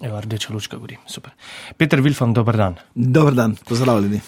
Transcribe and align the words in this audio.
Evo, 0.00 0.20
rdeča 0.20 0.52
lučka 0.52 0.76
gori, 0.76 0.96
super. 1.06 1.32
Peter 1.76 2.00
Vilfan, 2.00 2.34
dober 2.34 2.56
dan. 2.56 2.74
Dober 2.94 3.34
dan, 3.34 3.56
pozdravljeni. 3.68 4.20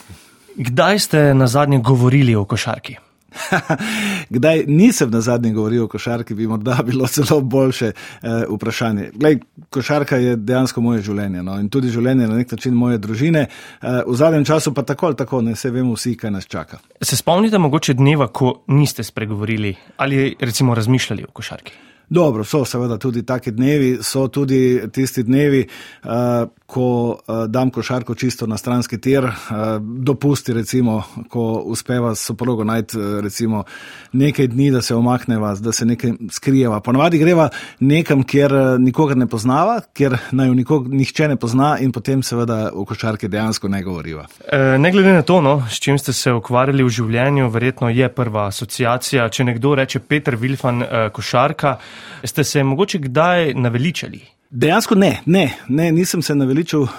Kdaj 0.57 0.99
ste 0.99 1.35
na 1.35 1.47
zadnje 1.47 1.79
govorili 1.79 2.35
o 2.35 2.45
košarki? 2.45 2.97
Kdaj 4.35 4.65
nisem 4.67 5.11
na 5.11 5.21
zadnje 5.21 5.53
govoril 5.53 5.85
o 5.85 5.89
košarki, 5.89 6.35
bi 6.35 6.47
morda 6.47 6.79
bilo 6.87 7.07
celo 7.07 7.41
boljše 7.41 7.87
eh, 7.87 8.45
vprašanje. 8.51 9.11
Glej, 9.15 9.39
košarka 9.71 10.17
je 10.17 10.37
dejansko 10.37 10.81
moje 10.81 11.03
življenje 11.03 11.43
no? 11.43 11.59
in 11.61 11.69
tudi 11.69 11.93
življenje 11.93 12.29
na 12.29 12.39
nek 12.41 12.53
način 12.53 12.75
moje 12.75 12.99
družine. 12.99 13.45
Eh, 13.49 14.01
v 14.07 14.17
zadnjem 14.17 14.45
času 14.49 14.75
pa 14.75 14.83
tako 14.83 15.07
ali 15.07 15.17
tako, 15.17 15.43
ne 15.43 15.57
se 15.57 15.71
vemo 15.71 15.93
vsi, 15.95 16.15
kaj 16.17 16.31
nas 16.31 16.47
čaka. 16.47 16.81
Se 17.03 17.17
spomnite 17.17 17.59
mogoče 17.59 17.95
dneva, 17.95 18.29
ko 18.33 18.63
niste 18.73 19.05
spregovorili 19.05 19.77
ali 19.97 20.35
recimo 20.41 20.75
razmišljali 20.75 21.29
o 21.29 21.33
košarki? 21.33 21.73
Dobro, 22.09 22.45
so 22.45 22.65
seveda 22.65 22.99
tudi 22.99 23.23
taki 23.27 23.51
dnevi, 23.53 23.99
so 24.03 24.29
tudi 24.29 24.81
tisti 24.93 25.23
dnevi, 25.23 25.67
uh, 26.05 26.49
ko 26.69 27.17
uh, 27.17 27.45
dam 27.49 27.71
košarko 27.73 28.15
čisto 28.15 28.47
na 28.47 28.59
stranski 28.61 28.99
tir, 29.01 29.25
uh, 29.25 29.33
dopusti 29.81 30.53
recimo, 30.53 31.03
ko 31.33 31.63
uspeva 31.65 32.13
s 32.15 32.29
soprogo 32.29 32.65
najti 32.65 32.99
recimo 33.25 33.65
nekaj 34.13 34.51
dni, 34.53 34.71
da 34.71 34.83
se 34.83 34.95
omakneva, 34.95 35.55
da 35.55 35.73
se 35.73 35.87
nekaj 35.87 36.13
skrijeva. 36.31 36.81
Ponavadi 36.81 37.19
greva 37.19 37.49
nekam, 37.81 38.23
kjer 38.23 38.53
nikogar 38.79 39.17
ne 39.17 39.27
poznava, 39.27 39.81
kjer 39.97 40.19
naj 40.33 40.53
nikog, 40.55 40.93
nihče 40.93 41.29
ne 41.33 41.37
pozna 41.41 41.79
in 41.81 41.93
potem 41.93 42.23
seveda 42.23 42.71
o 42.75 42.85
košarki 42.85 43.29
dejansko 43.29 43.69
ne 43.69 43.83
govoriva. 43.83 44.27
E, 44.53 44.79
ne 44.79 44.93
glede 44.93 45.13
na 45.13 45.23
to, 45.23 45.41
no, 45.41 45.63
s 45.71 45.81
čim 45.81 45.99
ste 45.99 46.13
se 46.13 46.33
ukvarjali 46.33 46.85
v 46.85 46.93
življenju, 47.01 47.49
verjetno 47.51 47.89
je 47.89 48.09
prva 48.13 48.47
asociacija. 48.53 49.29
Če 49.29 49.49
nekdo 49.49 49.75
reče 49.79 50.05
Peter 50.05 50.37
Vilfan, 50.37 50.85
košarka, 51.13 51.79
Ste 52.25 52.45
se 52.45 52.63
mogoče 52.65 52.99
kdaj 52.99 53.55
naveličali? 53.55 54.21
Dejansko 54.51 54.95
ne, 54.95 55.21
ne, 55.27 55.59
ne 55.69 55.91
nisem 55.93 56.23
se 56.23 56.35
naveličal 56.35 56.81
uh, 56.81 56.91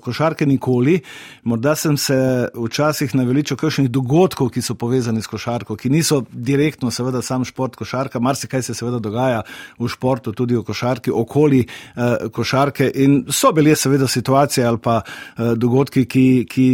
košarke 0.00 0.46
nikoli. 0.46 1.02
Morda 1.42 1.74
sem 1.76 1.96
se 2.00 2.48
včasih 2.54 3.14
naveličal 3.14 3.58
kakšnih 3.60 3.90
dogodkov, 3.92 4.48
ki 4.54 4.62
so 4.64 4.72
povezani 4.74 5.20
s 5.22 5.28
košarko, 5.28 5.76
ki 5.76 5.92
niso 5.92 6.22
direktno, 6.32 6.90
seveda, 6.90 7.20
sam 7.22 7.44
šport 7.44 7.76
košarka. 7.76 8.20
Mar 8.24 8.40
se 8.40 8.48
kaj 8.48 8.62
se 8.62 8.74
seveda 8.74 9.02
dogaja 9.04 9.42
v 9.78 9.88
športu, 9.92 10.32
tudi 10.32 10.56
v 10.56 10.64
košarki, 10.64 11.12
okoli 11.12 11.66
uh, 11.66 12.30
košarke. 12.32 12.88
In 12.94 13.26
so 13.28 13.52
bile 13.52 13.76
seveda 13.76 14.08
situacije 14.08 14.64
ali 14.66 14.80
pa 14.80 15.02
uh, 15.04 15.52
dogodki, 15.52 16.08
ki. 16.08 16.28
ki 16.48 16.68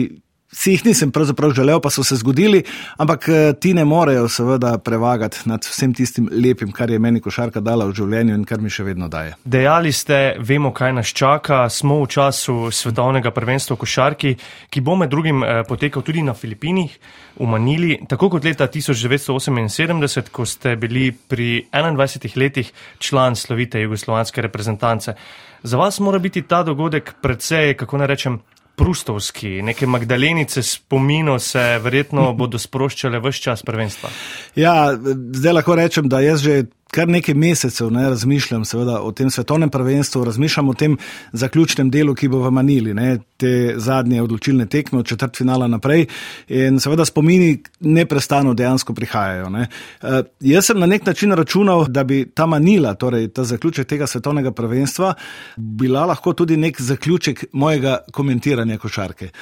si 0.52 0.72
jih 0.74 0.84
nisem 0.84 1.10
pravzaprav 1.12 1.52
želel, 1.54 1.80
pa 1.80 1.90
so 1.90 2.04
se 2.04 2.16
zgodili, 2.16 2.62
ampak 2.96 3.28
eh, 3.28 3.52
ti 3.60 3.74
ne 3.74 3.84
morejo 3.84 4.28
seveda 4.28 4.78
prevagati 4.78 5.38
nad 5.44 5.64
vsem 5.64 5.94
tistim 5.94 6.28
lepim, 6.32 6.72
kar 6.72 6.90
je 6.90 6.98
meni 6.98 7.20
košarka 7.20 7.60
dala 7.60 7.86
v 7.86 7.94
življenju 7.94 8.34
in 8.34 8.44
kar 8.44 8.60
mi 8.60 8.70
še 8.70 8.84
vedno 8.84 9.08
daje. 9.08 9.36
Dejali 9.44 9.92
ste, 9.92 10.36
vemo, 10.38 10.72
kaj 10.74 10.92
nas 10.98 11.14
čaka, 11.14 11.62
smo 11.70 12.00
v 12.02 12.10
času 12.10 12.56
svetovnega 12.74 13.30
prvenstva 13.30 13.76
v 13.76 13.82
košarki, 13.84 14.34
ki 14.70 14.80
bo 14.80 14.98
med 14.98 15.10
drugim 15.10 15.44
eh, 15.44 15.62
potekal 15.68 16.02
tudi 16.02 16.26
na 16.26 16.34
Filipinih, 16.34 16.98
v 17.40 17.46
Manili, 17.48 17.94
tako 18.08 18.28
kot 18.34 18.44
leta 18.44 18.66
1978, 18.68 20.28
ko 20.34 20.44
ste 20.44 20.74
bili 20.76 21.12
pri 21.12 21.70
21 21.72 22.36
letih 22.36 22.72
član 22.98 23.36
slovite 23.36 23.80
jugoslovanske 23.80 24.42
reprezentance. 24.42 25.14
Za 25.62 25.76
vas 25.76 26.00
mora 26.00 26.18
biti 26.18 26.42
ta 26.42 26.62
dogodek 26.62 27.14
predvsej, 27.22 27.76
kako 27.80 28.00
naj 28.00 28.08
rečem, 28.10 28.40
prustovski, 28.80 29.60
neke 29.62 29.86
Magdalenice 29.86 30.62
spomino 30.64 31.36
se 31.38 31.78
verjetno 31.84 32.30
bodo 32.32 32.58
sproščale 32.58 33.20
vse 33.20 33.44
čas 33.44 33.62
prvenstva. 33.66 34.08
Ja, 34.56 34.94
zdaj 35.36 35.58
lahko 35.58 35.76
rečem, 35.76 36.08
da 36.08 36.22
jaz 36.24 36.40
že 36.40 36.62
kar 36.90 37.08
nekaj 37.08 37.34
mesecev 37.34 37.90
ne, 37.92 38.08
razmišljam 38.08 38.64
seveda, 38.64 39.00
o 39.02 39.12
tem 39.12 39.30
svetovnem 39.30 39.70
prvenstvu, 39.70 40.24
razmišljam 40.24 40.68
o 40.68 40.74
tem 40.74 40.96
zaključnem 41.32 41.90
delu, 41.90 42.14
ki 42.14 42.28
bo 42.28 42.42
v 42.42 42.50
Manili, 42.50 42.94
ne, 42.94 43.18
te 43.40 43.74
zadnje 43.76 44.22
odločilne 44.22 44.66
tekme 44.66 44.98
od 44.98 45.06
četrt 45.06 45.36
finala 45.36 45.68
naprej 45.70 46.06
in 46.48 46.80
seveda 46.80 47.04
spomini 47.04 47.62
neprestano 47.80 48.54
dejansko 48.54 48.94
prihajajo. 48.94 49.48
Ne. 49.50 49.68
E, 50.02 50.22
jaz 50.50 50.66
sem 50.70 50.80
na 50.80 50.86
nek 50.86 51.06
način 51.06 51.32
računal, 51.32 51.86
da 51.88 52.04
bi 52.04 52.24
ta 52.34 52.46
Manila, 52.46 52.94
torej 52.94 53.28
ta 53.28 53.44
zaključek 53.44 53.88
tega 53.88 54.06
svetovnega 54.06 54.52
prvenstva, 54.52 55.14
bila 55.56 56.04
lahko 56.10 56.32
tudi 56.32 56.56
nek 56.56 56.80
zaključek 56.80 57.44
mojega 57.52 57.98
komentiranja 58.12 58.78
košarke. 58.78 59.30
E, 59.30 59.32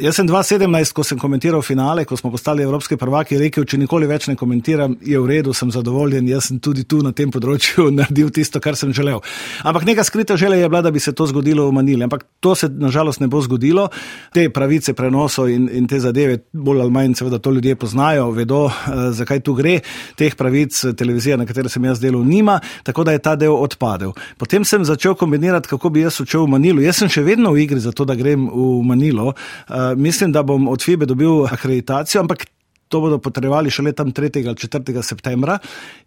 jaz 0.00 0.20
sem 0.20 0.28
2017, 0.28 0.92
ko 0.92 1.04
sem 1.06 1.18
komentiral 1.18 1.62
finale, 1.62 2.04
ko 2.04 2.16
smo 2.16 2.30
postali 2.30 2.62
evropski 2.66 2.96
prvaki, 2.96 3.38
rekel, 3.38 3.64
če 3.64 3.78
nikoli 3.78 4.10
več 4.10 4.26
ne 4.28 4.36
komentiram, 4.36 4.98
je 5.00 5.18
v 5.18 5.30
redu, 5.30 5.54
sem 5.56 5.70
zadovoljen, 5.70 6.28
jaz 6.28 6.50
sem 6.50 6.60
tudi 6.60 6.79
tudi 6.80 6.88
tu 6.88 7.04
na 7.04 7.12
tem 7.12 7.30
področju 7.30 7.90
naredil 7.98 8.30
tisto, 8.32 8.60
kar 8.60 8.76
sem 8.76 8.92
želel. 8.96 9.20
Ampak 9.64 9.84
neka 9.84 10.04
skrita 10.04 10.36
želja 10.36 10.56
je 10.56 10.68
bila, 10.68 10.82
da 10.82 10.90
bi 10.90 11.00
se 11.00 11.12
to 11.12 11.26
zgodilo 11.26 11.68
v 11.68 11.72
Manili. 11.72 12.04
Ampak 12.04 12.24
to 12.40 12.54
se 12.54 12.68
nažalost 12.68 13.20
ne 13.20 13.28
bo 13.28 13.40
zgodilo. 13.40 13.88
Te 14.32 14.48
pravice 14.50 14.94
prenosov 14.94 15.50
in, 15.50 15.68
in 15.72 15.86
te 15.88 16.00
zadeve, 16.00 16.40
bolj 16.52 16.80
ali 16.80 16.90
manj, 16.90 17.14
seveda 17.20 17.38
to 17.38 17.50
ljudje 17.50 17.76
poznajo, 17.76 18.30
vedo, 18.30 18.66
uh, 18.68 19.10
zakaj 19.12 19.42
tu 19.44 19.54
gre. 19.54 19.80
Teh 20.16 20.34
pravic 20.36 20.76
televizija, 20.96 21.36
na 21.40 21.46
kateri 21.48 21.72
sem 21.72 21.84
jaz 21.84 22.00
delal, 22.00 22.24
nima, 22.24 22.60
tako 22.86 23.04
da 23.04 23.16
je 23.16 23.24
ta 23.24 23.36
del 23.36 23.54
odpadel. 23.56 24.14
Potem 24.38 24.64
sem 24.64 24.84
začel 24.84 25.16
kombinirati, 25.18 25.68
kako 25.68 25.90
bi 25.90 26.06
jaz 26.06 26.20
odšel 26.22 26.46
v 26.46 26.54
Manilo. 26.56 26.84
Jaz 26.84 27.02
sem 27.02 27.12
še 27.12 27.24
vedno 27.26 27.52
v 27.56 27.66
igri 27.66 27.80
za 27.80 27.92
to, 27.92 28.06
da 28.08 28.18
grem 28.18 28.48
v 28.48 28.70
Manilo. 28.86 29.34
Uh, 29.34 29.92
mislim, 29.96 30.32
da 30.32 30.46
bom 30.46 30.68
od 30.70 30.82
FIBE 30.82 31.08
dobil 31.10 31.44
akreditacijo, 31.50 32.24
ampak 32.24 32.48
to 32.90 33.00
bodo 33.00 33.18
potrebovali 33.18 33.70
šele 33.70 33.92
tam 33.92 34.12
3. 34.12 34.46
ali 34.46 34.56
4. 34.56 35.02
septembra, 35.02 35.58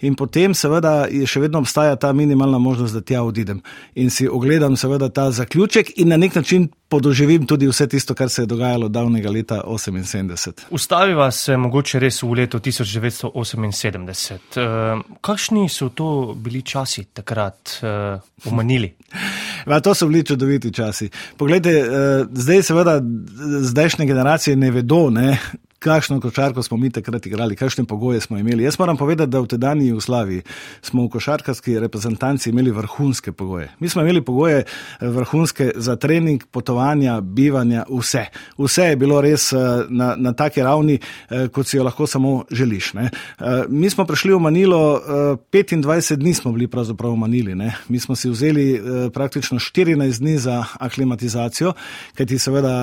in 0.03 0.16
potem, 0.19 0.53
seveda, 0.53 1.07
še 1.07 1.39
vedno 1.39 1.63
obstaja 1.63 1.95
ta 1.95 2.11
minimalna 2.13 2.59
možnost, 2.59 2.94
da 2.94 3.01
tja 3.01 3.23
odidem 3.23 3.61
in 3.95 4.11
si 4.11 4.27
ogledam, 4.27 4.75
seveda, 4.77 5.07
ta 5.09 5.29
zaključek 5.31 5.94
in 6.03 6.11
na 6.11 6.17
nek 6.19 6.35
način 6.35 6.67
podoživim 6.91 7.47
tudi 7.47 7.67
vse 7.67 7.88
tisto, 7.88 8.13
kar 8.13 8.29
se 8.29 8.44
je 8.44 8.51
dogajalo 8.51 8.89
davnega 8.89 9.31
leta 9.31 9.61
1978. 9.66 10.67
Ustaviva 10.75 11.31
se 11.31 11.57
mogoče 11.57 12.03
res 12.03 12.19
v 12.23 12.33
letu 12.44 12.59
1978. 12.59 14.33
Uh, 14.33 14.61
eh, 14.61 15.01
kakšni 15.21 15.69
so 15.69 15.89
to 15.89 16.35
bili 16.35 16.61
časi 16.61 17.05
takrat 17.15 17.79
v 17.81 18.51
Manili? 18.51 18.91
Va, 19.69 19.79
to 19.79 19.95
so 19.95 20.07
bili 20.11 20.25
čudoviti 20.27 20.73
časi. 20.73 21.09
Poglejte, 21.38 21.79
uh, 21.81 22.27
zdaj 22.27 22.63
seveda 22.63 23.00
zdajšnje 23.71 24.05
generacije 24.05 24.55
ne 24.59 24.71
vedo, 24.71 25.07
ne, 25.09 25.39
kakšno 25.83 26.21
košarko 26.21 26.63
smo 26.63 26.77
mi 26.77 26.89
takrat 26.89 27.25
igrali, 27.25 27.55
kakšne 27.55 27.83
pogoje 27.85 28.21
smo 28.21 28.38
imeli. 28.38 28.63
Jaz 28.63 28.79
moram 28.79 28.97
povedati, 28.97 29.29
da 29.31 29.39
v 29.39 29.47
tedajni 29.47 29.88
Jugoslaviji 29.88 30.41
smo 30.81 31.03
v 31.05 31.09
košarkarski 31.09 31.79
reprezentanci 31.79 32.49
imeli 32.49 32.71
vrhunske 32.71 33.31
pogoje. 33.31 33.69
Mi 33.79 33.89
smo 33.89 34.01
imeli 34.01 34.21
pogoje 34.21 34.63
eh, 34.63 35.07
vrhunske 35.07 35.71
za 35.75 35.95
trening, 35.95 36.44
potovanja, 36.51 37.21
bivanja, 37.21 37.83
vse. 37.89 38.25
Vse 38.57 38.83
je 38.83 38.95
bilo 38.95 39.21
res 39.21 39.51
eh, 39.53 39.57
na, 39.89 40.16
na 40.17 40.33
taki 40.33 40.63
ravni, 40.63 40.99
eh, 41.29 41.47
kot 41.47 41.67
si 41.67 41.77
jo 41.77 41.83
lahko 41.83 42.07
samo 42.07 42.45
želiš. 42.51 42.94
Ne. 42.94 43.09
Mi 43.69 43.89
smo 43.89 44.05
prišli 44.05 44.33
v 44.33 44.39
Manilo, 44.39 45.01
25 45.51 46.15
dni 46.15 46.33
smo 46.33 46.51
bili 46.51 46.67
pravzaprav 46.67 47.11
v 47.11 47.17
Manili. 47.17 47.55
Ne. 47.55 47.73
Mi 47.89 48.00
smo 48.00 48.15
si 48.15 48.29
vzeli 48.29 48.81
praktično 49.13 49.59
14 49.59 50.19
dni 50.19 50.38
za 50.38 50.63
aklimatizacijo, 50.79 51.73
kajti 52.15 52.39
seveda 52.39 52.73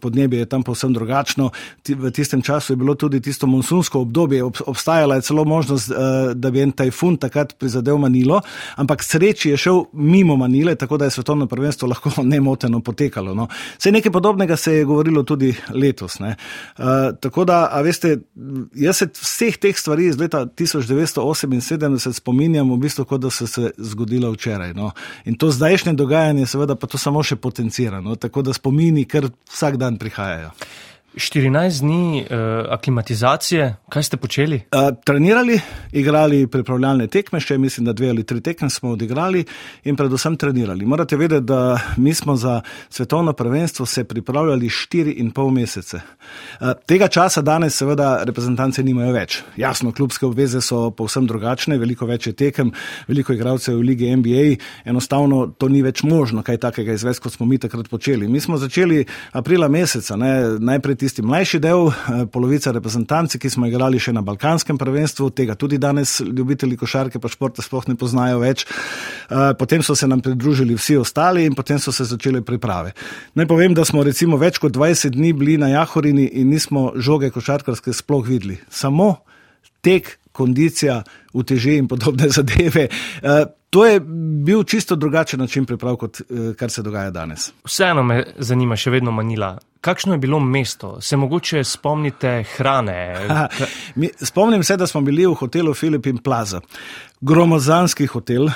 podnebje 0.00 0.38
je 0.38 0.46
tam 0.46 0.62
povsem 0.62 0.92
drugačno. 0.92 1.50
V 1.88 2.10
tistem 2.10 2.39
tistem 2.40 2.54
času 2.54 2.72
je 2.72 2.76
bilo 2.76 2.94
tudi 2.94 3.20
tisto 3.20 3.46
monsunsko 3.46 4.00
obdobje, 4.00 4.44
obstajala 4.66 5.14
je 5.14 5.22
celo 5.22 5.44
možnost, 5.44 5.90
eh, 5.90 6.34
da 6.34 6.50
bi 6.50 6.60
en 6.60 6.72
tajfun 6.72 7.16
takrat 7.16 7.58
prizadel 7.58 7.98
Manilo, 7.98 8.40
ampak 8.76 9.02
sreči 9.02 9.50
je 9.50 9.56
šel 9.56 9.84
mimo 9.92 10.36
Manile, 10.36 10.74
tako 10.74 10.96
da 10.96 11.04
je 11.04 11.10
svetovno 11.10 11.46
prvenstvo 11.46 11.88
lahko 11.88 12.10
nemoteno 12.22 12.80
potekalo. 12.80 13.34
No. 13.34 13.48
Vse 13.78 13.92
nekaj 13.92 14.12
podobnega 14.12 14.56
se 14.56 14.72
je 14.72 14.84
govorilo 14.84 15.22
tudi 15.22 15.54
letos. 15.74 16.18
Ne. 16.18 16.36
Uh, 16.78 16.84
tako 17.20 17.44
da, 17.44 17.68
a 17.72 17.80
veste, 17.82 18.18
jaz 18.74 18.96
se 18.96 19.08
vseh 19.12 19.56
teh 19.56 19.76
stvari 19.76 20.06
iz 20.06 20.18
leta 20.18 20.46
1978 20.46 22.12
spominjam 22.12 22.70
v 22.70 22.76
bistvu, 22.76 23.04
kot 23.04 23.20
da 23.20 23.30
so 23.30 23.46
se 23.46 23.70
zgodilo 23.78 24.30
včeraj. 24.32 24.74
No. 24.74 24.92
In 25.24 25.36
to 25.36 25.50
zdajšnje 25.50 25.92
dogajanje, 25.92 26.46
seveda, 26.46 26.74
pa 26.74 26.86
to 26.86 26.98
samo 26.98 27.22
še 27.22 27.36
potencira. 27.36 28.00
No. 28.00 28.16
Tako 28.16 28.42
da 28.42 28.52
spomini 28.52 29.04
kar 29.04 29.28
vsak 29.52 29.76
dan 29.76 29.98
prihajajo. 29.98 30.50
14 31.14 31.80
dni 31.80 32.22
uh, 32.22 32.36
aklimatizacije, 32.72 33.76
kaj 33.88 34.02
ste 34.02 34.16
počeli? 34.16 34.56
Uh, 34.56 34.96
trenirali, 35.04 35.60
igrali 35.92 36.46
pripravljalne 36.46 37.08
tekme, 37.10 37.40
še 37.42 37.56
mislim, 37.58 37.88
da 37.88 37.92
dve 37.92 38.12
ali 38.12 38.22
tri 38.22 38.40
tekme 38.40 38.70
smo 38.70 38.92
odigrali 38.94 39.42
in 39.84 39.96
predvsem 39.98 40.36
trenirali. 40.36 40.86
Morate 40.86 41.16
vedeti, 41.16 41.44
da 41.50 41.80
mi 41.96 42.14
smo 42.14 42.36
za 42.36 42.60
svetovno 42.88 43.32
prvenstvo 43.32 43.86
se 43.86 44.04
pripravljali 44.04 44.68
štiri 44.68 45.16
in 45.18 45.32
pol 45.34 45.50
mesece. 45.50 45.98
Uh, 46.60 46.72
tega 46.86 47.08
časa 47.08 47.42
danes 47.42 47.74
seveda 47.74 48.22
reprezentance 48.24 48.82
nimajo 48.82 49.10
več. 49.12 49.40
Jasno, 49.56 49.92
klubske 49.92 50.26
obveze 50.26 50.62
so 50.62 50.92
povsem 50.94 51.26
drugačne, 51.26 51.78
veliko 51.78 52.06
več 52.06 52.30
je 52.30 52.36
tekem, 52.38 52.70
veliko 53.10 53.34
igralcev 53.34 53.80
v 53.80 53.88
lige 53.90 54.14
NBA, 54.16 54.46
enostavno 54.86 55.48
to 55.58 55.68
ni 55.68 55.82
več 55.82 56.04
možno 56.06 56.46
kaj 56.46 56.62
takega 56.68 56.94
izvesti, 56.94 57.26
kot 57.26 57.34
smo 57.34 57.50
mi 57.50 57.58
takrat 57.58 57.90
počeli. 57.90 58.30
Mi 58.30 58.40
smo 58.40 58.62
začeli 58.62 59.02
aprila 59.34 59.68
meseca, 59.68 60.14
ne, 60.16 60.32
najprej 60.62 60.99
tisti 61.00 61.22
mlajši 61.24 61.58
del, 61.60 61.88
eh, 61.88 62.26
polovica 62.32 62.72
reprezentanci, 62.76 63.38
ki 63.40 63.50
smo 63.50 63.66
igrali 63.66 63.98
še 63.98 64.12
na 64.12 64.22
Balkanskem 64.22 64.78
prvenstvu, 64.78 65.30
tega 65.34 65.56
tudi 65.58 65.78
danes 65.80 66.18
ljubitelji 66.20 66.76
košarke 66.76 67.20
pa 67.20 67.28
športa 67.32 67.64
sploh 67.64 67.88
ne 67.88 67.96
poznajo 67.96 68.42
več. 68.42 68.66
Eh, 68.66 69.54
potem 69.58 69.82
so 69.82 69.96
se 69.96 70.08
nam 70.08 70.20
pridružili 70.20 70.76
vsi 70.76 70.96
ostali 71.00 71.44
in 71.44 71.54
potem 71.54 71.78
so 71.78 71.92
se 71.92 72.04
začele 72.04 72.42
priprave. 72.42 72.92
Naj 73.34 73.46
povem, 73.46 73.74
da 73.74 73.84
smo 73.84 74.04
recimo 74.04 74.36
več 74.36 74.58
kot 74.58 74.72
20 74.72 75.16
dni 75.16 75.32
bili 75.32 75.56
na 75.58 75.68
Jahorini 75.72 76.28
in 76.40 76.50
nismo 76.50 76.92
žoge 76.96 77.30
košarkarske 77.30 77.92
sploh 77.92 78.26
videli. 78.26 78.58
Samo 78.68 79.16
tek, 79.80 80.18
kondicija, 80.32 81.02
uteži 81.32 81.76
in 81.80 81.88
podobne 81.88 82.28
zadeve. 82.36 82.88
To 83.70 83.86
je 83.86 84.00
bil 84.44 84.64
čisto 84.64 84.96
drugačen 84.96 85.40
način 85.40 85.66
priprav, 85.66 85.96
kot 85.96 86.20
eh, 86.20 86.54
kar 86.58 86.70
se 86.70 86.82
dogaja 86.82 87.10
danes. 87.10 87.52
Vseeno 87.64 88.02
me 88.02 88.24
zanima, 88.38 88.76
še 88.76 88.90
vedno 88.90 89.12
Manila. 89.14 89.58
Kakšno 89.80 90.14
je 90.14 90.18
bilo 90.18 90.40
mesto? 90.40 91.00
Se 91.00 91.16
mogoče 91.16 91.64
spomnite 91.64 92.44
hrane? 92.56 93.16
Ha, 93.30 93.48
mi, 93.94 94.08
spomnim 94.22 94.64
se, 94.64 94.76
da 94.76 94.86
smo 94.86 95.00
bili 95.00 95.26
v 95.26 95.34
hotelu 95.34 95.74
Filipin 95.74 96.18
Plaza. 96.18 96.60
Gromozanski 97.20 98.06
hotel, 98.06 98.48
eh, 98.48 98.52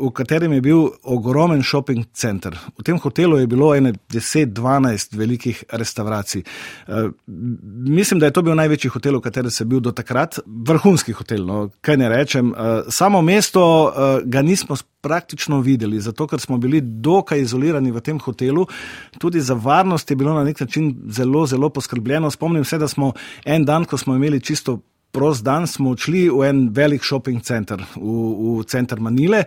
v 0.00 0.10
katerem 0.14 0.52
je 0.52 0.60
bil 0.60 0.88
ogromen 1.02 1.62
shopping 1.62 2.06
center. 2.12 2.56
V 2.78 2.82
tem 2.82 2.98
hotelu 2.98 3.38
je 3.38 3.46
bilo 3.46 3.74
ene 3.74 3.92
10-12 4.12 5.16
velikih 5.18 5.64
restauracij. 5.72 6.42
Eh, 6.42 7.10
mislim, 7.86 8.20
da 8.20 8.26
je 8.26 8.32
to 8.32 8.42
bil 8.42 8.54
največji 8.54 8.90
hotel, 8.90 9.18
v 9.18 9.20
katerem 9.20 9.50
sem 9.50 9.68
bil 9.68 9.80
do 9.80 9.92
takrat. 9.92 10.38
Vrhunski 10.46 11.12
hotel, 11.12 11.44
no, 11.46 11.68
kaj 11.80 11.96
ne 11.96 12.08
rečem. 12.08 12.54
Samo 12.88 13.22
mesto 13.22 13.92
ga 14.24 14.42
ni 14.42 14.54
nismo 14.54 14.76
praktično 15.04 15.60
videli, 15.60 16.00
zato 16.00 16.26
ker 16.26 16.40
smo 16.40 16.58
bili 16.58 16.80
dokaj 16.80 17.44
izolirani 17.44 17.92
v 17.92 18.00
tem 18.00 18.18
hotelu. 18.20 18.64
Tudi 19.20 19.42
za 19.44 19.54
varnost 19.54 20.10
je 20.10 20.16
bilo 20.16 20.32
na 20.32 20.44
nek 20.44 20.60
način 20.64 20.94
zelo, 21.12 21.44
zelo 21.46 21.68
poskrbljeno. 21.68 22.30
Spomnim 22.30 22.64
se, 22.64 22.80
da 22.80 22.88
smo 22.88 23.12
en 23.44 23.68
dan, 23.68 23.84
ko 23.84 24.00
smo 24.00 24.16
imeli 24.16 24.40
čisto 24.40 24.80
prost 25.14 25.44
dan 25.46 25.66
smo 25.70 25.94
odšli 25.94 26.26
v 26.26 26.42
en 26.48 26.60
velik 26.74 27.04
shopping 27.06 27.38
center, 27.42 27.78
v, 27.94 28.14
v 28.58 28.64
center 28.66 28.98
Manile, 29.00 29.44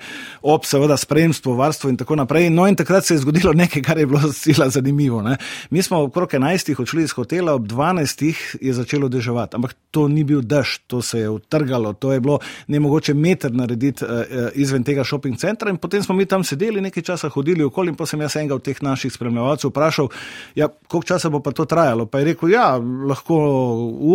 ob 0.47 0.63
seveda 0.65 0.95
spremstvu, 0.97 1.57
varstvu 1.59 1.91
in 1.91 1.99
tako 1.99 2.15
naprej. 2.15 2.47
No, 2.53 2.67
in 2.71 2.77
takrat 2.79 3.05
se 3.05 3.17
je 3.17 3.23
zgodilo 3.25 3.51
nekaj, 3.53 3.83
kar 3.83 3.99
je 3.99 4.07
bilo 4.07 4.21
zelo 4.43 4.69
zanimivo. 4.71 5.21
Ne. 5.21 5.35
Mi 5.69 5.83
smo 5.83 6.05
okrog 6.07 6.31
11. 6.31 6.71
odšli 6.81 7.03
iz 7.03 7.15
hotela, 7.17 7.53
ob 7.59 7.67
12. 7.67 8.23
je 8.61 8.73
začelo 8.73 9.09
deževati, 9.11 9.59
ampak 9.59 9.75
to 9.91 10.07
ni 10.07 10.23
bil 10.23 10.41
dež, 10.41 10.77
to 10.87 11.01
se 11.01 11.25
je 11.25 11.29
utrgalo, 11.29 11.93
to 11.93 12.13
je 12.13 12.23
bilo 12.23 12.39
ne 12.67 12.79
mogoče 12.79 13.13
meter 13.13 13.51
narediti 13.51 14.05
uh, 14.05 14.49
izven 14.55 14.83
tega 14.87 15.03
shopping 15.03 15.37
centra. 15.39 15.69
In 15.69 15.77
potem 15.77 16.03
smo 16.03 16.15
mi 16.15 16.25
tam 16.25 16.43
sedeli, 16.47 16.81
nekaj 16.81 17.03
časa 17.03 17.29
hodili 17.33 17.65
okoli, 17.67 17.91
in 17.91 17.99
pa 17.99 18.05
sem 18.05 18.21
jaz 18.21 18.37
enega 18.39 18.55
od 18.55 18.63
teh 18.63 18.79
naših 18.81 19.13
spremljevalcev 19.13 19.73
vprašal, 19.73 20.09
ja, 20.55 20.69
koliko 20.87 21.07
časa 21.07 21.29
bo 21.33 21.41
pa 21.43 21.51
to 21.51 21.65
trajalo. 21.65 22.05
Pa 22.05 22.21
je 22.21 22.31
rekel, 22.31 22.55
ja, 22.55 22.69
lahko 22.79 23.37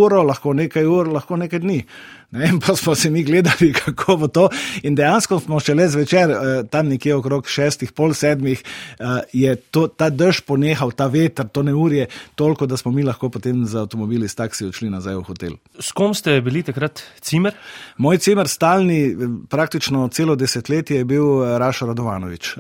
uro, 0.00 0.22
lahko 0.22 0.54
nekaj 0.56 0.86
ur, 0.86 1.12
lahko 1.12 1.36
nekaj 1.36 1.41
dni. 1.48 1.84
Ne, 2.32 2.48
pa 2.66 2.76
smo 2.76 2.94
se 2.94 3.10
mi 3.10 3.22
gledali, 3.24 3.72
kako 3.84 4.16
bo 4.16 4.28
to. 4.28 4.48
In 4.82 4.94
dejansko 4.94 5.40
smo 5.40 5.60
šele 5.60 5.88
zvečer, 5.88 6.30
eh, 6.30 6.36
tam 6.70 6.88
nekje 6.88 7.14
okrog 7.14 7.48
šestih, 7.48 7.92
pol 7.92 8.14
sedmih, 8.14 8.62
eh, 8.62 9.04
je 9.32 9.56
to, 9.56 9.86
ta 9.86 10.08
dež 10.10 10.40
ponehal, 10.48 10.94
ta 10.96 11.06
veter, 11.12 11.48
to 11.48 11.62
neurje, 11.62 12.06
toliko, 12.34 12.66
da 12.66 12.76
smo 12.76 12.92
mi 12.92 13.04
lahko 13.04 13.28
potem 13.28 13.66
z 13.66 13.76
avtomobili 13.84 14.28
s 14.28 14.34
taksi 14.34 14.66
odšli 14.70 14.90
nazaj 14.90 15.16
v 15.16 15.22
hotel. 15.28 15.58
S 15.80 15.92
kom 15.92 16.14
ste 16.14 16.40
bili 16.40 16.62
takrat 16.62 17.02
cimer? 17.20 17.52
Moj 17.98 18.18
cimer, 18.18 18.48
stalni, 18.48 19.12
praktično 19.50 20.08
celo 20.08 20.36
desetletje, 20.36 21.02
je 21.02 21.04
bil 21.04 21.44
eh, 21.44 21.58
Rašo 21.58 21.86
Radovanovič. 21.92 22.56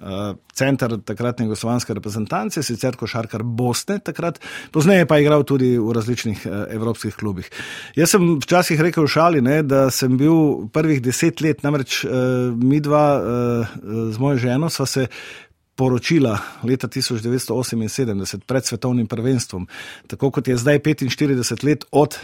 Center 0.52 0.98
takratne 1.00 1.46
jugoslovanske 1.46 1.94
reprezentance, 1.96 2.62
sicer 2.62 2.96
košarkar 3.00 3.42
Bosne, 3.42 3.98
takrat, 4.04 4.40
pozneje 4.72 5.06
pa 5.08 5.16
je 5.16 5.24
igral 5.24 5.46
tudi 5.48 5.74
v 5.78 5.94
različnih 5.96 6.46
evropskih 6.76 7.16
klubih. 7.16 7.48
Jaz 7.96 8.12
sem 8.12 8.34
včasih 8.42 8.80
rekel 8.84 9.06
v 9.06 9.12
šali, 9.14 9.40
ne, 9.44 9.62
da 9.64 9.86
sem 9.90 10.18
bil 10.20 10.68
prvih 10.72 11.00
deset 11.02 11.40
let, 11.40 11.64
namreč 11.64 12.02
uh, 12.04 12.52
mi 12.52 12.82
dva 12.84 13.06
uh, 13.16 13.78
z 14.12 14.20
mojo 14.20 14.42
ženo 14.44 14.68
sva 14.70 14.86
se 14.86 15.08
poročila 15.74 16.38
leta 16.62 16.88
1978 16.88 18.40
pred 18.46 18.64
svetovnim 18.64 19.06
prvenstvom. 19.06 19.66
Tako 20.06 20.30
kot 20.30 20.48
je 20.48 20.56
zdaj 20.56 20.78
45 20.78 21.64
let 21.64 21.84
od 21.90 22.18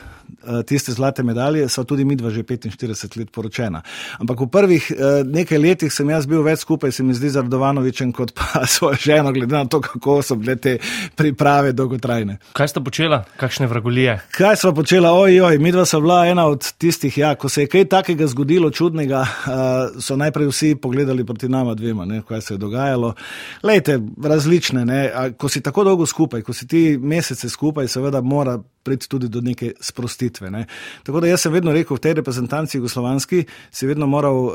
tiste 0.67 0.93
zlate 0.93 1.23
medalje, 1.23 1.69
so 1.69 1.85
tudi 1.85 2.05
mi 2.05 2.17
dva 2.17 2.31
že 2.31 2.43
45 2.43 3.19
let 3.19 3.31
poročena. 3.31 3.83
Ampak 4.19 4.41
v 4.41 4.49
prvih 4.49 4.93
uh, 4.93 5.27
nekaj 5.27 5.59
letih 5.59 5.93
sem 5.93 6.11
jaz 6.11 6.27
bil 6.27 6.43
več 6.43 6.63
skupaj, 6.65 6.93
se 6.93 7.03
mi 7.03 7.15
zdi, 7.15 7.31
z 7.31 7.43
Ardovanovičem 7.43 8.13
kot 8.13 8.33
pa 8.37 8.65
svojo 8.75 8.97
ženo, 9.01 9.33
glede 9.33 9.55
na 9.55 9.65
to, 9.67 9.81
kako 9.85 10.23
so 10.23 10.37
bile 10.37 10.57
te 10.57 10.79
priprave 11.17 11.73
dolgotrajne. 11.73 12.39
Kaj 12.57 12.73
sta 12.73 12.81
počela, 12.85 13.25
kakšne 13.41 13.69
vragolije? 13.71 14.19
Kaj 14.35 14.57
sva 14.63 14.73
počela, 14.75 15.13
ojoj, 15.13 15.59
mi 15.59 15.73
dva 15.75 15.85
sva 15.89 16.01
bila 16.01 16.21
ena 16.27 16.47
od 16.49 16.65
tistih, 16.79 17.19
ja, 17.19 17.35
ko 17.35 17.49
se 17.49 17.67
je 17.67 17.73
kaj 17.73 17.89
takega 17.93 18.27
zgodilo 18.31 18.71
čudnega, 18.71 19.21
uh, 19.23 20.01
so 20.03 20.17
najprej 20.17 20.51
vsi 20.53 20.75
pogledali 20.81 21.27
proti 21.27 21.49
nama 21.49 21.75
dvema, 21.75 22.05
ne, 22.09 22.23
kaj 22.29 22.41
se 22.41 22.55
je 22.55 22.59
dogajalo. 22.59 23.15
Lejte, 23.63 23.99
različne. 24.23 24.85
Ne? 24.85 25.01
Ko 25.39 25.49
si 25.49 25.61
tako 25.61 25.85
dolgo 25.85 26.07
skupaj, 26.07 26.43
ko 26.43 26.53
si 26.53 26.67
ti 26.67 26.99
mesece 27.01 27.49
skupaj, 27.49 27.89
seveda 27.89 28.21
mora 28.21 28.59
priti 28.89 29.09
tudi 29.09 29.29
do 29.29 29.43
neke 29.45 29.75
sprostitve. 29.81 30.51
Ne? 30.51 30.65
Tako 31.05 31.21
da 31.21 31.29
jaz 31.29 31.45
sem 31.45 31.53
vedno 31.53 31.75
rekel, 31.77 31.99
v 31.99 32.05
tej 32.07 32.17
reprezentanci 32.23 32.79
jugoslovanski 32.79 33.45
si 33.71 33.87
vedno 33.87 34.09
moral 34.09 34.39
uh, 34.49 34.55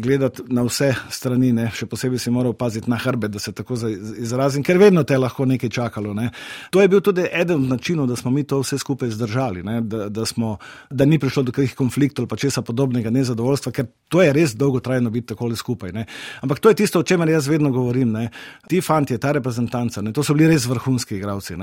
gledati 0.00 0.46
na 0.48 0.64
vse 0.64 0.94
strani, 1.12 1.52
ne? 1.56 1.68
še 1.76 1.88
posebej 1.90 2.22
si 2.22 2.32
moral 2.32 2.56
paziti 2.56 2.90
na 2.90 2.96
hrbe, 3.00 3.28
da 3.28 3.42
se 3.42 3.52
tako 3.56 3.76
izrazim, 4.16 4.64
ker 4.64 4.80
vedno 4.80 5.04
te 5.04 5.18
lahko 5.20 5.44
nekaj 5.50 5.72
čakalo. 5.76 6.14
Ne? 6.16 6.30
To 6.72 6.80
je 6.80 6.88
bil 6.88 7.04
tudi 7.04 7.26
eden 7.28 7.66
od 7.66 7.74
načinov, 7.76 8.08
da 8.08 8.16
smo 8.16 8.32
mi 8.32 8.46
to 8.48 8.62
vse 8.64 8.78
skupaj 8.80 9.12
zdržali, 9.12 9.64
da, 9.82 10.08
da, 10.08 10.26
smo, 10.26 10.56
da 10.90 11.04
ni 11.04 11.20
prišlo 11.20 11.44
do 11.50 11.52
kakih 11.52 11.76
konfliktov 11.76 12.26
ali 12.30 12.40
česa 12.40 12.62
podobnega, 12.62 13.10
nezadovoljstva, 13.12 13.72
ker 13.76 13.90
to 14.08 14.22
je 14.24 14.32
res 14.32 14.54
dolgotrajno 14.56 15.10
biti 15.10 15.32
tako 15.34 15.50
skupaj. 15.56 15.92
Ne? 15.92 16.06
Ampak 16.40 16.62
to 16.62 16.72
je 16.72 16.80
tisto, 16.82 17.00
o 17.00 17.06
čemer 17.06 17.28
jaz 17.28 17.48
vedno 17.48 17.70
govorim. 17.74 18.12
Ne? 18.12 18.30
Ti 18.68 18.80
fanti, 18.80 19.18
ta 19.18 19.32
reprezentanca, 19.36 20.02
ne? 20.02 20.12
to 20.16 20.24
so 20.24 20.34
bili 20.34 20.50
res 20.52 20.66
vrhunski 20.70 21.18
igravci, 21.18 21.58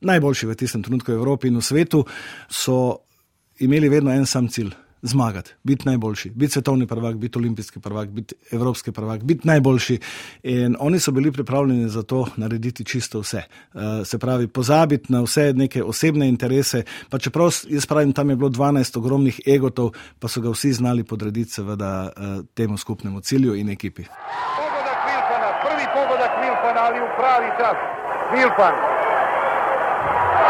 najboljši 0.00 0.50
v 0.50 0.58
tistem 0.58 0.82
trenutku. 0.82 1.12
Evropi 1.22 1.48
in 1.48 1.56
v 1.56 1.64
svetu, 1.64 2.04
so 2.50 2.98
imeli 3.62 3.88
vedno 3.88 4.10
en 4.12 4.26
sam 4.26 4.48
cilj. 4.48 4.74
Zmagati, 5.04 5.54
biti 5.62 5.82
najboljši, 5.86 6.30
biti 6.30 6.52
svetovni 6.52 6.86
prvak, 6.86 7.16
biti 7.16 7.38
olimpijski 7.38 7.80
prvak, 7.80 8.08
biti 8.08 8.34
evropski 8.50 8.92
prvak, 8.92 9.22
biti 9.22 9.46
najboljši. 9.48 9.98
In 10.42 10.76
oni 10.78 11.00
so 11.00 11.10
bili 11.10 11.32
pripravljeni 11.32 11.88
za 11.88 12.02
to 12.02 12.26
narediti 12.36 12.84
čisto 12.84 13.20
vse. 13.20 13.42
Uh, 13.74 13.80
se 14.04 14.18
pravi, 14.18 14.46
pozabiti 14.46 15.12
na 15.12 15.22
vse 15.22 15.52
neke 15.52 15.82
osebne 15.82 16.28
interese. 16.28 16.84
Pa 17.10 17.18
čeprav 17.18 17.50
jaz 17.68 17.86
pravim, 17.86 18.12
tam 18.12 18.30
je 18.30 18.36
bilo 18.36 18.50
12 18.50 18.98
ogromnih 18.98 19.40
egotov, 19.46 19.90
pa 20.18 20.28
so 20.28 20.40
ga 20.40 20.50
vsi 20.50 20.72
znali 20.72 21.04
podrediti, 21.04 21.50
seveda, 21.50 22.12
uh, 22.16 22.44
temu 22.54 22.78
skupnemu 22.78 23.20
cilju 23.20 23.54
in 23.54 23.70
ekipi. 23.70 24.04
Pogodak 24.56 25.02
Vilfana, 25.06 25.50
prvi 25.66 25.86
pogodak 25.94 26.32
Vilfana 26.42 26.80
ali 26.80 27.00
v 27.00 27.10
pravi 27.18 27.50
čas. 27.58 27.76
Vilfan. 28.32 28.74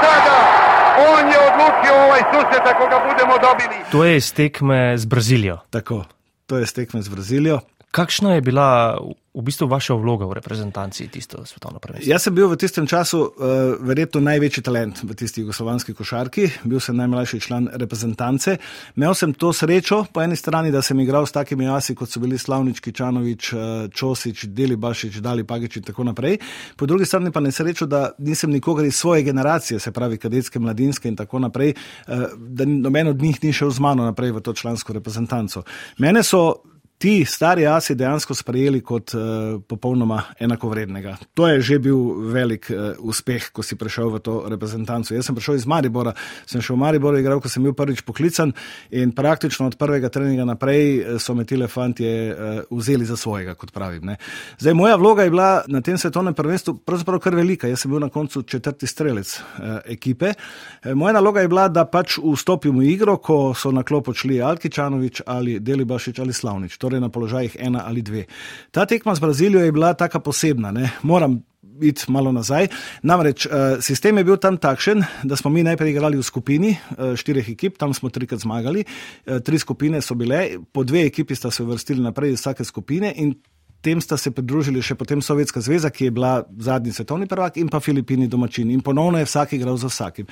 Sada! 0.03 0.52
On 0.99 1.25
je 1.33 1.39
odločil 1.51 1.95
ovaj 2.07 2.23
susret, 2.33 2.65
ako 2.73 2.85
ga 2.93 2.99
budemo 3.09 3.35
dobili. 3.39 3.77
To 3.93 4.05
je 4.05 4.17
iz 4.17 4.35
tekme 4.35 4.99
z 4.99 5.05
Brazilijo. 5.05 5.59
Tako, 5.71 6.05
to 6.47 6.57
je 6.57 6.63
iz 6.63 6.73
tekme 6.75 7.03
z 7.03 7.09
Brazilijo. 7.09 7.61
Kakšna 7.93 8.35
je 8.35 8.41
bila 8.41 8.97
v 9.35 9.43
bistvu 9.45 9.69
vaša 9.69 9.93
vloga 10.01 10.25
v 10.25 10.41
reprezentanci 10.41 11.13
tisto 11.13 11.45
svetovno 11.45 11.77
prvenstvo? 11.77 12.09
Jaz 12.09 12.25
sem 12.25 12.33
bil 12.33 12.49
v 12.49 12.57
tistem 12.57 12.89
času 12.89 13.21
uh, 13.21 13.33
verjetno 13.85 14.25
največji 14.25 14.65
talent 14.65 15.05
v 15.05 15.13
tisti 15.13 15.45
jugoslovanski 15.45 15.93
košarki, 15.93 16.65
bil 16.65 16.81
sem 16.81 16.97
najmlajši 16.97 17.41
član 17.45 17.69
reprezentance. 17.69 18.57
Imel 18.97 19.13
sem 19.13 19.37
to 19.37 19.53
srečo 19.53 20.07
po 20.09 20.25
eni 20.25 20.41
strani, 20.41 20.73
da 20.73 20.81
sem 20.81 20.97
igral 21.05 21.29
s 21.29 21.37
takimi 21.37 21.69
asi, 21.69 21.93
kot 21.93 22.09
so 22.09 22.21
bili 22.21 22.41
Slavnički, 22.41 22.97
Čanovič, 22.97 23.53
uh, 23.53 23.61
Čosič, 23.93 24.49
Deli 24.57 24.81
Bašič, 24.81 25.21
Dali 25.21 25.45
Pagič 25.45 25.77
in 25.77 25.85
tako 25.85 26.09
naprej. 26.09 26.41
Po 26.81 26.89
drugi 26.89 27.05
strani 27.05 27.29
pa 27.29 27.45
nesrečo, 27.45 27.85
da 27.85 28.17
nisem 28.25 28.49
nikogar 28.57 28.89
iz 28.89 28.97
svoje 28.97 29.29
generacije, 29.29 29.77
se 29.77 29.93
pravi 29.93 30.17
kadetske, 30.17 30.57
mladinske 30.57 31.13
in 31.13 31.17
tako 31.21 31.45
naprej, 31.45 31.77
uh, 32.09 32.33
da 32.41 32.65
noben 32.65 33.13
od 33.13 33.21
njih 33.21 33.45
ni 33.45 33.53
šel 33.53 33.69
z 33.69 33.85
mano 33.85 34.09
naprej 34.09 34.33
v 34.33 34.41
to 34.41 34.57
člansko 34.57 34.97
reprezentanco. 34.97 35.69
Mene 36.01 36.25
so 36.25 36.72
ti 37.03 37.25
stari 37.25 37.67
asi 37.67 37.95
dejansko 37.99 38.35
sprejeli 38.35 38.81
kot 38.81 39.11
uh, 39.15 39.23
popolnoma 39.67 40.21
enakovrednega. 40.39 41.17
To 41.35 41.49
je 41.51 41.61
že 41.61 41.79
bil 41.83 41.99
velik 42.31 42.69
uh, 42.71 42.95
uspeh, 43.03 43.49
ko 43.51 43.63
si 43.67 43.75
prišel 43.75 44.13
v 44.13 44.21
to 44.23 44.35
reprezentanco. 44.47 45.11
Jaz 45.11 45.27
sem 45.27 45.35
prišel 45.35 45.59
iz 45.59 45.67
Maribora, 45.67 46.13
sem 46.47 46.63
šel 46.63 46.79
v 46.79 46.83
Maribor, 46.85 47.19
igral, 47.19 47.41
ko 47.43 47.51
sem 47.51 47.65
bil 47.67 47.75
prvič 47.75 48.05
poklican 48.07 48.53
in 48.95 49.11
praktično 49.11 49.67
od 49.67 49.75
prvega 49.81 50.13
treninga 50.15 50.47
naprej 50.47 50.83
eh, 51.01 51.19
so 51.19 51.35
me 51.35 51.43
ti 51.43 51.59
elefanti 51.59 52.07
uh, 52.07 52.63
vzeli 52.71 53.09
za 53.09 53.19
svojega, 53.19 53.57
kot 53.59 53.75
pravim. 53.75 54.07
Ne. 54.07 54.17
Zdaj, 54.63 54.79
moja 54.79 54.95
vloga 54.95 55.27
je 55.27 55.35
bila 55.35 55.51
na 55.67 55.83
tem 55.83 55.99
svetovnem 55.99 56.39
prvenstvu 56.39 56.77
pravzaprav 56.87 57.19
kar 57.19 57.35
velika. 57.35 57.67
Jaz 57.67 57.83
sem 57.83 57.91
bil 57.91 57.99
na 57.99 58.13
koncu 58.15 58.45
četrti 58.47 58.87
strelec 58.87 59.35
uh, 59.41 59.83
ekipe. 59.91 60.37
Moja 60.95 61.19
naloga 61.19 61.43
je 61.43 61.51
bila, 61.51 61.67
da 61.67 61.83
pač 61.83 62.21
vstopim 62.23 62.79
v 62.79 62.95
igro, 62.95 63.19
ko 63.19 63.41
so 63.59 63.75
na 63.75 63.83
klop 63.83 64.15
odšli 64.15 64.39
Alkičanovič 64.43 65.27
ali 65.27 65.59
Delibašič 65.59 66.23
ali 66.23 66.33
Slavnič. 66.33 66.79
Torej 66.79 66.92
torej 66.93 67.01
na 67.01 67.09
položajih 67.09 67.57
ena 67.57 67.87
ali 67.89 68.05
dve. 68.05 68.27
Ta 68.71 68.85
tekma 68.85 69.15
z 69.17 69.25
Brazilijo 69.25 69.65
je 69.65 69.73
bila 69.73 69.95
tako 69.97 70.21
posebna. 70.21 70.71
Ne? 70.73 70.91
Moram 71.03 71.41
iti 71.83 72.05
malo 72.13 72.33
nazaj. 72.33 72.69
Namreč 73.03 73.47
sistem 73.81 74.19
je 74.21 74.25
bil 74.25 74.37
tam 74.37 74.59
takšen, 74.61 75.01
da 75.25 75.37
smo 75.37 75.51
mi 75.51 75.65
najprej 75.65 75.91
igrali 75.91 76.21
v 76.21 76.23
skupini 76.23 76.77
štirih 77.17 77.49
ekip, 77.49 77.79
tam 77.81 77.95
smo 77.97 78.11
trikrat 78.13 78.45
zmagali. 78.45 78.85
Tri 79.25 79.59
skupine 79.59 80.03
so 80.05 80.15
bile, 80.15 80.61
po 80.73 80.85
dve 80.85 81.07
ekipi 81.09 81.35
sta 81.35 81.51
se 81.51 81.65
uvrstili 81.65 82.05
naprej 82.05 82.37
iz 82.37 82.45
vsake 82.45 82.65
skupine 82.65 83.15
in 83.17 83.35
tem 83.83 84.01
sta 84.01 84.17
se 84.17 84.31
pridružili 84.31 84.83
še 84.83 84.95
potem 84.95 85.23
Sovjetska 85.23 85.61
zveza, 85.61 85.91
ki 85.91 86.09
je 86.09 86.15
bila 86.15 86.33
zadnji 86.59 86.95
svetovni 86.95 87.27
prvak, 87.27 87.59
in 87.59 87.69
pa 87.69 87.81
Filipini 87.81 88.29
domačini. 88.31 88.75
In 88.75 88.81
ponovno 88.81 89.19
je 89.19 89.27
vsak 89.27 89.57
igral 89.59 89.77
za 89.77 89.91
vsakim. 89.91 90.31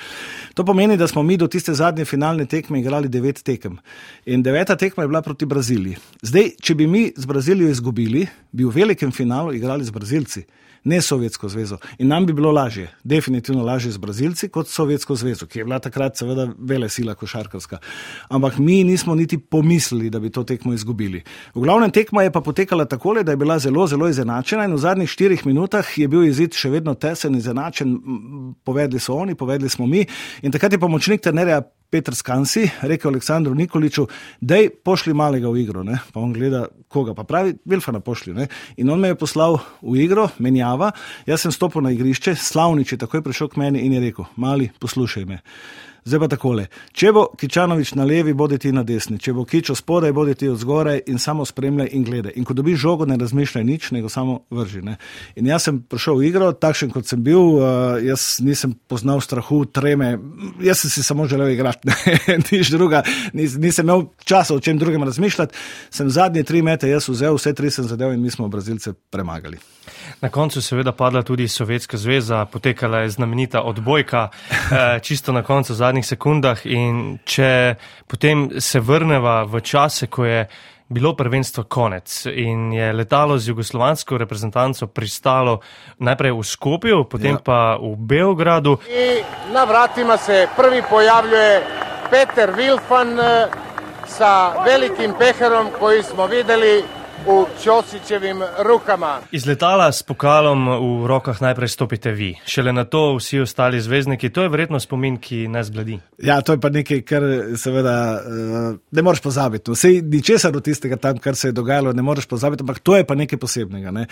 To 0.54 0.64
pomeni, 0.64 0.96
da 0.96 1.08
smo 1.10 1.22
mi 1.26 1.36
do 1.36 1.48
tiste 1.50 1.74
zadnje 1.74 2.06
finalne 2.06 2.46
tekme 2.46 2.80
igrali 2.80 3.10
devet 3.10 3.42
tekem. 3.42 3.78
In 4.26 4.42
deveta 4.46 4.76
tekma 4.76 5.04
je 5.04 5.10
bila 5.10 5.22
proti 5.22 5.46
Braziliji. 5.50 5.98
Zdaj, 6.22 6.54
če 6.62 6.78
bi 6.78 6.86
mi 6.86 7.04
z 7.16 7.26
Brazilijo 7.26 7.70
izgubili, 7.70 8.26
bi 8.52 8.64
v 8.64 8.74
velikem 8.74 9.12
finalu 9.12 9.54
igrali 9.58 9.84
z 9.84 9.90
Brazilci 9.90 10.46
ne 10.84 11.00
Sovjetsko 11.02 11.48
zvezo. 11.48 11.78
In 11.98 12.08
nam 12.08 12.26
bi 12.26 12.32
bilo 12.32 12.52
lažje, 12.52 12.90
definitivno 13.04 13.64
lažje 13.64 13.92
z 13.92 13.98
Brazilci 13.98 14.48
kot 14.48 14.68
Sovjetsko 14.68 15.14
zvezo, 15.14 15.46
ki 15.46 15.58
je 15.58 15.64
bila 15.64 15.78
takrat 15.78 16.16
seveda 16.16 16.48
vele 16.58 16.88
sila 16.88 17.14
košarkarska. 17.14 17.78
Ampak 18.28 18.58
mi 18.58 18.84
nismo 18.84 19.14
niti 19.14 19.38
pomislili, 19.38 20.10
da 20.10 20.20
bi 20.20 20.30
to 20.30 20.44
tekmo 20.44 20.72
izgubili. 20.72 21.22
V 21.54 21.60
glavnem 21.60 21.90
tekma 21.90 22.22
je 22.22 22.32
pa 22.32 22.40
potekala 22.40 22.84
takole, 22.84 23.24
da 23.24 23.32
je 23.32 23.36
bila 23.36 23.58
zelo, 23.58 23.86
zelo 23.86 24.08
izenačena 24.08 24.64
in 24.64 24.74
v 24.74 24.78
zadnjih 24.78 25.10
štirih 25.10 25.46
minutah 25.46 25.98
je 25.98 26.08
bil 26.08 26.24
izid 26.24 26.54
še 26.54 26.70
vedno 26.70 26.94
tesen, 26.94 27.36
izenačen. 27.36 27.98
Povedali 28.64 29.00
so 29.00 29.14
oni, 29.14 29.34
povedali 29.34 29.68
smo 29.68 29.86
mi. 29.86 30.06
In 30.42 30.52
takrat 30.52 30.72
je 30.72 30.78
pomočnik 30.78 31.20
trenerja 31.20 31.62
Petr 31.90 32.14
Skansi 32.14 32.68
rekel 32.86 33.10
Aleksandru 33.10 33.54
Nikoliču, 33.54 34.06
da 34.40 34.60
je 34.60 34.70
pošli 34.70 35.14
malega 35.14 35.50
v 35.50 35.64
igro. 35.64 35.82
Ne? 35.82 35.98
Pa 36.12 36.22
on 36.22 36.32
gleda, 36.32 36.66
koga 36.88 37.14
pa 37.14 37.24
pravi, 37.26 37.56
Vilfana 37.64 38.00
pošli. 38.00 38.34
Ne? 38.34 38.46
In 38.78 38.90
on 38.90 39.00
me 39.00 39.10
je 39.10 39.18
poslal 39.18 39.58
v 39.82 39.98
igro, 40.04 40.28
menjava. 40.38 40.92
Jaz 41.26 41.46
sem 41.46 41.54
stopil 41.54 41.82
na 41.82 41.90
igrišče, 41.94 42.36
slavnič 42.38 42.94
je 42.94 43.02
takoj 43.02 43.24
prišel 43.26 43.50
k 43.50 43.62
meni 43.62 43.84
in 43.86 43.98
je 43.98 44.04
rekel: 44.06 44.30
Mali, 44.36 44.70
poslušaj 44.78 45.26
me. 45.26 45.42
Zdaj 46.04 46.20
pa 46.22 46.28
takole. 46.32 46.66
Če 46.96 47.12
bo 47.12 47.26
Kičanovič 47.36 47.92
na 47.98 48.06
levi, 48.08 48.32
bodi 48.36 48.58
ti 48.58 48.72
na 48.72 48.82
desni. 48.86 49.18
Če 49.20 49.34
bo 49.36 49.44
Kičo 49.48 49.74
spodaj, 49.76 50.12
bodi 50.16 50.34
ti 50.38 50.48
od 50.48 50.58
zgoraj 50.60 51.02
in 51.12 51.20
samo 51.20 51.44
spremljaj 51.44 51.90
in 51.92 52.04
gledaj. 52.04 52.32
In 52.40 52.46
ko 52.48 52.56
dobiš 52.56 52.78
žogo, 52.80 53.06
ne 53.06 53.18
razmišljaj 53.20 53.64
nič, 53.64 53.90
nego 53.96 54.08
samo 54.08 54.40
vrži. 54.50 54.82
Ne? 54.86 54.96
In 55.36 55.50
jaz 55.50 55.68
sem 55.68 55.82
prišel 55.82 56.20
v 56.20 56.28
igro, 56.30 56.52
takšen 56.56 56.92
kot 56.94 57.08
sem 57.10 57.20
bil, 57.24 57.40
uh, 57.60 58.00
jaz 58.04 58.40
nisem 58.44 58.72
poznal 58.88 59.20
strahu, 59.24 59.64
treme, 59.68 60.14
jaz 60.64 60.84
sem 60.84 60.94
si 60.96 61.04
samo 61.04 61.28
želel 61.28 61.52
igrati, 61.52 61.92
nič 62.50 62.72
druga, 62.72 63.04
Nis, 63.36 63.56
nisem 63.60 63.86
imel 63.86 64.06
časa 64.24 64.54
o 64.54 64.60
čem 64.60 64.78
drugem 64.78 65.04
razmišljati. 65.04 65.54
Sem 65.90 66.10
zadnje 66.10 66.42
tri 66.48 66.62
mete, 66.62 66.88
jaz 66.88 67.08
vzel, 67.08 67.36
vse 67.36 67.54
tri 67.54 67.70
sem 67.70 67.84
zadev 67.84 68.14
in 68.14 68.22
mi 68.22 68.30
smo 68.30 68.48
Brazilce 68.48 68.92
premagali. 69.10 69.60
Na 70.20 70.28
koncu 70.28 70.62
seveda 70.62 70.92
padla 70.92 71.22
tudi 71.22 71.48
Sovjetska 71.48 71.96
zveza, 71.96 72.44
potekala 72.44 72.98
je 72.98 73.08
znamenita 73.10 73.62
odbojka, 73.62 74.28
eh, 74.32 75.00
čisto 75.02 75.32
na 75.32 75.42
koncu, 75.42 75.72
v 75.72 75.76
zadnjih 75.76 76.06
sekundah. 76.06 76.66
In 76.66 77.18
če 77.24 77.74
potem 78.06 78.50
se 78.60 78.80
vrneva 78.80 79.42
v 79.44 79.60
čase, 79.60 80.06
ko 80.06 80.24
je 80.24 80.46
bilo 80.90 81.14
prvenstvo 81.16 81.64
konec 81.64 82.26
in 82.26 82.72
je 82.72 82.92
letalo 82.92 83.38
z 83.38 83.48
jugoslovansko 83.48 84.18
reprezentanco 84.18 84.86
pristalo 84.86 85.60
najprej 85.98 86.32
v 86.32 86.42
Skopju, 86.42 87.04
potem 87.04 87.38
ja. 87.38 87.42
pa 87.44 87.78
v 87.78 87.94
Beogradu. 87.96 88.78
In 88.90 89.22
na 89.54 89.64
vratima 89.64 90.16
se 90.16 90.48
prvi 90.56 90.82
pojavljuje 90.90 91.62
Peter 92.10 92.50
Vilfan 92.50 93.20
eh, 93.20 93.46
sa 94.06 94.64
velikim 94.66 95.14
peherom, 95.18 95.70
koji 95.78 96.02
smo 96.02 96.26
videli 96.26 96.99
v 97.26 97.44
Čosičevim 97.62 98.42
rokama. 98.58 99.20
Iz 99.32 99.46
letala 99.46 99.92
s 99.92 100.02
pokalom 100.02 100.64
v 101.02 101.06
rokah 101.06 101.36
najprej 101.40 101.68
stopite 101.68 102.12
vi, 102.16 102.32
šele 102.48 102.72
na 102.72 102.84
to 102.84 103.16
vsi 103.18 103.40
ostali 103.44 103.80
zvezdniki. 103.80 104.30
To 104.32 104.42
je 104.42 104.48
verjetno 104.48 104.80
spomin, 104.80 105.18
ki 105.20 105.48
nas 105.48 105.70
bladi. 105.70 105.98
Ja, 106.18 106.40
to 106.40 106.56
je 106.56 106.60
pa 106.60 106.70
nekaj, 106.72 107.02
kar 107.04 107.26
seveda 107.60 107.96
uh, 108.16 108.78
ne 108.90 109.02
moreš 109.02 109.20
pozabiti. 109.20 109.74
Vse 109.74 110.00
ničesar 110.00 110.56
od 110.56 110.64
tistega 110.64 110.96
tam, 110.96 111.18
kar 111.18 111.36
se 111.36 111.48
je 111.48 111.52
dogajalo, 111.52 111.92
ne 111.92 112.02
moreš 112.02 112.26
pozabiti, 112.26 112.64
ampak 112.64 112.80
to 112.80 112.96
je 112.96 113.04
pa 113.04 113.14
nekaj 113.14 113.38
posebnega. 113.38 113.92
Ne? 113.92 114.06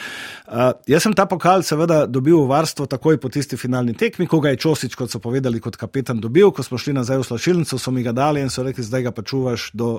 Uh, 0.46 0.76
jaz 0.86 1.08
sem 1.08 1.16
ta 1.16 1.26
pokal 1.26 1.64
seveda 1.64 2.04
dobil 2.06 2.36
v 2.36 2.50
varstvo 2.52 2.86
takoj 2.86 3.20
po 3.20 3.32
tisti 3.32 3.56
finalni 3.56 3.96
tekmi, 3.96 4.26
ko 4.26 4.40
ga 4.44 4.52
je 4.52 4.60
Čosič, 4.60 4.98
kot 4.98 5.10
so 5.10 5.22
povedali, 5.22 5.60
kot 5.64 5.80
kapetan 5.80 6.20
dobil, 6.20 6.52
ko 6.52 6.62
smo 6.62 6.78
šli 6.78 6.98
nazaj 7.00 7.24
v 7.24 7.28
slašilnico, 7.32 7.80
so 7.80 7.90
mi 7.90 8.04
ga 8.04 8.12
dali 8.12 8.44
in 8.44 8.52
so 8.52 8.62
rekli, 8.62 8.84
zdaj 8.84 9.08
ga 9.08 9.16
pa 9.16 9.24
čuvaš 9.24 9.70
do 9.72 9.98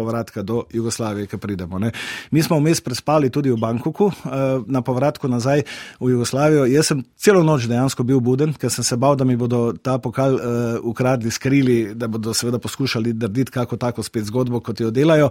povratka 0.00 0.42
do 0.42 0.64
Jugoslavije, 0.72 1.28
ki 1.28 1.38
pridemo. 1.40 1.78
Ne. 1.78 1.92
Mi 2.30 2.42
smo 2.42 2.58
vmes 2.58 2.80
prespali 2.80 3.30
tudi 3.30 3.52
v 3.52 3.58
Bangkoku, 3.60 4.08
eh, 4.08 4.64
na 4.66 4.80
povratku 4.82 5.28
nazaj 5.28 5.64
v 6.00 6.12
Jugoslavijo. 6.14 6.64
Jaz 6.70 6.92
sem 6.92 7.04
celo 7.16 7.42
noč 7.44 7.68
dejansko 7.68 8.06
bil 8.08 8.22
buden, 8.24 8.54
ker 8.56 8.72
sem 8.72 8.86
se 8.86 8.96
bal, 8.96 9.18
da 9.20 9.28
mi 9.28 9.36
bodo 9.36 9.72
ta 9.76 9.98
pokal 10.00 10.34
uh, 10.34 10.42
ukradli, 10.86 11.30
skrili, 11.30 11.94
da 11.94 12.08
bodo 12.08 12.32
seveda 12.34 12.58
poskušali 12.58 13.12
narediti 13.12 13.52
kako 13.52 13.76
tako 13.76 14.02
spet 14.02 14.24
zgodbo, 14.30 14.60
kot 14.64 14.80
jo 14.80 14.90
delajo. 14.90 15.28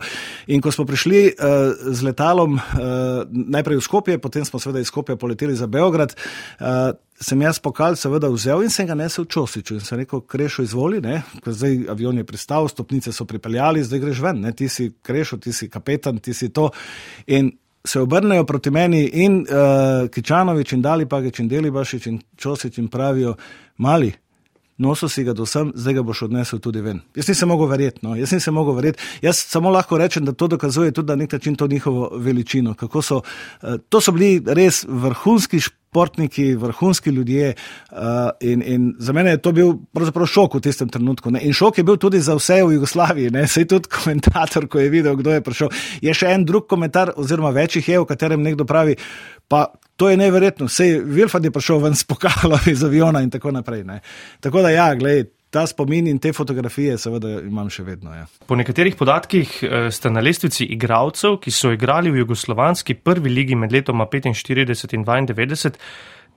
In 0.48 0.62
ko 0.62 0.72
smo 0.72 0.86
prišli 0.86 1.22
uh, 1.34 1.74
z 1.90 2.06
letalom 2.06 2.60
najprej 3.32 3.80
v 3.80 3.84
Skopje, 3.84 4.18
potem 4.22 4.46
smo 4.46 4.60
seveda 4.60 4.84
iz 4.84 4.92
Skopja 4.92 5.18
poleteli 5.18 5.56
za 5.56 5.68
Beograd. 5.68 6.14
Sem 7.20 7.42
jaz 7.42 7.60
pokal 7.60 7.98
seveda 8.00 8.30
vzel 8.32 8.64
in 8.64 8.72
sem 8.72 8.88
ga 8.88 8.96
nesel 8.96 9.26
v 9.26 9.34
Čosiču 9.34 9.76
in 9.76 9.84
sem 9.84 10.00
rekel, 10.00 10.22
krešo 10.24 10.64
izvoli, 10.64 11.02
ne? 11.04 11.22
ker 11.44 11.52
zdaj 11.54 11.82
avion 11.92 12.18
je 12.18 12.24
pristal, 12.24 12.70
stopnice 12.72 13.12
so 13.12 13.28
pripeljali, 13.28 13.84
zdaj 13.84 14.00
greš 14.00 14.22
ven, 14.24 14.40
ne? 14.46 14.54
ti 14.56 14.70
si 14.72 14.88
krešo, 15.04 15.38
ti 15.44 15.52
si 15.54 15.68
kapetan, 15.70 16.22
ti 16.24 16.34
si 16.34 16.50
to. 16.56 16.70
In 17.28 17.52
se 17.84 18.00
obrnejo 18.00 18.46
proti 18.48 18.72
meni 18.72 19.04
in 19.24 19.42
uh, 19.42 20.08
Kičanovič 20.08 20.74
in 20.74 20.82
Dali 20.82 21.06
Pagič 21.06 21.40
in 21.40 21.52
Delibašič 21.52 22.08
in 22.08 22.22
Čosič 22.38 22.78
in 22.78 22.88
pravijo, 22.88 23.36
mali, 23.78 24.14
nosil 24.80 25.10
si 25.12 25.24
ga 25.28 25.34
do 25.36 25.46
sem, 25.46 25.72
zdaj 25.76 26.00
ga 26.00 26.04
boš 26.08 26.24
odnesel 26.30 26.62
tudi 26.64 26.82
ven. 26.82 27.02
Jaz 27.16 27.28
nisem 27.30 27.52
mogel 27.52 27.68
verjeti, 27.70 28.00
no? 28.06 28.16
jaz 28.16 28.32
nisem 28.32 28.56
mogel 28.56 28.78
verjeti. 28.78 29.04
Jaz 29.22 29.42
samo 29.52 29.72
lahko 29.72 30.00
rečem, 30.00 30.26
da 30.26 30.34
to 30.34 30.48
dokazuje 30.48 30.94
tudi 30.96 31.12
na 31.12 31.20
nek 31.20 31.34
način 31.36 31.56
to 31.56 31.68
njihovo 31.68 32.10
veličino. 32.16 32.76
So, 33.02 33.18
uh, 33.18 33.76
to 33.90 34.02
so 34.02 34.12
bili 34.16 34.40
res 34.46 34.86
vrhunski 34.88 35.60
športniki, 35.60 36.56
vrhunski 36.56 37.10
ljudje 37.10 37.54
uh, 37.92 37.98
in, 38.40 38.64
in 38.66 38.96
za 39.00 39.14
mene 39.14 39.36
je 39.36 39.42
to 39.42 39.52
bil 39.52 39.74
pravzaprav 39.94 40.26
šok 40.26 40.56
v 40.56 40.62
tistem 40.62 40.90
trenutku. 40.90 41.32
Ne? 41.32 41.44
In 41.44 41.54
šok 41.54 41.78
je 41.78 41.84
bil 41.84 41.98
tudi 41.98 42.22
za 42.22 42.38
vse 42.40 42.62
v 42.64 42.80
Jugoslaviji, 42.80 43.34
ne? 43.36 43.48
sej 43.48 43.68
tudi 43.68 43.92
komentator, 43.92 44.68
ko 44.68 44.80
je 44.80 44.90
videl, 44.90 45.20
kdo 45.20 45.36
je 45.36 45.44
prišel. 45.44 45.76
Je 46.02 46.14
še 46.14 46.32
en 46.32 46.48
drug 46.48 46.70
komentar, 46.70 47.14
oziroma 47.18 47.52
večjih 47.52 47.90
je, 47.90 48.00
v 48.00 48.08
katerem 48.08 48.44
nekdo 48.44 48.66
pravi, 48.70 48.96
pa 49.50 49.68
To 50.00 50.08
je 50.10 50.18
neverjetno, 50.18 50.70
vse 50.70 51.02
Vilfad 51.04 51.44
je 51.44 51.52
prišel 51.52 51.82
ven 51.84 51.96
s 51.96 52.06
pokalom 52.08 52.70
iz 52.72 52.84
aviona 52.88 53.20
in 53.22 53.30
tako 53.30 53.52
naprej. 53.52 53.84
Ne. 53.84 54.00
Tako 54.40 54.62
da, 54.64 54.72
ja, 54.72 54.94
gledaj, 54.96 55.26
ta 55.50 55.66
spomin 55.68 56.08
in 56.08 56.20
te 56.24 56.32
fotografije, 56.34 56.96
seveda, 57.02 57.40
imam 57.44 57.68
še 57.74 57.84
vedno. 57.84 58.14
Ja. 58.16 58.28
Po 58.48 58.56
nekaterih 58.56 58.96
podatkih 58.96 59.58
eh, 59.64 59.90
ste 59.92 60.12
na 60.14 60.24
lestvici 60.24 60.68
igralcev, 60.72 61.40
ki 61.44 61.52
so 61.52 61.74
igrali 61.76 62.14
v 62.14 62.24
jugoslovanski 62.24 62.96
prvi 63.04 63.34
ligi 63.34 63.58
med 63.60 63.74
letoma 63.76 64.08
45 64.08 64.96
in 64.96 65.04
92, 65.04 65.76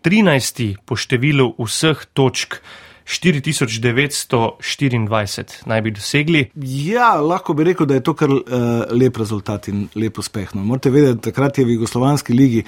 13. 0.03 0.65
po 0.83 0.99
številu 0.99 1.53
vseh 1.61 2.09
točk. 2.17 2.59
4924 3.05 5.67
naj 5.67 5.81
bi 5.83 5.91
dosegli. 5.91 6.51
Ja, 6.63 7.21
lahko 7.21 7.55
bi 7.55 7.65
rekel, 7.65 7.87
da 7.87 7.95
je 7.95 8.03
to 8.07 8.15
kar 8.15 8.31
uh, 8.31 8.41
lep 8.91 9.17
rezultat 9.21 9.69
in 9.69 9.89
lep 9.95 10.19
uspeh. 10.19 10.55
No. 10.55 10.65
Morate 10.65 10.91
vedeti, 10.91 11.21
takrat 11.31 11.59
je 11.59 11.65
v 11.65 11.71
Jugoslovanski 11.77 12.33
ligi 12.33 12.65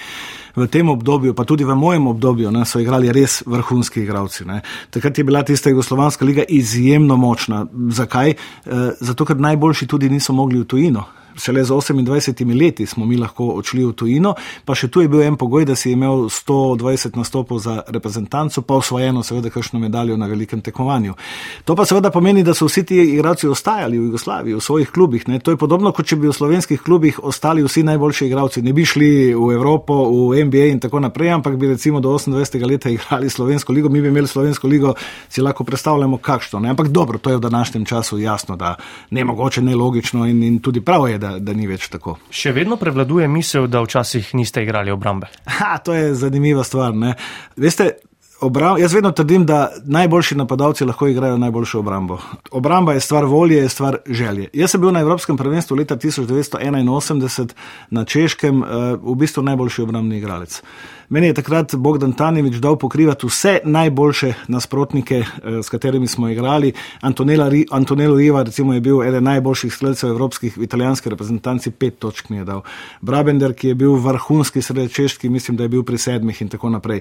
v 0.56 0.66
tem 0.70 0.88
obdobju, 0.88 1.34
pa 1.34 1.44
tudi 1.44 1.64
v 1.64 1.74
mojem 1.74 2.06
obdobju, 2.06 2.50
ne, 2.54 2.64
so 2.66 2.80
igrali 2.80 3.12
res 3.12 3.42
vrhunski 3.46 4.00
igralci. 4.02 4.44
Ne. 4.48 4.60
Takrat 4.90 5.18
je 5.18 5.24
bila 5.24 5.42
tista 5.42 5.70
Jugoslovanska 5.70 6.24
liga 6.24 6.42
izjemno 6.48 7.16
močna. 7.16 7.66
Zakaj? 7.90 8.30
Uh, 8.30 8.36
zato, 9.00 9.24
ker 9.24 9.36
najboljši 9.36 9.86
tudi 9.86 10.10
niso 10.10 10.32
mogli 10.32 10.60
v 10.60 10.64
tujino 10.64 11.04
šele 11.36 11.64
z 11.64 11.70
28 11.70 12.60
leti 12.60 12.86
smo 12.86 13.06
mi 13.06 13.16
lahko 13.16 13.46
odšli 13.58 13.84
v 13.84 13.92
tujino, 13.92 14.34
pa 14.64 14.74
še 14.74 14.88
tu 14.88 15.00
je 15.00 15.08
bil 15.08 15.22
en 15.22 15.36
pogoj, 15.36 15.64
da 15.64 15.76
si 15.76 15.92
imel 15.92 16.28
120 16.30 17.16
nastopov 17.16 17.58
za 17.58 17.82
reprezentanco, 17.88 18.62
pa 18.62 18.74
osvojeno 18.74 19.22
seveda 19.22 19.50
kakšno 19.50 19.80
medaljo 19.80 20.16
na 20.16 20.26
velikem 20.26 20.60
tekmovanju. 20.60 21.14
To 21.64 21.76
pa 21.76 21.84
seveda 21.84 22.10
pomeni, 22.10 22.44
da 22.44 22.54
so 22.54 22.68
vsi 22.68 22.84
ti 22.86 23.00
igralci 23.14 23.48
ostajali 23.48 23.98
v 23.98 24.08
Jugoslaviji, 24.10 24.54
v 24.54 24.60
svojih 24.60 24.90
klubih. 24.90 25.28
Ne. 25.28 25.38
To 25.38 25.50
je 25.50 25.60
podobno, 25.60 25.92
kot 25.92 26.06
če 26.06 26.16
bi 26.16 26.28
v 26.28 26.36
slovenskih 26.36 26.82
klubih 26.82 27.20
ostali 27.22 27.64
vsi 27.64 27.82
najboljši 27.82 28.26
igralci. 28.26 28.62
Ne 28.62 28.72
bi 28.72 28.84
šli 28.86 29.34
v 29.34 29.50
Evropo, 29.54 29.96
v 30.30 30.44
NBA 30.44 30.70
in 30.74 30.80
tako 30.80 31.00
naprej, 31.00 31.34
ampak 31.38 31.56
bi 31.56 31.72
recimo 31.74 32.00
do 32.00 32.12
28. 32.14 32.66
leta 32.66 32.90
igrali 32.90 33.30
slovensko 33.30 33.72
ligo, 33.72 33.88
mi 33.88 34.00
bi 34.00 34.08
imeli 34.08 34.28
slovensko 34.28 34.68
ligo, 34.68 34.94
si 35.28 35.42
lahko 35.42 35.64
predstavljamo 35.64 36.18
kakšno. 36.18 36.60
Ne. 36.60 36.70
Ampak 36.74 36.88
dobro, 36.88 37.18
to 37.18 37.30
je 37.30 37.36
v 37.36 37.40
današnjem 37.40 37.84
času 37.84 38.18
jasno, 38.18 38.56
da 38.56 38.76
ne 39.10 39.24
mogoče, 39.24 39.62
ne 39.62 39.76
logično 39.76 40.26
in, 40.26 40.42
in 40.42 40.58
tudi 40.58 40.80
pravo 40.80 41.08
je, 41.08 41.18
da, 41.24 41.36
da 41.40 41.56
ni 41.56 41.68
več 41.70 41.88
tako. 41.92 42.18
Še 42.34 42.52
vedno 42.56 42.76
prevladuje 42.80 43.28
misel, 43.30 43.68
da 43.72 43.82
včasih 43.84 44.34
niste 44.36 44.64
igrali 44.64 44.92
obrambe. 44.94 45.30
Ha, 45.58 45.78
to 45.84 45.96
je 45.96 46.12
zanimiva 46.18 46.64
stvar. 46.66 46.92
Ne? 46.96 47.14
Veste, 47.60 47.94
obram, 48.44 48.78
jaz 48.78 48.94
vedno 48.94 49.12
trdim, 49.16 49.46
da 49.46 49.70
najboljši 49.84 50.36
napadalci 50.36 50.84
lahko 50.84 51.08
igrajo 51.08 51.38
najboljšo 51.40 51.78
obrambo. 51.78 52.18
Obramba 52.50 52.92
je 52.92 53.00
stvar 53.00 53.24
volje, 53.24 53.56
je 53.62 53.68
stvar 53.68 53.98
želje. 54.06 54.48
Jaz 54.52 54.74
sem 54.74 54.80
bil 54.80 54.92
na 54.92 55.00
Evropskem 55.00 55.36
prvenstvu 55.36 55.76
leta 55.76 55.96
1981 55.96 57.54
na 57.90 58.04
Češkem, 58.04 58.62
eh, 58.62 58.66
v 59.02 59.14
bistvu 59.14 59.42
najboljši 59.42 59.82
obrambni 59.82 60.18
igralec. 60.18 60.62
Meni 61.08 61.26
je 61.26 61.34
takrat 61.34 61.74
Bogdan 61.74 62.12
Tanjevič 62.12 62.56
dal 62.56 62.76
pokrivati 62.76 63.26
vse 63.26 63.58
najboljše 63.64 64.32
nasprotnike, 64.48 65.16
eh, 65.16 65.62
s 65.62 65.68
katerimi 65.68 66.06
smo 66.06 66.28
igrali. 66.28 66.72
Antonello 67.70 68.16
Riva, 68.16 68.42
recimo, 68.42 68.74
je 68.74 68.80
bil 68.80 69.02
eden 69.02 69.24
najboljših 69.24 69.74
streljcev 69.74 70.10
evropskih 70.10 70.56
v 70.56 70.62
italijanski 70.62 71.10
reprezentanci, 71.10 71.70
pet 71.70 71.98
točk 71.98 72.28
mi 72.28 72.36
je 72.36 72.44
dal. 72.44 72.62
Brabender, 73.00 73.54
ki 73.54 73.68
je 73.68 73.74
bil 73.74 73.94
vrhunski 73.94 74.62
sredečeški, 74.62 75.28
mislim, 75.28 75.56
da 75.56 75.62
je 75.62 75.68
bil 75.68 75.82
pri 75.82 75.98
sedmih 75.98 76.42
in 76.42 76.48
tako 76.48 76.70
naprej. 76.70 77.00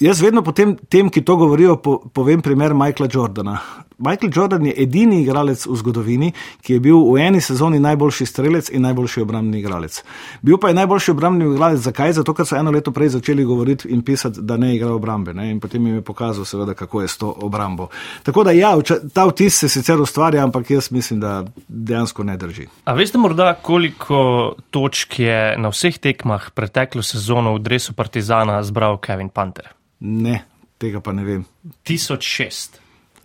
Jaz 0.00 0.22
vedno 0.22 0.42
potem 0.42 0.76
tem, 0.88 1.10
ki 1.10 1.24
to 1.24 1.36
govorijo, 1.36 1.76
po, 1.76 1.98
povem 2.12 2.42
primer 2.42 2.74
Michaela 2.74 3.10
Jordana. 3.12 3.58
Michael 4.00 4.32
Jordan 4.34 4.66
je 4.66 4.74
edini 4.82 5.20
igralec 5.22 5.66
v 5.66 5.76
zgodovini, 5.76 6.32
ki 6.64 6.72
je 6.72 6.80
bil 6.80 6.96
v 7.04 7.20
eni 7.20 7.40
sezoni 7.40 7.80
najboljši 7.80 8.26
strelec 8.26 8.70
in 8.72 8.82
najboljši 8.82 9.20
obrambni 9.20 9.60
igralec. 9.60 10.00
Bil 10.42 10.56
pa 10.58 10.70
je 10.70 10.78
najboljši 10.78 11.10
obrambni 11.10 11.44
igralec, 11.44 11.82
zakaj? 11.84 12.14
Zato, 12.16 12.34
ker 12.34 12.48
so 12.48 12.56
eno 12.56 12.72
leto 12.72 12.94
prej 12.96 13.12
začeli 13.18 13.44
govoriti 13.44 13.90
in 13.92 14.00
pisati, 14.02 14.40
da 14.40 14.56
ne 14.56 14.72
igra 14.76 14.94
obrambe. 14.96 15.34
Ne? 15.36 15.50
In 15.50 15.60
potem 15.60 15.86
jim 15.86 16.00
je 16.00 16.06
pokazal, 16.06 16.48
seveda, 16.48 16.74
kako 16.74 17.04
je 17.04 17.12
s 17.12 17.20
to 17.20 17.34
obrambo. 17.44 17.90
Tako 18.24 18.44
da 18.48 18.56
ja, 18.56 18.72
ta 19.12 19.26
vtis 19.28 19.60
se 19.60 19.68
sicer 19.68 20.00
ustvarja, 20.00 20.44
ampak 20.44 20.70
jaz 20.70 20.90
mislim, 20.90 21.20
da 21.20 21.44
dejansko 21.68 22.24
ne 22.24 22.36
drži. 22.40 22.70
A 22.84 22.96
veste 22.96 23.20
morda, 23.20 23.52
koliko 23.62 24.54
točk 24.70 25.18
je 25.20 25.40
na 25.60 25.68
vseh 25.68 25.98
tekmah 26.00 26.50
preteklo 26.56 27.02
sezono 27.02 27.54
v 27.54 27.66
dresu 27.68 27.92
Partizana 27.92 28.62
zbral 28.64 28.96
Kevin 28.96 29.28
Panter? 29.28 29.74
Ne, 30.00 30.40
tega 30.80 31.04
pa 31.04 31.12
ne 31.12 31.24
vem. 31.24 31.44
1006. 31.84 32.79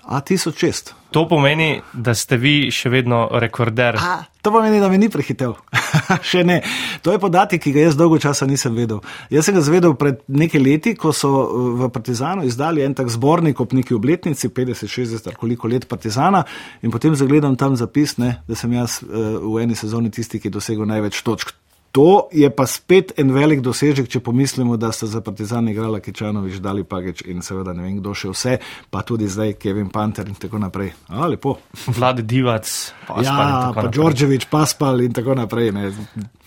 A 0.05 0.21
1006. 0.21 0.93
To 1.11 1.27
pomeni, 1.27 1.81
da 1.93 2.13
ste 2.13 2.37
vi 2.37 2.67
še 2.69 2.91
vedno 2.93 3.23
rekorder. 3.41 3.97
A, 3.97 4.27
to 4.43 4.51
pomeni, 4.53 4.77
da 4.83 4.89
me 4.91 4.99
ni 5.01 5.09
prehitev. 5.09 5.55
še 6.29 6.43
ne. 6.45 6.59
To 7.01 7.13
je 7.15 7.21
podatek, 7.23 7.63
ki 7.63 7.73
ga 7.73 7.87
jaz 7.87 7.97
dolgo 7.97 8.19
časa 8.21 8.45
nisem 8.45 8.75
vedel. 8.77 9.01
Jaz 9.33 9.49
sem 9.49 9.57
ga 9.57 9.63
zvedel 9.65 9.95
pred 9.97 10.21
nekaj 10.29 10.61
leti, 10.61 10.93
ko 10.99 11.09
so 11.15 11.31
uh, 11.33 11.67
v 11.81 11.89
Partizanu 11.95 12.45
izdali 12.45 12.85
en 12.85 12.93
tak 12.93 13.09
zbornik 13.09 13.63
ob 13.63 13.73
neki 13.73 13.97
obletnici, 13.97 14.51
50-60 14.53 15.31
ali 15.31 15.41
koliko 15.41 15.71
let 15.71 15.89
Partizana, 15.89 16.45
in 16.85 16.93
potem 16.93 17.17
zagledam 17.17 17.57
tam 17.57 17.79
zapis, 17.79 18.19
ne, 18.21 18.35
da 18.45 18.59
sem 18.59 18.77
jaz 18.77 19.01
uh, 19.01 19.39
v 19.41 19.65
eni 19.65 19.77
sezoni 19.79 20.13
tisti, 20.13 20.37
ki 20.37 20.51
je 20.51 20.59
dosegel 20.59 20.85
največ 20.85 21.25
točk. 21.25 21.55
To 21.95 22.27
je 22.31 22.49
pa 22.51 22.65
spet 22.67 23.13
en 23.15 23.29
velik 23.31 23.61
dosežek, 23.63 24.09
če 24.11 24.19
pomislimo, 24.19 24.75
da 24.75 24.89
sta 24.91 25.07
za 25.07 25.21
Partizan 25.23 25.69
igrala 25.71 26.01
Kičanovič, 26.03 26.57
Dali 26.59 26.83
Pagič 26.83 27.21
in 27.31 27.39
seveda 27.39 27.71
ne 27.71 27.85
vem, 27.85 28.01
kdo 28.01 28.11
še 28.11 28.33
vse, 28.33 28.55
pa 28.91 28.99
tudi 29.07 29.29
zdaj 29.31 29.55
Kevin 29.61 29.87
Panter 29.93 30.27
in 30.27 30.35
tako 30.35 30.59
naprej. 30.59 30.91
A, 31.07 31.23
lepo. 31.31 31.55
Vlad 31.87 32.19
Divac, 32.27 32.67
Paspal 33.07 33.23
ja, 33.23 33.71
pa 33.77 33.87
Đorđevič, 33.87 34.49
Paspal 34.51 35.05
in 35.07 35.15
tako 35.15 35.37
naprej. 35.39 35.71
Ne. 35.71 35.93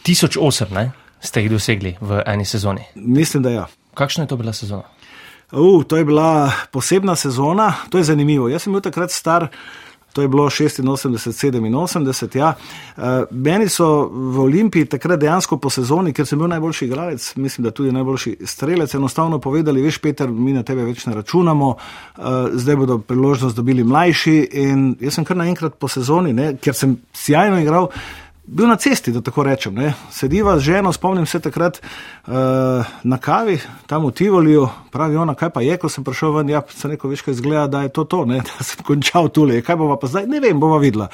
1008 0.05 0.77
ne? 0.77 0.91
ste 1.25 1.43
jih 1.43 1.51
dosegli 1.51 1.97
v 1.97 2.21
eni 2.29 2.45
sezoni. 2.45 2.85
Mislim, 3.01 3.43
da 3.43 3.51
ja. 3.51 3.67
Kakšna 3.97 4.29
je 4.29 4.35
to 4.35 4.37
bila 4.37 4.53
sezona? 4.53 4.85
Uh, 5.49 5.81
to 5.89 5.97
je 5.97 6.05
bila 6.05 6.53
posebna 6.71 7.17
sezona, 7.17 7.73
to 7.89 7.99
je 7.99 8.05
zanimivo. 8.05 8.53
Jaz 8.53 8.69
sem 8.69 8.77
bil 8.77 8.85
takrat 8.85 9.11
star. 9.11 9.49
To 10.19 10.23
je 10.23 10.29
bilo 10.29 10.45
86, 10.45 10.83
87. 10.83 12.39
Ja. 12.39 12.55
Uh, 12.97 13.03
meni 13.31 13.69
so 13.69 14.09
v 14.11 14.41
Olimpiji 14.41 14.89
takrat 14.91 15.21
dejansko 15.23 15.61
po 15.63 15.71
sezoni, 15.71 16.11
ker 16.11 16.27
sem 16.27 16.41
bil 16.41 16.51
najboljši 16.51 16.89
igralec, 16.89 17.27
mislim, 17.37 17.69
da 17.69 17.71
tudi 17.71 17.93
najboljši 17.95 18.33
strelec, 18.43 18.95
enostavno 18.95 19.39
povedali: 19.39 19.83
Veš, 19.83 20.01
Peter, 20.03 20.27
mi 20.29 20.57
na 20.57 20.65
tebe 20.67 20.83
več 20.83 21.07
ne 21.07 21.15
računamo, 21.15 21.69
uh, 21.69 22.25
zdaj 22.53 22.77
bodo 22.77 22.99
priložnost 22.99 23.57
dobili 23.57 23.85
mlajši. 23.87 24.37
In 24.59 24.89
jaz 25.01 25.21
sem 25.21 25.25
kar 25.29 25.39
naenkrat 25.39 25.79
po 25.79 25.87
sezoni, 25.87 26.35
ne, 26.35 26.57
ker 26.59 26.75
sem 26.75 26.99
sjajno 27.15 27.63
igral 27.63 27.93
bil 28.49 28.69
na 28.69 28.77
cesti, 28.77 29.13
da 29.13 29.21
tako 29.21 29.43
rečem. 29.45 29.75
Ne. 29.75 29.93
Sediva 30.11 30.57
z 30.59 30.61
ženo, 30.71 30.93
spomnim 30.93 31.27
se 31.27 31.41
takrat 31.41 31.81
uh, 31.83 32.33
na 33.03 33.19
kavi, 33.19 33.59
tam 33.87 34.07
v 34.07 34.13
Tivoliju, 34.13 34.69
pravi 34.91 35.17
ona, 35.17 35.35
kaj 35.35 35.51
pa 35.51 35.63
je, 35.63 35.77
ko 35.77 35.89
sem 35.93 36.05
prišel 36.05 36.33
ven, 36.39 36.49
ja, 36.49 36.63
se 36.69 36.89
neko 36.89 37.09
veš, 37.09 37.23
kaj 37.27 37.37
izgleda, 37.37 37.67
da 37.67 37.83
je 37.83 37.93
to 37.93 38.05
to, 38.05 38.25
ne, 38.25 38.41
da 38.49 38.65
sem 38.65 38.85
končal 38.85 39.29
tule, 39.29 39.61
kaj 39.63 39.77
bova 39.77 39.99
pa 40.01 40.09
zdaj, 40.09 40.27
ne 40.27 40.41
vem, 40.41 40.61
bova 40.61 40.81
videla. 40.83 41.11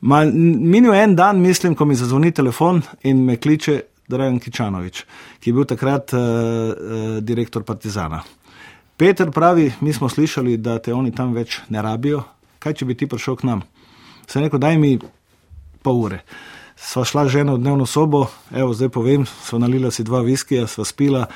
Minil 0.00 0.94
en 0.94 1.16
dan, 1.16 1.40
mislim, 1.42 1.74
ko 1.74 1.84
mi 1.88 1.96
zazvoni 1.98 2.30
telefon 2.30 2.82
in 3.02 3.24
me 3.24 3.36
kliče 3.36 3.80
Dragan 4.08 4.38
Kičanovič, 4.40 5.02
ki 5.40 5.50
je 5.50 5.54
bil 5.56 5.66
takrat 5.68 6.12
uh, 6.14 6.20
uh, 6.20 7.06
direktor 7.24 7.64
Partizana. 7.64 8.22
Peter 8.98 9.30
pravi, 9.30 9.72
mi 9.80 9.92
smo 9.92 10.08
slišali, 10.08 10.56
da 10.56 10.78
te 10.82 10.94
oni 10.94 11.12
tam 11.14 11.34
več 11.34 11.60
ne 11.68 11.82
rabijo, 11.82 12.22
kaj 12.58 12.80
če 12.80 12.86
bi 12.88 12.96
ti 12.98 13.06
prišel 13.06 13.36
k 13.38 13.46
nam? 13.46 13.64
Sem 14.26 14.42
rekel, 14.42 14.58
daj 14.58 14.78
mi 14.78 14.96
pol 15.82 16.00
ure. 16.06 16.22
Sva 16.78 17.02
šla 17.04 17.26
že 17.26 17.42
eno 17.42 17.58
dnevno 17.58 17.86
sobo, 17.86 18.30
evo 18.54 18.70
zdaj 18.70 18.88
povem, 18.94 19.26
sva 19.26 19.58
nalila 19.58 19.90
si 19.90 20.06
dva 20.06 20.22
viskija, 20.22 20.66
sva 20.70 20.86
spila. 20.86 21.26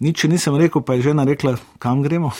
Nič 0.00 0.24
nisem 0.24 0.56
rekel, 0.56 0.80
pa 0.80 0.96
je 0.96 1.12
žena 1.12 1.24
rekla, 1.24 1.56
kam 1.78 2.00
gremo. 2.02 2.32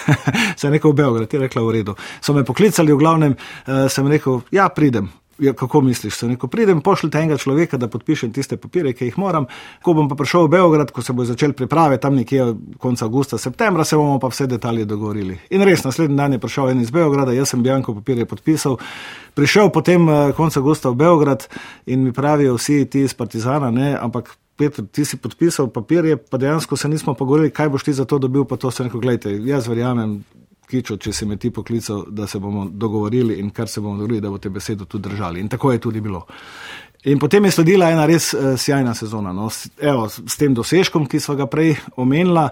sem 0.60 0.72
rekel, 0.72 0.92
v 0.92 0.96
Beograd, 0.96 1.28
je 1.28 1.40
rekla, 1.40 1.62
v 1.62 1.72
redu. 1.76 1.94
So 2.24 2.32
me 2.32 2.48
poklicali, 2.48 2.92
v 2.92 3.00
glavnem, 3.00 3.36
uh, 3.36 3.86
sem 3.92 4.08
rekel, 4.08 4.40
ja, 4.52 4.68
pridem. 4.72 5.12
Ja, 5.38 5.52
kako 5.52 5.80
misliš, 5.80 6.14
se 6.14 6.26
neko 6.28 6.48
pridem, 6.48 6.80
pošljite 6.80 7.18
enega 7.18 7.36
človeka, 7.38 7.78
da 7.78 7.86
podpišem 7.88 8.32
tiste 8.34 8.56
papire, 8.56 8.90
ki 8.92 9.06
jih 9.06 9.18
moram. 9.18 9.46
Ko 9.82 9.92
bom 9.94 10.08
pa 10.10 10.16
prišel 10.18 10.48
v 10.48 10.50
Beograd, 10.56 10.90
ko 10.90 11.02
se 11.02 11.14
bo 11.14 11.24
začel 11.24 11.52
priprave, 11.54 12.00
tam 12.02 12.16
nekje 12.18 12.48
konca 12.82 13.06
avgusta, 13.06 13.38
septembra, 13.38 13.84
se 13.84 13.96
bomo 13.96 14.18
pa 14.18 14.32
vse 14.32 14.48
detalje 14.50 14.84
dogovorili. 14.84 15.38
In 15.54 15.62
res, 15.62 15.84
naslednji 15.86 16.18
dan 16.18 16.34
je 16.34 16.40
prišel 16.42 16.72
en 16.72 16.82
iz 16.82 16.90
Beograda, 16.90 17.36
jaz 17.36 17.54
sem 17.54 17.62
Bjanko 17.62 17.94
papirje 18.00 18.26
podpisal. 18.26 18.80
Prišel 19.38 19.70
potem 19.70 20.08
eh, 20.08 20.32
konca 20.36 20.58
avgusta 20.58 20.90
v 20.90 20.98
Beograd 21.04 21.46
in 21.86 22.02
mi 22.02 22.12
pravijo 22.12 22.58
vsi 22.58 22.84
ti 22.90 23.06
iz 23.06 23.14
Partizana, 23.14 23.70
ne, 23.70 23.94
ampak. 23.94 24.34
Petr, 24.58 24.82
ti 24.90 25.04
si 25.06 25.14
podpisal 25.22 25.68
papirje, 25.70 26.16
pa 26.16 26.34
dejansko 26.34 26.74
se 26.76 26.88
nismo 26.90 27.12
pogovorili, 27.14 27.52
kaj 27.54 27.68
boš 27.70 27.84
ti 27.86 27.92
za 27.94 28.04
to 28.10 28.18
dobil, 28.18 28.42
pa 28.42 28.56
to 28.58 28.72
se 28.74 28.82
neko, 28.82 28.98
gledajte, 28.98 29.30
jaz 29.46 29.68
verjamem, 29.70 30.16
Kičo, 30.68 30.98
če 31.00 31.12
si 31.12 31.26
me 31.26 31.38
ti 31.40 31.50
poklical, 31.50 32.04
da 32.10 32.26
se 32.26 32.38
bomo 32.38 32.66
dogovorili 32.68 33.38
in 33.40 33.50
kar 33.50 33.68
se 33.68 33.80
bomo 33.80 33.96
dogovorili, 33.96 34.20
da 34.20 34.30
boste 34.30 34.50
besedo 34.50 34.84
tudi 34.84 35.08
držali. 35.08 35.40
In 35.40 35.48
tako 35.48 35.72
je 35.72 35.78
tudi 35.80 36.00
bilo. 36.00 36.26
In 37.04 37.18
potem 37.18 37.44
je 37.44 37.50
sledila 37.50 37.92
ena 37.92 38.06
res 38.10 38.32
uh, 38.34 38.56
sjajna 38.58 38.90
sezona. 38.94 39.30
No. 39.32 39.46
Evo, 39.80 40.08
s 40.10 40.34
tem 40.36 40.54
dosežkom, 40.54 41.06
ki 41.06 41.20
smo 41.22 41.36
ga 41.38 41.46
prej 41.46 41.76
omenila, 41.96 42.48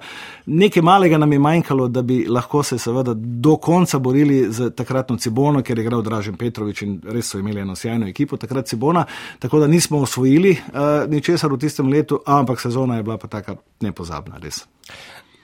nekaj 0.47 0.85
malega 0.87 1.19
nam 1.19 1.33
je 1.35 1.41
manjkalo, 1.43 1.89
da 1.91 2.03
bi 2.07 2.21
lahko 2.31 2.63
se 2.63 2.79
seveda 2.79 3.15
do 3.17 3.57
konca 3.57 3.99
borili 3.99 4.45
z 4.53 4.71
takratno 4.71 5.19
Cibono, 5.19 5.65
ker 5.67 5.79
je 5.79 5.85
igral 5.85 6.03
Dražen 6.07 6.39
Petrovič 6.39 6.83
in 6.87 6.97
res 7.11 7.35
so 7.35 7.43
imeli 7.43 7.65
eno 7.67 7.75
sjajno 7.75 8.07
ekipo, 8.07 8.39
takrat 8.39 8.71
Cibona. 8.71 9.05
Tako 9.43 9.65
da 9.65 9.67
nismo 9.67 9.99
osvojili 10.07 10.55
uh, 10.55 11.11
ničesar 11.11 11.53
v 11.53 11.59
tistem 11.67 11.91
letu, 11.91 12.23
ampak 12.27 12.63
sezona 12.63 12.97
je 12.97 13.03
bila 13.03 13.19
pa 13.19 13.29
taka 13.29 13.59
nepozabna, 13.83 14.39
res. 14.39 14.63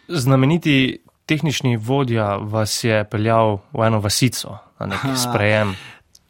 Znameniti 0.08 1.02
tehnični 1.26 1.76
vodja 1.76 2.36
vas 2.36 2.84
je 2.84 3.04
peljal 3.04 3.58
v 3.72 3.86
eno 3.86 4.00
vasico 4.00 4.58
na 4.80 4.86
nek 4.86 5.18
sprejem. 5.18 5.74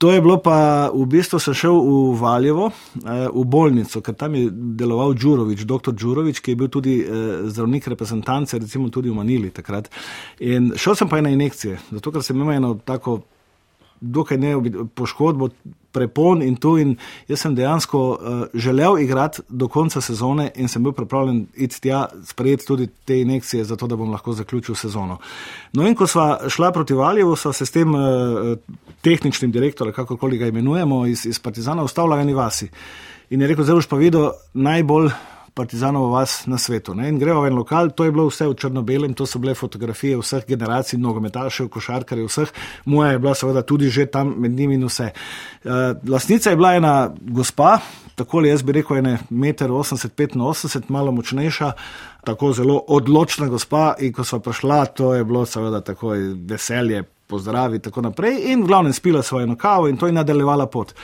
To 0.03 0.11
je 0.11 0.19
bilo 0.21 0.41
pa, 0.43 0.91
v 0.91 1.05
bistvu 1.07 1.39
sem 1.39 1.55
šel 1.55 1.77
v 1.79 2.19
Valjevo, 2.19 2.73
eh, 3.07 3.29
v 3.31 3.45
bolnico, 3.47 4.01
ker 4.03 4.17
tam 4.19 4.35
je 4.35 4.49
deloval 4.51 5.15
Đurovič, 5.15 5.63
dr. 5.63 5.95
Đurovič, 5.95 6.41
ki 6.43 6.51
je 6.51 6.59
bil 6.59 6.69
tudi 6.69 6.97
eh, 7.01 7.47
zdravnik 7.47 7.87
reprezentance, 7.87 8.59
recimo 8.59 8.91
tudi 8.91 9.11
v 9.11 9.15
Manili 9.15 9.53
takrat. 9.55 9.87
In 10.43 10.73
šel 10.75 10.99
sem 10.99 11.09
pa 11.09 11.23
na 11.23 11.31
injekcije, 11.31 11.79
zato 11.95 12.11
ker 12.11 12.23
sem 12.23 12.35
imel 12.35 12.59
eno 12.59 12.75
tako 12.75 13.21
dokaj 14.03 14.39
ne 14.39 14.57
poškodbo, 14.95 15.49
prepon 15.93 16.43
in 16.43 16.57
to. 16.57 16.77
In 16.81 16.97
jaz 17.29 17.45
sem 17.45 17.55
dejansko 17.55 18.01
uh, 18.11 18.43
želel 18.55 18.99
igrati 18.99 19.43
do 19.49 19.69
konca 19.69 20.01
sezone 20.01 20.51
in 20.57 20.69
sem 20.69 20.83
bil 20.83 20.93
pripravljen 20.97 21.47
iti 21.55 21.81
tja, 21.81 22.07
sprejeti 22.27 22.67
tudi 22.67 22.87
te 23.05 23.21
injekcije, 23.21 23.65
zato 23.65 23.87
da 23.87 23.97
bom 23.97 24.11
lahko 24.11 24.33
zaključil 24.33 24.75
sezono. 24.75 25.19
No, 25.73 25.87
in 25.89 25.95
ko 25.95 26.07
sva 26.07 26.49
šla 26.49 26.73
proti 26.73 26.95
Valjevu, 26.95 27.37
sva 27.37 27.53
se 27.53 27.67
s 27.67 27.71
tem 27.71 27.95
uh, 27.95 28.57
tehničnim 29.01 29.53
direktorjem, 29.53 29.95
kakorkoli 29.95 30.39
ga 30.39 30.47
imenujemo, 30.47 31.07
iz, 31.07 31.27
iz 31.27 31.39
Partizana, 31.39 31.85
ustavila 31.85 32.17
v 32.17 32.27
eni 32.27 32.35
vasi. 32.35 32.71
In 33.31 33.41
je 33.41 33.49
rekel, 33.49 33.65
zelo 33.65 33.81
pa 33.89 33.97
videl 33.97 34.31
najbolj 34.53 35.11
Partizanovo 35.55 36.09
vas 36.09 36.47
na 36.47 36.59
svetu. 36.59 36.95
Ne? 36.95 37.09
In 37.09 37.19
gremo 37.19 37.43
v 37.43 37.51
en 37.51 37.57
lokal, 37.59 37.91
to 37.93 38.05
je 38.05 38.13
bilo 38.13 38.27
vse 38.31 38.47
v 38.49 38.57
črno-belem, 38.57 39.13
to 39.15 39.27
so 39.29 39.39
bile 39.39 39.55
fotografije 39.55 40.17
vseh 40.17 40.47
generacij, 40.49 40.99
nogometašev, 40.99 41.69
košarkarjev, 41.69 42.31
vseh, 42.31 42.53
moja 42.85 43.13
je 43.13 43.19
bila 43.19 43.35
seveda 43.35 43.63
tudi 43.63 43.91
že 43.91 44.07
tam 44.07 44.35
med 44.41 44.53
njimi 44.57 44.75
in 44.81 44.87
vse. 44.89 45.11
Uh, 45.65 45.73
lasnica 46.09 46.51
je 46.51 46.57
bila 46.57 46.75
ena 46.75 47.11
gospa, 47.21 47.79
tako 48.15 48.39
ali 48.39 48.49
jaz 48.49 48.63
bi 48.63 48.73
rekel, 48.73 48.97
ene 48.97 49.19
1,80 49.31 50.35
m, 50.35 50.41
85 50.41 50.89
malo 50.89 51.13
močnejša. 51.13 51.73
Tako 52.25 52.53
zelo 52.53 52.79
odločna 52.89 53.49
gospa, 53.49 53.95
in 53.99 54.13
ko 54.13 54.25
smo 54.25 54.39
prišla, 54.39 54.85
to 54.87 55.15
je 55.15 55.25
bilo 55.25 55.47
seveda 55.47 55.81
tako 55.81 56.15
veselje, 56.49 57.03
pozdravi 57.27 57.81
in 57.81 57.83
tako 57.83 58.03
naprej. 58.03 58.53
In 58.53 58.63
v 58.63 58.67
glavnem 58.67 58.93
spila 58.93 59.23
svojo 59.23 59.57
kavo 59.57 59.89
in 59.89 59.97
to 59.97 60.07
je 60.07 60.13
nadaljevala 60.13 60.67
pot. 60.67 60.95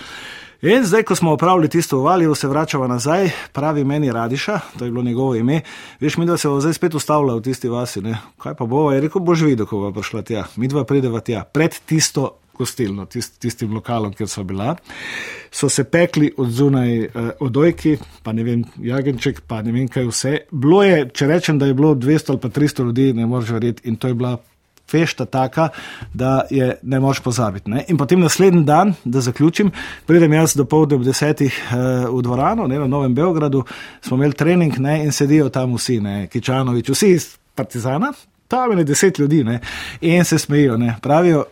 In 0.62 0.85
zdaj, 0.85 1.03
ko 1.03 1.14
smo 1.14 1.33
opravili 1.33 1.68
tisto 1.68 1.99
uvalijo, 1.99 2.35
se 2.35 2.49
vračamo 2.49 2.87
nazaj, 2.87 3.31
pravi 3.53 3.85
meni 3.85 4.12
Radiša, 4.12 4.61
to 4.79 4.85
je 4.85 4.90
bilo 4.90 5.03
njegovo 5.03 5.35
ime. 5.35 5.61
Veš, 6.01 6.16
mi 6.16 6.27
dva 6.27 6.37
se 6.37 6.49
bo 6.49 6.61
zdaj 6.61 6.73
spet 6.73 6.94
ustavila 6.94 7.37
v 7.37 7.42
tisti 7.42 7.68
vasi. 7.68 8.01
Ne? 8.01 8.18
Kaj 8.38 8.55
pa 8.55 8.66
bo, 8.66 8.90
je 8.92 9.01
rekel, 9.01 9.23
boš 9.23 9.44
videl, 9.47 9.66
ko 9.66 9.79
bo 9.79 9.92
prišla 9.92 10.23
tja. 10.23 10.44
Mi 10.57 10.68
dva 10.68 10.83
prideva 10.85 11.21
tja, 11.21 11.44
pred 11.44 11.79
tisto 11.87 12.40
gostilno, 12.59 13.07
tist, 13.07 13.38
tistim 13.38 13.71
lokalom, 13.75 14.12
kjer 14.12 14.29
so 14.29 14.42
bila. 14.42 14.75
So 15.51 15.68
se 15.68 15.85
pekli 15.85 16.33
od 16.37 16.51
zunaj 16.51 17.05
uh, 17.05 17.31
odojki, 17.40 17.97
pa 18.23 18.33
ne 18.33 18.42
vem, 18.42 18.64
jagenček, 18.83 19.44
pa 19.47 19.62
ne 19.62 19.73
vem 19.73 19.87
kaj 19.88 20.11
vse. 20.11 20.37
Bilo 20.51 20.83
je, 20.83 21.05
če 21.14 21.27
rečem, 21.27 21.59
da 21.62 21.71
je 21.71 21.79
bilo 21.79 21.94
200 21.94 22.35
ali 22.35 22.40
pa 22.42 22.49
300 22.49 22.85
ljudi, 22.85 23.12
ne 23.12 23.27
moreš 23.27 23.55
verjeti, 23.55 23.88
in 23.88 23.97
to 23.97 24.11
je 24.11 24.14
bila 24.14 24.40
fešta 24.90 25.24
taka, 25.24 25.68
da 26.14 26.42
je 26.51 26.79
ne 26.83 27.01
moš 27.01 27.20
pozabiti. 27.20 27.70
Ne? 27.70 27.85
In 27.88 27.98
potem 27.98 28.20
naslednji 28.20 28.64
dan, 28.64 28.94
da 29.05 29.20
zaključim, 29.20 29.70
pridem 30.07 30.33
jaz 30.33 30.57
do 30.57 30.64
povdne 30.64 30.96
ob 30.96 31.05
desetih 31.05 31.61
uh, 31.70 32.16
v 32.18 32.22
dvorano, 32.22 32.66
ne, 32.66 32.79
v 32.81 32.88
Novem 32.88 33.14
Beogradu, 33.14 33.64
smo 34.01 34.16
imeli 34.16 34.33
trening 34.33 34.79
ne, 34.79 35.05
in 35.05 35.12
sedijo 35.12 35.48
tam 35.48 35.74
vsi, 35.77 36.01
ne, 36.01 36.27
Kičanovič, 36.27 36.90
vsi 36.90 37.12
iz 37.12 37.29
Partizana, 37.55 38.12
tam 38.48 38.79
je 38.79 38.85
deset 38.85 39.18
ljudi 39.18 39.44
ne, 39.44 39.61
in 40.01 40.24
se 40.24 40.38
smejijo. 40.38 40.77
Ne. 40.77 40.96
Pravijo, 41.03 41.44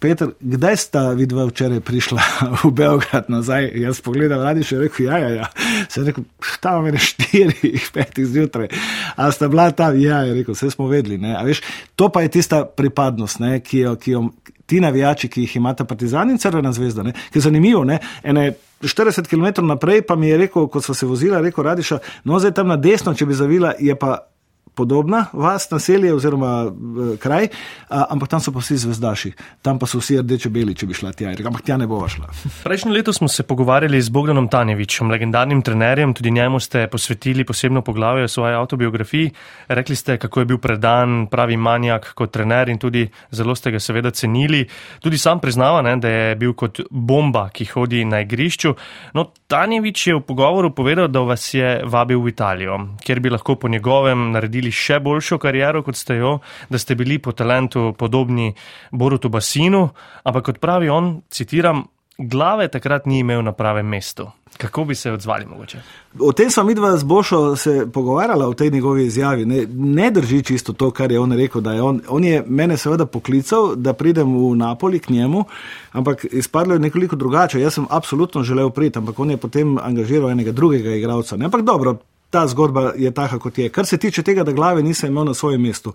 Peter, 0.00 0.30
kdaj 0.40 0.76
sta 0.76 1.02
vidva 1.12 1.44
včeraj 1.44 1.80
prišla 1.84 2.22
v 2.64 2.70
Beograd 2.72 3.28
nazaj? 3.28 3.68
Jaz 3.76 4.00
pogledam, 4.00 4.40
radi 4.40 4.64
še 4.64 4.78
rekel, 4.80 5.10
ja, 5.10 5.18
ja, 5.20 5.30
ja. 5.42 5.48
Se 5.92 6.00
je 6.00 6.06
rekel, 6.08 6.24
tam 6.64 6.88
je 6.88 7.02
štiri, 7.10 7.74
petih 7.92 8.26
zjutraj. 8.26 8.70
A 9.16 9.28
sta 9.32 9.48
bila 9.52 9.68
tam, 9.76 9.98
ja, 10.00 10.22
je 10.24 10.38
rekel, 10.40 10.56
vse 10.56 10.70
smo 10.72 10.88
vedeli. 10.88 11.20
Veš, 11.20 11.60
to 12.00 12.08
pa 12.08 12.24
je 12.24 12.32
tista 12.38 12.64
pripadnost, 12.64 13.42
ne, 13.44 13.60
ki, 13.60 13.84
jo, 13.84 13.94
ki 14.00 14.16
jo 14.16 14.24
ti 14.70 14.80
navijači, 14.80 15.28
ki 15.28 15.44
jih 15.44 15.56
imata 15.60 15.84
partizani 15.84 16.32
in 16.32 16.38
crvena 16.38 16.72
zvezda, 16.72 17.02
ne, 17.02 17.12
ki 17.12 17.38
je 17.38 17.44
zanimivo. 17.50 17.84
Ne, 17.84 17.98
ene, 18.22 18.52
40 18.80 19.28
km 19.28 19.66
naprej 19.66 20.02
pa 20.08 20.16
mi 20.16 20.30
je 20.30 20.38
rekel, 20.46 20.68
ko 20.72 20.80
so 20.80 20.94
se 20.94 21.06
vozila, 21.06 21.42
rekel 21.44 21.64
Radiša, 21.64 21.98
no 22.24 22.38
zdaj 22.40 22.54
tam 22.56 22.72
na 22.72 22.80
desno, 22.80 23.12
če 23.14 23.26
bi 23.28 23.36
zavila, 23.36 23.74
je 23.78 23.96
pa 23.98 24.29
podobna 24.74 25.26
vas, 25.32 25.70
naselje 25.70 26.14
oziroma 26.14 26.66
uh, 26.66 27.14
kraj, 27.18 27.48
uh, 27.50 28.04
ampak 28.10 28.28
tam 28.28 28.40
so 28.40 28.52
pa 28.52 28.62
vsi 28.62 28.76
zvezdaši, 28.84 29.32
tam 29.62 29.78
pa 29.78 29.86
so 29.86 30.00
vsi 30.00 30.20
rdeče 30.22 30.50
beli, 30.52 30.74
če 30.74 30.86
bi 30.86 30.96
šla 30.96 31.12
tja, 31.16 31.32
ampak 31.46 31.64
tja 31.66 31.76
ne 31.80 31.88
bo 31.90 32.02
šla. 32.08 32.30
Prejšnje 32.64 32.92
leto 32.92 33.12
smo 33.12 33.28
se 33.28 33.42
pogovarjali 33.42 34.02
z 34.02 34.08
Bogdanom 34.08 34.48
Tanjevičem, 34.48 35.10
legendarnim 35.10 35.62
trenerjem, 35.62 36.14
tudi 36.14 36.30
njemu 36.30 36.60
ste 36.60 36.86
posvetili 36.86 37.44
posebno 37.44 37.82
poglavje 37.82 38.24
v 38.24 38.28
svoji 38.28 38.54
autobiografiji. 38.54 39.30
Rekli 39.68 39.96
ste, 39.96 40.18
kako 40.18 40.40
je 40.40 40.46
bil 40.46 40.58
predan, 40.58 41.26
pravi 41.30 41.56
manjak 41.56 42.12
kot 42.14 42.32
trener 42.32 42.68
in 42.68 42.78
tudi 42.78 43.06
zelo 43.30 43.54
ste 43.54 43.70
ga 43.70 43.80
seveda 43.80 44.10
cenili. 44.10 44.66
Tudi 45.00 45.18
sam 45.18 45.40
priznava, 45.40 45.82
ne, 45.82 45.96
da 45.96 46.08
je 46.08 46.36
bil 46.36 46.52
kot 46.54 46.80
bomba, 46.90 47.48
ki 47.48 47.64
hodi 47.72 48.04
na 48.04 48.20
igrišču. 48.20 48.74
No, 49.14 49.30
Tanjevič 49.50 50.06
je 50.06 50.14
v 50.14 50.24
pogovoru 50.26 50.70
povedal, 50.74 51.08
da 51.08 51.24
vas 51.26 51.48
je 51.54 51.80
vabil 51.84 52.20
v 52.20 52.28
Italijo, 52.28 52.78
kjer 53.02 53.20
bi 53.20 53.30
lahko 53.32 53.56
po 53.56 53.68
njegovem 53.68 54.30
naredili 54.32 54.59
naredili 54.60 54.72
še 54.72 55.00
boljšo 55.00 55.38
kariero, 55.38 55.82
kot 55.82 55.96
ste 55.96 56.20
jo, 56.20 56.40
da 56.68 56.78
ste 56.78 56.94
bili 56.94 57.18
po 57.18 57.32
talentu 57.32 57.94
podobni 57.96 58.54
Borutu 58.92 59.28
Basinu, 59.28 59.90
ampak 60.24 60.44
kot 60.44 60.60
pravi 60.60 60.88
on, 60.88 61.22
citiram, 61.30 61.86
glave 62.18 62.68
takrat 62.68 63.06
ni 63.06 63.20
imel 63.20 63.42
na 63.42 63.52
pravem 63.52 63.86
mestu. 63.86 64.30
Kako 64.60 64.84
bi 64.84 64.94
se 64.94 65.12
odzvali 65.12 65.46
mogoče? 65.46 65.78
O 66.20 66.32
tem 66.32 66.50
sem 66.50 66.66
midva 66.66 66.96
z 66.96 67.04
Bošo 67.04 67.56
se 67.56 67.86
pogovarjala 67.86 68.48
v 68.50 68.54
tej 68.54 68.70
njegovi 68.70 69.06
izjavi. 69.06 69.46
Ne, 69.46 69.64
ne 69.70 70.10
drži 70.10 70.42
čisto 70.42 70.72
to, 70.72 70.90
kar 70.90 71.12
je 71.12 71.20
on 71.20 71.32
rekel. 71.32 71.62
Je 71.64 71.80
on, 71.80 72.02
on 72.08 72.24
je 72.24 72.42
mene 72.46 72.76
seveda 72.76 73.06
poklical, 73.06 73.72
da 73.76 73.94
pridem 73.96 74.28
v 74.28 74.52
Napoli 74.58 74.98
k 75.00 75.14
njemu, 75.16 75.44
ampak 75.92 76.26
izpadlo 76.28 76.74
je 76.74 76.84
nekoliko 76.84 77.16
drugače. 77.16 77.60
Jaz 77.60 77.78
sem 77.78 77.86
absolutno 77.90 78.42
želel 78.42 78.70
priti, 78.70 78.98
ampak 78.98 79.18
on 79.18 79.30
je 79.30 79.36
potem 79.40 79.78
angažiral 79.78 80.30
enega 80.30 80.52
drugega 80.52 80.98
igralca. 80.98 81.36
Ne, 81.36 81.48
ampak 81.48 81.64
dobro, 81.64 81.96
ta 82.30 82.46
zgodba 82.46 82.92
je 82.96 83.10
taka, 83.10 83.38
kot 83.38 83.58
je. 83.58 83.68
Kar 83.68 83.86
se 83.86 83.98
tiče 83.98 84.22
tega, 84.22 84.44
da 84.44 84.52
glave 84.52 84.82
nisem 84.82 85.10
imel 85.10 85.24
na 85.24 85.34
svojem 85.34 85.62
mestu. 85.62 85.92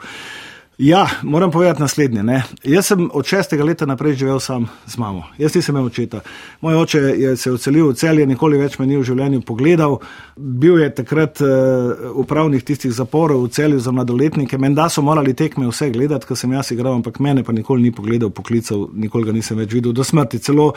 Ja, 0.77 1.07
moram 1.23 1.51
povedati 1.51 1.81
naslednje. 1.81 2.23
Ne. 2.23 2.43
Jaz 2.63 2.85
sem 2.85 3.09
od 3.13 3.25
šestega 3.25 3.63
leta 3.63 3.85
naprej 3.85 4.13
živel 4.13 4.39
sam 4.39 4.67
z 4.85 4.97
mamo. 4.97 5.23
Jaz 5.37 5.55
nisem 5.55 5.75
imel 5.75 5.85
očeta. 5.85 6.19
Moj 6.61 6.75
oče 6.75 6.99
je 6.99 7.37
se 7.37 7.51
odselil 7.51 7.89
v 7.89 7.93
celje, 7.95 8.25
nikoli 8.25 8.57
več 8.57 8.75
me 8.79 8.87
ni 8.87 8.97
v 8.97 9.03
življenju 9.07 9.41
pogledal. 9.47 10.01
Bil 10.35 10.81
je 10.83 10.89
takrat 10.95 11.39
uh, 11.41 11.47
v 12.17 12.25
pravnih 12.27 12.63
tistih 12.63 12.91
zaporov 12.91 13.45
v 13.45 13.53
celju 13.55 13.79
za 13.79 13.93
mladoletnike. 13.95 14.57
Menda 14.57 14.89
so 14.89 15.01
morali 15.01 15.33
tekme 15.33 15.69
vse 15.69 15.89
gledati, 15.95 16.27
ker 16.27 16.35
sem 16.35 16.51
jaz 16.51 16.73
igral, 16.75 16.97
ampak 16.99 17.21
mene 17.23 17.43
pa 17.47 17.55
nikoli 17.55 17.87
ni 17.87 17.93
pogledal, 17.95 18.33
poklical, 18.35 18.89
nikoli 18.91 19.31
ga 19.31 19.37
nisem 19.37 19.57
več 19.57 19.71
videl 19.71 19.95
do 19.95 20.03
smrti. 20.03 20.41
Celo 20.43 20.73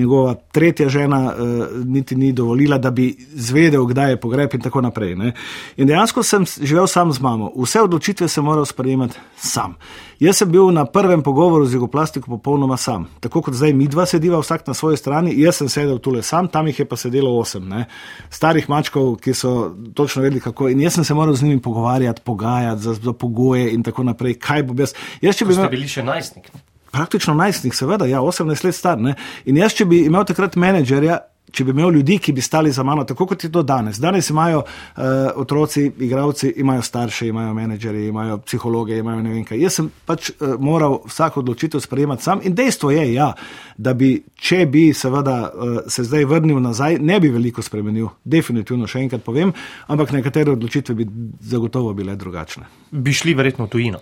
njegova 0.00 0.32
tretja 0.52 0.88
žena 0.88 1.20
uh, 1.28 1.76
niti 1.84 2.16
ni 2.16 2.32
dovolila, 2.32 2.80
da 2.80 2.90
bi 2.90 3.10
zvedel, 3.36 3.84
kdaj 3.84 4.16
je 4.16 4.22
pogreb 4.24 4.56
in 4.56 4.64
tako 4.64 4.80
naprej. 4.80 5.12
Ne. 5.20 5.36
In 5.76 5.92
dejansko 5.92 6.24
sem 6.24 6.48
živel 6.56 6.88
sam 6.88 7.12
z 7.12 7.20
mamo. 7.20 7.52
Vse 7.52 7.84
odločitve 7.84 8.32
sem 8.32 8.48
moral 8.48 8.64
sprejemati 8.64 9.20
sam. 9.42 9.74
Jaz 10.20 10.38
sem 10.38 10.50
bil 10.50 10.70
na 10.70 10.84
prvem 10.86 11.22
pogovoru 11.22 11.66
z 11.66 11.74
jugoplastiko 11.74 12.30
popolnoma 12.30 12.76
sam. 12.76 13.08
Tako 13.20 13.42
kot 13.42 13.54
zdaj 13.58 13.72
mi 13.74 13.88
dva 13.90 14.06
sediva 14.06 14.38
vsak 14.38 14.66
na 14.66 14.74
svoji 14.74 14.96
strani, 14.96 15.34
jaz 15.40 15.58
sem 15.58 15.68
sedel 15.68 15.98
tule 15.98 16.22
sam, 16.22 16.48
tam 16.48 16.66
jih 16.70 16.78
je 16.78 16.86
pa 16.88 16.96
sedelo 16.96 17.34
osem, 17.38 17.66
ne? 17.68 17.84
starih 18.30 18.68
mačkov, 18.70 19.16
ki 19.22 19.34
so 19.34 19.72
točno 19.94 20.22
vedeli, 20.22 20.40
kako. 20.40 20.68
In 20.70 20.80
jaz 20.80 20.94
sem 20.94 21.04
se 21.04 21.14
moral 21.14 21.34
z 21.34 21.42
njimi 21.42 21.62
pogovarjati, 21.62 22.22
pogajati 22.24 22.82
za, 22.82 22.94
za 22.94 23.12
pogoje 23.12 23.72
in 23.74 23.82
tako 23.82 24.06
naprej. 24.06 24.38
Kaj 24.38 24.62
bo 24.62 24.78
jaz? 24.78 24.94
jaz 25.20 25.36
če 25.36 25.48
bi 25.48 25.58
imel... 25.58 25.68
bili 25.70 25.88
še 25.88 26.06
najstnik. 26.06 26.52
Praktično 26.92 27.34
najstnik, 27.34 27.74
seveda, 27.74 28.06
ja, 28.06 28.20
18 28.20 28.64
let 28.64 28.76
star. 28.76 29.00
Ne? 29.00 29.16
In 29.48 29.56
jaz, 29.56 29.74
če 29.74 29.88
bi 29.88 30.04
imel 30.06 30.26
takrat 30.28 30.58
menedžerja, 30.60 31.18
če 31.52 31.64
bi 31.64 31.74
imel 31.74 31.92
ljudi, 31.98 32.18
ki 32.18 32.32
bi 32.32 32.40
stali 32.44 32.72
za 32.72 32.82
mano, 32.82 33.04
tako 33.04 33.26
kot 33.26 33.44
je 33.44 33.50
to 33.52 33.62
danes. 33.62 34.00
Danes 34.00 34.30
imajo 34.30 34.62
uh, 34.62 35.04
otroci, 35.36 35.90
igravci, 35.98 36.52
imajo 36.56 36.82
starše, 36.82 37.28
imajo 37.28 37.54
menedžerje, 37.54 38.08
imajo 38.08 38.38
psihologe, 38.46 38.98
imajo 38.98 39.22
ne 39.22 39.34
vem 39.34 39.44
kaj. 39.44 39.60
Jaz 39.60 39.78
sem 39.80 39.90
pač 40.06 40.30
uh, 40.30 40.54
moral 40.58 41.00
vsako 41.06 41.40
odločitev 41.44 41.80
sprejemati 41.84 42.22
sam 42.22 42.40
in 42.42 42.54
dejstvo 42.54 42.90
je, 42.90 43.06
ja, 43.14 43.32
da 43.76 43.94
bi, 43.94 44.14
če 44.34 44.64
bi 44.66 44.88
seveda 44.96 45.38
uh, 45.48 45.74
se 45.88 46.04
zdaj 46.08 46.28
vrnil 46.30 46.60
nazaj, 46.62 46.98
ne 47.00 47.20
bi 47.20 47.32
veliko 47.32 47.62
spremenil. 47.62 48.08
Definitivno, 48.24 48.88
še 48.88 49.04
enkrat 49.04 49.24
povem, 49.24 49.52
ampak 49.92 50.16
nekatere 50.16 50.56
odločitve 50.56 50.96
bi 50.96 51.08
zagotovo 51.52 51.92
bile 51.94 52.16
drugačne. 52.16 52.81
Bi 52.92 53.12
šli 53.12 53.32
verjetno 53.34 53.64
v 53.64 53.68
tujino? 53.68 53.98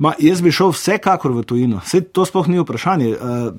Ma, 0.00 0.14
jaz 0.18 0.40
bi 0.40 0.48
šel 0.48 0.70
vsekakor 0.72 1.34
v 1.36 1.42
tujino. 1.44 1.82
Sej, 1.84 2.06
to 2.16 2.24
sploh 2.24 2.46
ni 2.48 2.56
vprašanje. 2.56 3.08
Uh, 3.12 3.18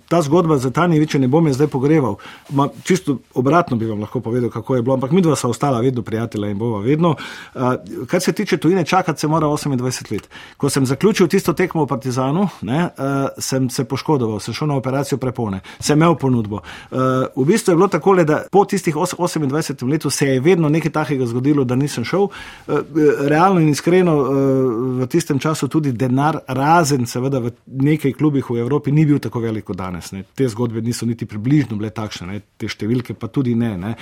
ta 0.10 0.24
zgodba 0.26 0.58
za 0.58 0.72
Tanjeviče 0.74 1.20
ne 1.22 1.28
bom 1.30 1.46
jaz 1.46 1.60
zdaj 1.60 1.68
pogreval. 1.70 2.16
Ma, 2.50 2.66
čisto 2.84 3.20
obratno 3.38 3.78
bi 3.78 3.86
vam 3.86 4.02
lahko 4.02 4.24
povedal, 4.26 4.50
kako 4.50 4.76
je 4.76 4.82
bilo, 4.82 4.96
ampak 4.98 5.12
mi 5.14 5.22
dva 5.22 5.36
sta 5.38 5.52
ostala 5.54 5.84
vedno 5.86 6.02
prijatelja 6.02 6.50
in 6.50 6.58
bova 6.58 6.80
vedno. 6.82 7.14
Uh, 7.54 7.62
kar 8.10 8.22
se 8.26 8.34
tiče 8.34 8.58
tujine, 8.58 8.86
čakati 8.86 9.22
se 9.22 9.28
mora 9.28 9.48
28 9.48 10.12
let. 10.12 10.30
Ko 10.58 10.70
sem 10.70 10.86
zaključil 10.86 11.28
tisto 11.28 11.54
tekmo 11.54 11.86
v 11.86 11.88
Partizanu, 11.88 12.48
ne, 12.62 12.84
uh, 12.84 13.30
sem 13.38 13.70
se 13.70 13.86
poškodoval, 13.86 14.40
sem 14.40 14.54
šel 14.54 14.68
na 14.68 14.80
operacijo 14.82 15.22
prepone, 15.22 15.62
sem 15.80 16.00
imel 16.00 16.18
ponudbo. 16.18 16.64
Uh, 16.90 16.98
v 17.36 17.46
bistvu 17.46 17.72
je 17.72 17.78
bilo 17.78 17.88
tako, 17.88 18.16
da 18.24 18.42
po 18.52 18.66
tistih 18.66 18.96
28 18.96 19.92
letu 19.92 20.10
se 20.10 20.28
je 20.28 20.40
vedno 20.42 20.70
nekaj 20.70 20.92
takega 20.92 21.30
zgodilo, 21.30 21.64
da 21.64 21.76
nisem 21.76 22.06
šel. 22.06 22.24
Uh, 22.68 22.82
realno 23.30 23.62
in 23.62 23.70
iskreno 23.70 24.18
uh, 24.18 24.71
v 24.72 25.08
tistem 25.12 25.40
času 25.40 25.68
tudi 25.68 25.92
denar, 25.92 26.40
razen 26.48 27.06
seveda 27.06 27.42
v 27.44 27.52
nekaj 27.66 28.14
klubih 28.18 28.50
v 28.50 28.62
Evropi, 28.64 28.92
ni 28.92 29.06
bil 29.06 29.20
tako 29.20 29.44
velik 29.44 29.66
kot 29.68 29.78
danes. 29.78 30.12
Ne. 30.16 30.24
Te 30.24 30.48
zgodbe 30.48 30.82
niso 30.82 31.06
niti 31.06 31.26
približno 31.26 31.78
bile 31.80 31.92
takšne, 31.94 32.28
ne. 32.28 32.42
te 32.58 32.70
številke 32.72 33.16
pa 33.20 33.28
tudi 33.28 33.56
ne, 33.58 33.74
ne. 33.78 33.96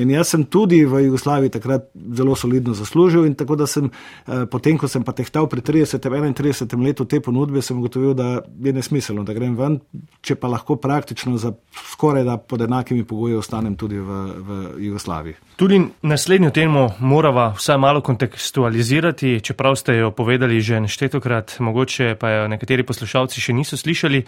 In 0.00 0.10
jaz 0.12 0.34
sem 0.34 0.44
tudi 0.44 0.82
v 0.88 1.04
Jugoslaviji 1.06 1.54
takrat 1.58 1.88
zelo 2.16 2.36
solidno 2.38 2.74
zaslužil 2.78 3.26
in 3.26 3.34
tako 3.38 3.56
da 3.56 3.66
sem, 3.66 3.90
eh, 3.90 4.46
potem 4.46 4.78
ko 4.78 4.88
sem 4.88 5.04
pa 5.04 5.12
tehtal 5.12 5.48
pri 5.50 5.60
30-31 5.60 6.82
letu 6.82 7.04
te 7.04 7.20
ponudbe, 7.20 7.62
sem 7.62 7.78
ugotovil, 7.78 8.14
da 8.14 8.42
je 8.42 8.72
nesmiselno, 8.72 9.24
da 9.24 9.34
grem 9.34 9.56
ven, 9.58 9.80
če 10.22 10.36
pa 10.36 10.48
lahko 10.48 10.76
praktično 10.76 11.36
za 11.38 11.52
skoraj 11.92 12.24
da 12.24 12.36
pod 12.36 12.60
enakimi 12.62 13.04
pogoji 13.04 13.34
ostanem 13.34 13.76
tudi 13.76 13.98
v, 13.98 14.22
v 14.38 14.60
Jugoslaviji. 14.86 15.34
Tudi 15.56 15.80
naslednjo 16.02 16.50
temo 16.50 16.88
morava 17.00 17.52
vsaj 17.56 17.78
malo 17.78 18.00
kontekstualizirati, 18.00 19.40
čeprav 19.40 19.76
ste 19.76 19.96
jo 19.96 20.10
povedali 20.12 20.60
že 20.60 20.80
neštetokrat, 20.80 21.56
mogoče 21.60 22.14
pa 22.20 22.30
jo 22.30 22.48
nekateri 22.48 22.86
poslušalci 22.86 23.40
še 23.40 23.52
niso 23.52 23.76
slišali. 23.76 24.24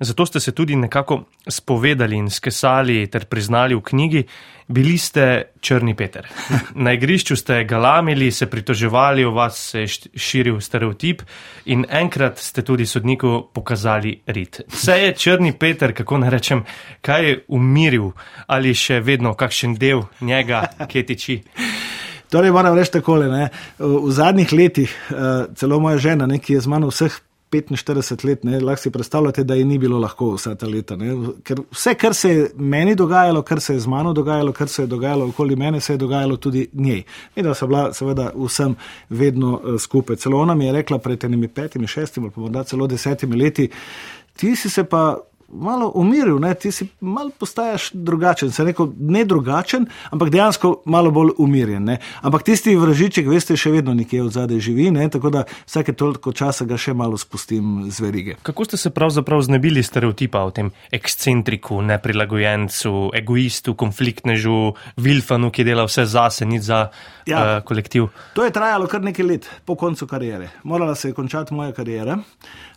Zato 0.00 0.26
ste 0.26 0.40
se 0.40 0.52
tudi 0.52 0.76
nekako 0.76 1.24
spovedali 1.46 2.16
in 2.16 2.30
skesali 2.30 3.06
ter 3.06 3.26
priznali 3.30 3.74
v 3.74 3.80
knjigi, 3.80 4.22
bili 4.68 4.98
ste 4.98 5.54
črni 5.60 5.94
Peter. 5.94 6.26
Na 6.84 6.92
igrišču 6.92 7.36
ste 7.36 7.64
galamili, 7.64 8.30
se 8.30 8.50
pritoževali, 8.50 9.24
o 9.24 9.30
vas 9.30 9.70
se 9.70 9.80
je 9.80 9.88
širil 10.16 10.60
stereotip 10.60 11.22
in 11.64 11.86
enkrat 11.90 12.38
ste 12.38 12.62
tudi 12.62 12.86
sodniku 12.86 13.50
pokazali 13.54 14.20
rit. 14.26 14.60
Vse 14.68 14.98
je 14.98 15.12
črni 15.14 15.52
Peter, 15.58 15.94
kako 15.94 16.18
ne 16.18 16.30
rečem, 16.30 16.64
kaj 17.00 17.28
je 17.28 17.44
umiril 17.48 18.10
ali 18.46 18.74
še 18.74 19.00
vedno 19.00 19.34
kakšen 19.34 19.74
del 19.74 20.02
njega, 20.20 20.66
ki 20.90 21.06
tiči. 21.06 21.42
Torej, 22.30 22.52
moram 22.52 22.76
reči 22.76 22.96
takole. 22.98 23.28
Ne? 23.28 23.48
V 23.78 24.10
zadnjih 24.10 24.52
letih, 24.52 24.90
eh, 25.10 25.46
celo 25.56 25.80
moja 25.80 25.98
žena, 25.98 26.26
ne, 26.26 26.38
ki 26.38 26.58
je 26.58 26.60
z 26.60 26.66
mano 26.66 26.90
vseh 26.90 27.20
45 27.62 28.24
let, 28.24 28.44
ne, 28.44 28.60
lahko 28.60 28.82
si 28.82 28.90
predstavljate, 28.90 29.44
da 29.44 29.54
je 29.54 29.64
ni 29.64 29.78
bilo 29.78 29.98
lahko 29.98 30.32
vse 30.34 30.54
ta 30.58 30.66
leta. 30.66 30.96
Ker 31.42 31.60
vse, 31.70 31.94
kar 31.94 32.14
se 32.14 32.30
je 32.30 32.48
meni 32.56 32.94
dogajalo, 32.94 33.42
kar 33.42 33.60
se 33.60 33.74
je 33.74 33.80
z 33.80 33.86
mano 33.86 34.12
dogajalo, 34.12 34.52
kar 34.52 34.68
se 34.68 34.82
je 34.82 34.86
dogajalo 34.86 35.28
okoli 35.28 35.56
mene, 35.56 35.80
se 35.80 35.92
je 35.92 35.96
dogajalo 35.96 36.36
tudi 36.36 36.68
njej. 36.72 37.04
In 37.36 37.44
da 37.44 37.54
so 37.54 37.66
bila 37.66 37.92
seveda 37.92 38.30
vsem 38.34 38.74
vedno 39.10 39.60
uh, 39.64 39.80
skupaj. 39.80 40.16
Celo 40.16 40.40
ona 40.40 40.54
mi 40.54 40.66
je 40.66 40.72
rekla 40.72 40.98
pred 40.98 41.24
enimi 41.24 41.48
petimi, 41.48 41.86
šestimi, 41.86 42.30
pa 42.30 42.40
morda 42.40 42.64
celo 42.64 42.86
desetimi 42.86 43.36
leti, 43.36 43.68
ti 44.36 44.56
si 44.56 44.70
se 44.70 44.84
pa 44.84 45.18
malo 45.48 45.92
umiril, 45.94 46.38
ne? 46.40 46.54
ti 46.54 46.72
si 46.72 46.86
malo 47.00 47.30
postaješ 47.38 47.90
drugačen. 47.92 48.50
Se 48.52 48.64
rekel, 48.64 48.88
ne 48.98 49.24
drugačen, 49.24 49.86
ampak 50.10 50.30
dejansko 50.30 50.82
malo 50.84 51.10
bolj 51.10 51.34
umirjen. 51.38 51.84
Ne? 51.84 51.98
Ampak 52.22 52.42
tisti 52.42 52.76
vražiček, 52.76 53.28
veste, 53.28 53.56
še 53.56 53.72
vedno 53.74 53.94
nekje 53.94 54.22
od 54.24 54.32
zadaj 54.34 54.60
živi, 54.64 54.90
ne? 54.94 55.08
tako 55.10 55.30
da 55.30 55.44
vsake 55.66 55.92
toliko 55.92 56.32
časa 56.32 56.66
ga 56.68 56.78
še 56.80 56.94
malo 56.94 57.18
spustim 57.20 57.86
z 57.90 58.04
verige. 58.04 58.36
Kako 58.42 58.64
ste 58.64 58.80
se 58.80 58.90
pravzaprav 58.94 59.42
znebili 59.46 59.82
stereotipa 59.82 60.44
o 60.44 60.50
tem 60.54 60.72
ekscentriku, 60.92 61.80
neprilagojencu, 61.82 63.10
egoistu, 63.14 63.76
konfliktnežu, 63.78 64.74
vilfanu, 64.96 65.52
ki 65.54 65.66
dela 65.66 65.86
vse 65.88 66.06
zase, 66.10 66.48
ni 66.48 66.60
za 66.62 66.88
ja, 67.26 67.38
uh, 67.38 67.54
kolektiv? 67.66 68.10
To 68.34 68.44
je 68.46 68.54
trajalo 68.54 68.88
kar 68.90 69.04
nekaj 69.04 69.26
let 69.26 69.50
po 69.64 69.78
koncu 69.78 70.06
karijere. 70.10 70.50
Morala 70.64 70.94
se 70.94 71.10
je 71.10 71.16
končati 71.16 71.54
moja 71.54 71.72
karijera 71.72 72.18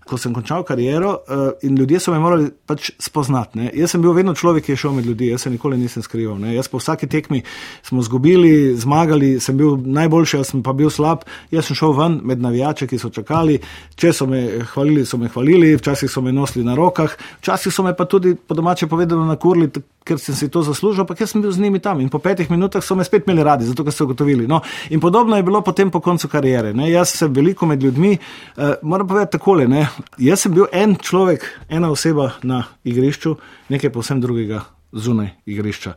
ko 0.08 0.17
sem 0.17 0.34
končal 0.34 0.63
kariero 0.63 1.12
uh, 1.12 1.50
in 1.67 1.76
ljudje 1.78 2.00
so 2.00 2.13
me 2.13 2.20
morali 2.20 2.50
pač 2.65 2.91
spoznati. 3.00 3.60
Ne. 3.60 3.72
Jaz 3.76 3.93
sem 3.93 4.02
bil 4.02 4.15
vedno 4.15 4.34
človek, 4.38 4.65
ki 4.65 4.74
je 4.76 4.82
šel 4.84 4.96
med 4.98 5.06
ljudi, 5.06 5.32
jaz 5.34 5.46
se 5.46 5.52
nikoli 5.54 5.78
nisem 5.78 6.04
skrival. 6.04 6.39
Ne. 6.41 6.56
Jaz 6.56 6.72
po 6.72 6.82
vsaki 6.82 7.10
tekmi 7.12 7.43
smo 7.84 8.02
zgubili, 8.02 8.76
zmagali, 8.80 9.36
sem 9.43 9.58
bil 9.58 9.78
najboljši, 9.78 10.38
jaz 10.39 10.54
sem 10.54 10.63
pa 10.63 10.74
bil 10.78 10.89
slab. 10.93 11.28
Jaz 11.52 11.70
sem 11.70 11.80
šel 11.80 11.96
ven 11.98 12.20
med 12.24 12.41
navijače, 12.43 12.88
ki 12.88 13.00
so 13.02 13.12
čakali. 13.13 13.60
Če 13.96 14.13
so 14.13 14.28
me 14.30 14.41
hvalili, 14.74 15.06
so 15.06 15.20
me 15.20 15.30
hvalili, 15.34 15.76
včasih 15.78 16.12
so 16.12 16.22
me 16.22 16.32
nosili 16.32 16.65
na 16.65 16.76
rokah, 16.76 17.13
včasih 17.41 17.74
so 17.74 17.84
me 17.84 17.96
pa 17.98 18.06
tudi 18.06 18.36
po 18.36 18.56
domače 18.56 18.88
povedali 18.88 19.28
na 19.28 19.36
kurli, 19.36 19.70
ker 20.08 20.20
sem 20.22 20.36
si 20.36 20.48
to 20.52 20.63
zaslužil, 20.63 21.04
ampak 21.04 21.20
jaz 21.20 21.34
sem 21.34 21.43
bil 21.43 21.52
z 21.52 21.60
njimi 21.60 21.82
tam 21.84 22.00
in 22.00 22.10
po 22.10 22.20
petih 22.24 22.48
minutah 22.52 22.84
so 22.84 22.96
me 22.96 23.04
spet 23.04 23.28
imeli 23.28 23.43
radi, 23.43 23.67
zato 23.67 23.84
ker 23.84 23.93
so 23.93 24.08
ugotovili. 24.08 24.48
No. 24.48 24.62
In 24.89 25.04
podobno 25.04 25.36
je 25.36 25.43
bilo 25.43 25.62
potem 25.62 25.91
po 25.91 26.00
koncu 26.00 26.30
karijere. 26.32 26.74
Ne. 26.74 26.91
Jaz 26.91 27.15
sem 27.17 27.34
veliko 27.34 27.67
med 27.67 27.84
ljudmi, 27.84 28.15
uh, 28.15 28.78
moram 28.82 29.08
povedati 29.08 29.36
takole. 29.38 29.67
Ne. 29.67 29.88
Jaz 30.18 30.46
sem 30.46 30.54
bil 30.54 30.68
en 30.72 30.96
človek, 30.96 31.46
ena 31.70 31.92
oseba 31.92 32.32
na 32.44 32.64
igrišču, 32.84 33.36
nekaj 33.70 33.94
povsem 33.94 34.22
drugega 34.22 34.64
zunaj 34.92 35.30
igrišča. 35.46 35.94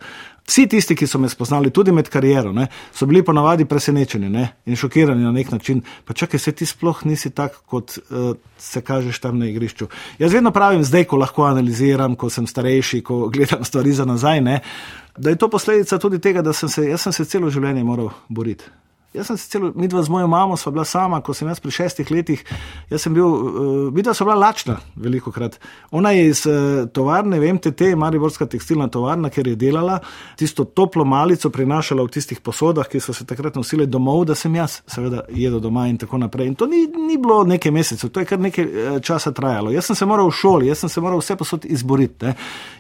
Vsi 0.51 0.65
tisti, 0.67 0.97
ki 0.99 1.07
so 1.07 1.19
me 1.23 1.29
spoznali, 1.31 1.71
tudi 1.71 1.93
med 1.95 2.09
kariero, 2.11 2.51
ne, 2.53 2.67
so 2.95 3.07
bili 3.07 3.23
ponavadi 3.23 3.65
presenečeni 3.71 4.29
ne, 4.31 4.49
in 4.67 4.77
šokirani 4.77 5.23
na 5.23 5.31
nek 5.33 5.53
način. 5.55 5.83
Pa 6.05 6.15
čakaj, 6.15 6.41
se 6.43 6.53
ti 6.53 6.67
sploh 6.67 7.05
nisi 7.07 7.31
tak, 7.31 7.61
kot 7.71 7.99
uh, 7.99 8.33
se 8.59 8.83
kažeš 8.83 9.21
tam 9.23 9.39
na 9.39 9.47
igrišču. 9.47 9.87
Jaz 10.19 10.35
vedno 10.35 10.51
pravim, 10.51 10.83
zdaj, 10.85 11.07
ko 11.07 11.21
lahko 11.23 11.47
analiziram, 11.47 12.17
ko 12.19 12.31
sem 12.31 12.51
starejši, 12.51 13.03
ko 13.07 13.29
gledam 13.29 13.65
stvari 13.65 13.95
za 13.95 14.05
nazaj, 14.05 14.41
ne, 14.41 14.59
da 15.17 15.31
je 15.31 15.39
to 15.39 15.51
posledica 15.51 15.99
tudi 15.99 16.19
tega, 16.19 16.43
da 16.43 16.53
sem 16.53 16.69
se, 16.69 16.89
sem 16.99 17.13
se 17.13 17.25
celo 17.31 17.51
življenje 17.51 17.87
moral 17.87 18.11
boriti. 18.29 18.67
Jaz 19.11 19.27
sem 19.27 19.37
se 19.37 19.49
celo, 19.51 19.73
mi 19.75 19.89
dva 19.91 20.05
z 20.07 20.09
mojo 20.09 20.29
mamo 20.31 20.55
sva 20.57 20.71
bila 20.71 20.85
sama, 20.87 21.19
ko 21.21 21.35
sem 21.35 21.49
jaz 21.51 21.59
pri 21.59 21.73
šestih 21.75 22.11
letih, 22.15 22.43
jaz 22.93 23.03
sem 23.03 23.15
bil, 23.15 23.27
uh, 23.27 23.79
videla 23.91 24.13
sva 24.15 24.29
bila 24.29 24.37
lačna 24.39 24.77
veliko 24.95 25.33
krat. 25.35 25.57
Ona 25.91 26.13
je 26.15 26.29
iz 26.29 26.45
uh, 26.47 26.85
tovarne, 26.95 27.41
vem, 27.43 27.59
TT, 27.59 27.89
Mariborska 27.99 28.47
tekstilna 28.47 28.87
tovarna, 28.87 29.27
ker 29.35 29.51
je 29.51 29.57
delala, 29.59 29.97
tisto 30.39 30.63
toplo 30.63 31.03
malico 31.03 31.51
prinašala 31.51 32.05
v 32.07 32.13
tistih 32.15 32.39
posodah, 32.39 32.87
ki 32.87 33.01
so 33.03 33.11
se 33.11 33.27
takrat 33.27 33.59
nosile 33.59 33.89
domov, 33.91 34.29
da 34.31 34.37
sem 34.39 34.55
jaz 34.55 34.77
seveda 34.87 35.25
jedel 35.35 35.59
doma 35.59 35.89
in 35.91 35.99
tako 35.99 36.23
naprej. 36.23 36.53
In 36.53 36.55
to 36.55 36.71
ni, 36.71 36.85
ni 36.87 37.19
bilo 37.19 37.41
nekaj 37.51 37.75
mesecev, 37.75 38.15
to 38.15 38.23
je 38.23 38.31
kar 38.31 38.39
nekaj 38.39 38.71
uh, 38.71 39.01
časa 39.03 39.35
trajalo. 39.35 39.75
Jaz 39.75 39.91
sem 39.91 39.99
se 39.99 40.07
moral 40.07 40.31
v 40.31 40.39
šoli, 40.39 40.71
jaz 40.71 40.85
sem 40.85 40.95
se 40.95 41.03
moral 41.03 41.19
vse 41.19 41.35
posod 41.41 41.67
izboriti. 41.67 42.29
Ne. 42.31 42.37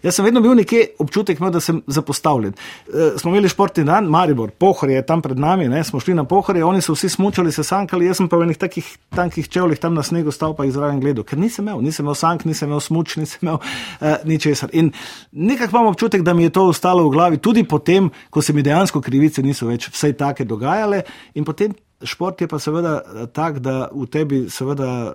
Jaz 0.06 0.20
sem 0.20 0.30
vedno 0.30 0.44
bil 0.46 0.54
nekje 0.62 0.92
občutek, 1.02 1.42
imel, 1.42 1.50
da 1.58 1.64
sem 1.64 1.82
zapostavljen. 1.90 2.54
Uh, 2.86 3.18
smo 3.18 3.34
imeli 3.34 3.50
športni 3.50 3.82
dan, 3.90 4.06
Maribor, 4.06 4.54
pohor 4.54 4.94
je 4.94 5.02
tam 5.02 5.26
pred 5.26 5.34
nami, 5.34 5.66
ne, 5.66 5.82
smo 5.82 5.98
šli 5.98 6.19
na 6.19 6.19
pohore, 6.28 6.64
oni 6.64 6.82
so 6.82 6.94
vsi 6.94 7.08
smučali, 7.08 7.52
se 7.52 7.64
sankali, 7.64 8.06
jaz 8.06 8.20
sem 8.20 8.28
pa 8.28 8.38
v 8.40 8.48
enih 8.48 8.58
takih 8.58 8.86
tankih 9.14 9.48
čevljih 9.48 9.78
tam 9.78 9.94
na 9.94 10.02
snegu 10.02 10.32
stal 10.34 10.54
pa 10.56 10.64
jih 10.64 10.74
zraven 10.74 11.00
gledal, 11.00 11.24
ker 11.24 11.38
nisem 11.38 11.68
imel, 11.68 11.82
nisem 11.84 12.04
imel 12.04 12.16
sank, 12.18 12.44
nisem 12.48 12.68
imel 12.70 12.80
smuč, 12.80 13.16
nisem 13.20 13.44
imel 13.44 13.60
uh, 13.60 14.16
ničesar. 14.24 14.72
In 14.72 14.92
nekako 15.32 15.76
imam 15.76 15.92
občutek, 15.92 16.22
da 16.22 16.34
mi 16.34 16.48
je 16.48 16.54
to 16.56 16.66
ostalo 16.70 17.06
v 17.08 17.14
glavi, 17.14 17.38
tudi 17.38 17.64
potem, 17.64 18.10
ko 18.30 18.42
se 18.42 18.52
mi 18.52 18.62
dejansko 18.66 19.00
krivice 19.00 19.42
niso 19.42 19.66
več 19.66 19.90
vse 19.90 20.12
take 20.12 20.44
dogajale 20.44 21.02
in 21.34 21.44
potem. 21.44 21.76
Šport 22.02 22.40
je 22.40 22.48
pa 22.48 22.58
seveda 22.58 22.94
eh, 23.00 23.26
tak, 23.32 23.58
da 23.58 23.88
v 23.92 24.06
tebi 24.08 24.40
seveda 24.50 25.12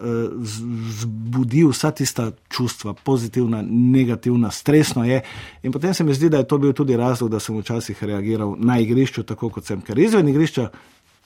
zbudi 1.01 1.65
vsa 1.65 1.91
tista 1.91 2.29
čustva, 2.49 2.93
pozitivna, 2.93 3.63
negativna, 3.65 4.51
stresno 4.51 5.05
je. 5.05 5.21
In 5.63 5.71
potem 5.71 5.93
se 5.93 6.03
mi 6.03 6.13
zdi, 6.13 6.29
da 6.29 6.37
je 6.43 6.47
to 6.47 6.57
bil 6.57 6.73
tudi 6.73 6.97
razlog, 6.97 7.31
da 7.31 7.39
sem 7.39 7.57
včasih 7.57 8.03
reagiral 8.03 8.55
na 8.57 8.79
igrišču, 8.79 9.23
tako 9.23 9.49
kot 9.49 9.65
sem. 9.65 9.81
Ker 9.81 9.99
izven 9.99 10.29
igrišča 10.29 10.69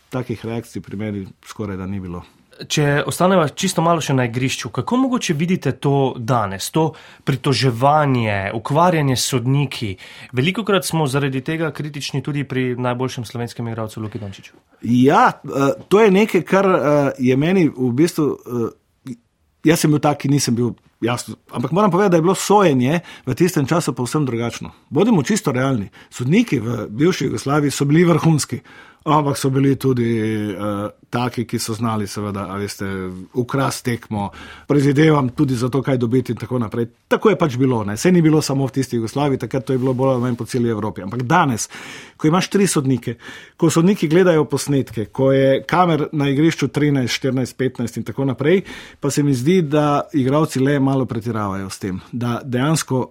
takih 0.09 0.45
reakcij 0.45 0.81
pri 0.81 0.97
meni 0.97 1.27
skoraj 1.45 1.77
da 1.77 1.87
ni 1.87 1.99
bilo. 1.99 2.23
Če 2.67 3.03
ostaneva 3.07 3.45
čisto 3.55 3.79
malo 3.83 4.01
še 4.03 4.13
na 4.17 4.25
igrišču, 4.27 4.71
kako 4.75 4.97
mogoče 5.05 5.33
vidite 5.39 5.71
to 5.79 6.15
danes, 6.17 6.67
to 6.75 6.89
pritoževanje, 7.23 8.51
ukvarjanje 8.57 9.15
s 9.15 9.31
sodniki? 9.31 9.93
Veliko 10.35 10.65
krat 10.67 10.87
smo 10.87 11.07
zaradi 11.07 11.41
tega 11.45 11.71
kritični 11.71 12.19
tudi 12.25 12.43
pri 12.43 12.73
najboljšem 12.75 13.25
slovenskem 13.25 13.69
igralcu 13.71 14.03
Luki 14.03 14.19
Dončiću. 14.19 14.59
Ja, 14.81 15.31
eh, 15.31 15.71
to 15.87 16.03
je 16.03 16.11
nekaj, 16.11 16.43
kar 16.43 16.67
eh, 16.67 17.11
je 17.19 17.37
meni 17.37 17.69
v 17.69 17.93
bistvu. 17.95 18.27
Eh, 18.35 19.15
jaz 19.63 19.79
sem 19.79 19.91
bil 19.91 20.03
tak, 20.03 20.19
ki 20.23 20.31
nisem 20.31 20.55
bil 20.55 20.73
jasno. 21.01 21.35
Ampak 21.51 21.71
moram 21.71 21.91
povedati, 21.91 22.11
da 22.11 22.17
je 22.17 22.27
bilo 22.27 22.35
sojenje 22.35 22.99
v 23.25 23.35
tistem 23.35 23.67
času 23.67 23.93
povsem 23.93 24.25
drugačno. 24.25 24.71
Bodimo 24.89 25.23
čisto 25.23 25.51
realni. 25.51 25.89
Sodniki 26.09 26.59
v 26.59 26.87
bivši 26.89 27.25
Jugoslaviji 27.25 27.71
so 27.71 27.85
bili 27.85 28.03
vrhunski 28.03 28.59
ampak 29.05 29.37
so 29.37 29.49
bili 29.49 29.75
tudi 29.75 30.09
uh, 30.51 30.89
taki, 31.09 31.45
ki 31.47 31.59
so 31.59 31.73
znali, 31.73 32.07
seveda, 32.07 32.45
ali 32.49 32.67
ste 32.69 32.85
ukras 33.33 33.81
tekmo, 33.81 34.29
prezidevam 34.67 35.29
tudi 35.29 35.55
za 35.55 35.69
to, 35.69 35.81
kaj 35.81 35.97
dobiti 35.97 36.31
in 36.31 36.37
tako 36.37 36.59
naprej. 36.59 36.87
Tako 37.07 37.29
je 37.29 37.37
pač 37.37 37.57
bilo, 37.57 37.83
ne. 37.83 37.95
Vse 37.97 38.11
ni 38.11 38.21
bilo 38.21 38.41
samo 38.41 38.67
v 38.67 38.71
tisti 38.71 38.95
Jugoslaviji, 38.95 39.39
takrat 39.39 39.65
to 39.65 39.73
je 39.73 39.79
bilo 39.79 39.93
bolj 39.93 40.13
ali 40.13 40.21
manj 40.21 40.35
po 40.35 40.45
celi 40.45 40.69
Evropi. 40.69 41.01
Ampak 41.01 41.23
danes, 41.23 41.69
ko 42.17 42.27
imaš 42.27 42.49
tri 42.49 42.67
sodnike, 42.67 43.15
ko 43.57 43.69
sodniki 43.69 44.07
gledajo 44.07 44.45
posnetke, 44.45 45.05
ko 45.05 45.31
je 45.31 45.63
kamer 45.67 46.07
na 46.11 46.29
igrišču 46.29 46.67
13, 46.67 47.07
14, 47.07 47.55
15 47.57 47.97
in 47.97 48.03
tako 48.03 48.25
naprej, 48.25 48.63
pa 48.99 49.11
se 49.11 49.23
mi 49.23 49.33
zdi, 49.33 49.61
da 49.61 50.01
igravci 50.13 50.59
le 50.59 50.79
malo 50.79 51.05
pretiravajo 51.05 51.69
s 51.69 51.79
tem, 51.79 51.99
da 52.11 52.41
dejansko 52.43 53.07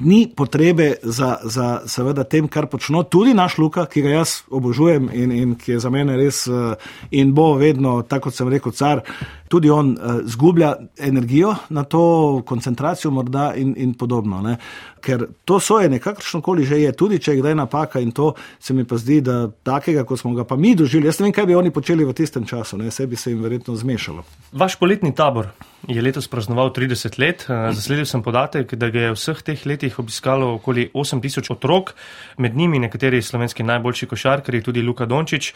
ni 0.00 0.32
potrebe 0.36 0.94
za, 1.02 1.36
za 1.44 1.80
seveda 1.86 2.24
tem, 2.24 2.48
kar 2.48 2.66
počno 2.66 3.02
tudi 3.02 3.34
naš 3.34 3.58
Luka, 3.58 3.86
ki 3.86 4.02
ga 4.02 4.08
jaz 4.08 4.42
obožujem 4.50 5.10
in, 5.12 5.32
in 5.32 5.54
ki 5.58 5.72
je 5.72 5.80
za 5.80 5.90
mene 5.90 6.16
res 6.16 6.46
eh, 6.46 6.74
in 7.10 7.34
bo 7.34 7.54
vedno, 7.58 8.02
tako 8.02 8.28
kot 8.28 8.36
sem 8.36 8.48
rekel, 8.48 8.72
car, 8.72 9.02
tudi 9.48 9.70
on 9.70 9.94
uh, 9.96 10.20
zgublja 10.28 10.74
energijo 10.98 11.54
na 11.68 11.84
to 11.84 12.42
koncentracijo 12.46 13.10
morda 13.10 13.54
in, 13.56 13.74
in 13.76 13.94
podobno. 13.94 14.42
Ne? 14.42 14.56
Ker 15.00 15.26
to 15.44 15.60
sojenje, 15.60 15.98
kakršno 16.02 16.40
koli 16.42 16.64
že 16.64 16.80
je, 16.82 16.92
tudi 16.92 17.18
če 17.18 17.36
je 17.36 17.42
kdaj 17.42 17.54
napaka 17.54 18.00
in 18.00 18.12
to 18.12 18.32
se 18.60 18.74
mi 18.74 18.84
pa 18.84 18.98
zdi, 18.98 19.20
da 19.20 19.48
takega, 19.62 20.04
kot 20.04 20.20
smo 20.20 20.34
ga 20.34 20.44
pa 20.44 20.56
mi 20.56 20.74
doživeli, 20.74 21.08
jaz 21.08 21.20
ne 21.20 21.28
vem, 21.28 21.36
kaj 21.36 21.46
bi 21.46 21.58
oni 21.58 21.70
počeli 21.74 22.04
v 22.04 22.14
tistem 22.16 22.46
času, 22.46 22.78
ne? 22.78 22.88
vse 22.88 23.06
bi 23.06 23.16
se 23.16 23.30
jim 23.30 23.42
verjetno 23.42 23.76
zmešalo. 23.76 24.24
Vaš 24.52 24.78
poletni 24.80 25.14
tabor 25.14 25.52
je 25.86 26.02
letos 26.02 26.28
praznoval 26.28 26.72
30 26.72 27.18
let. 27.18 27.46
Eh, 27.48 27.72
zasledil 27.72 28.06
sem 28.06 28.22
podatek, 28.22 28.74
da 28.74 28.90
ga 28.90 29.00
je 29.00 29.12
vseh 29.14 29.42
teh 29.42 29.66
letih 29.66 29.98
obiskalo 29.98 30.54
okoli 30.54 30.88
8000 30.94 31.52
otrok, 31.52 31.94
med 32.38 32.56
njimi 32.56 32.78
nekateri 32.78 33.22
slovenski 33.22 33.62
najboljši 33.62 34.06
košarkari, 34.06 34.62
tudi 34.62 34.82
Luka 34.82 35.06
Dončić. 35.06 35.52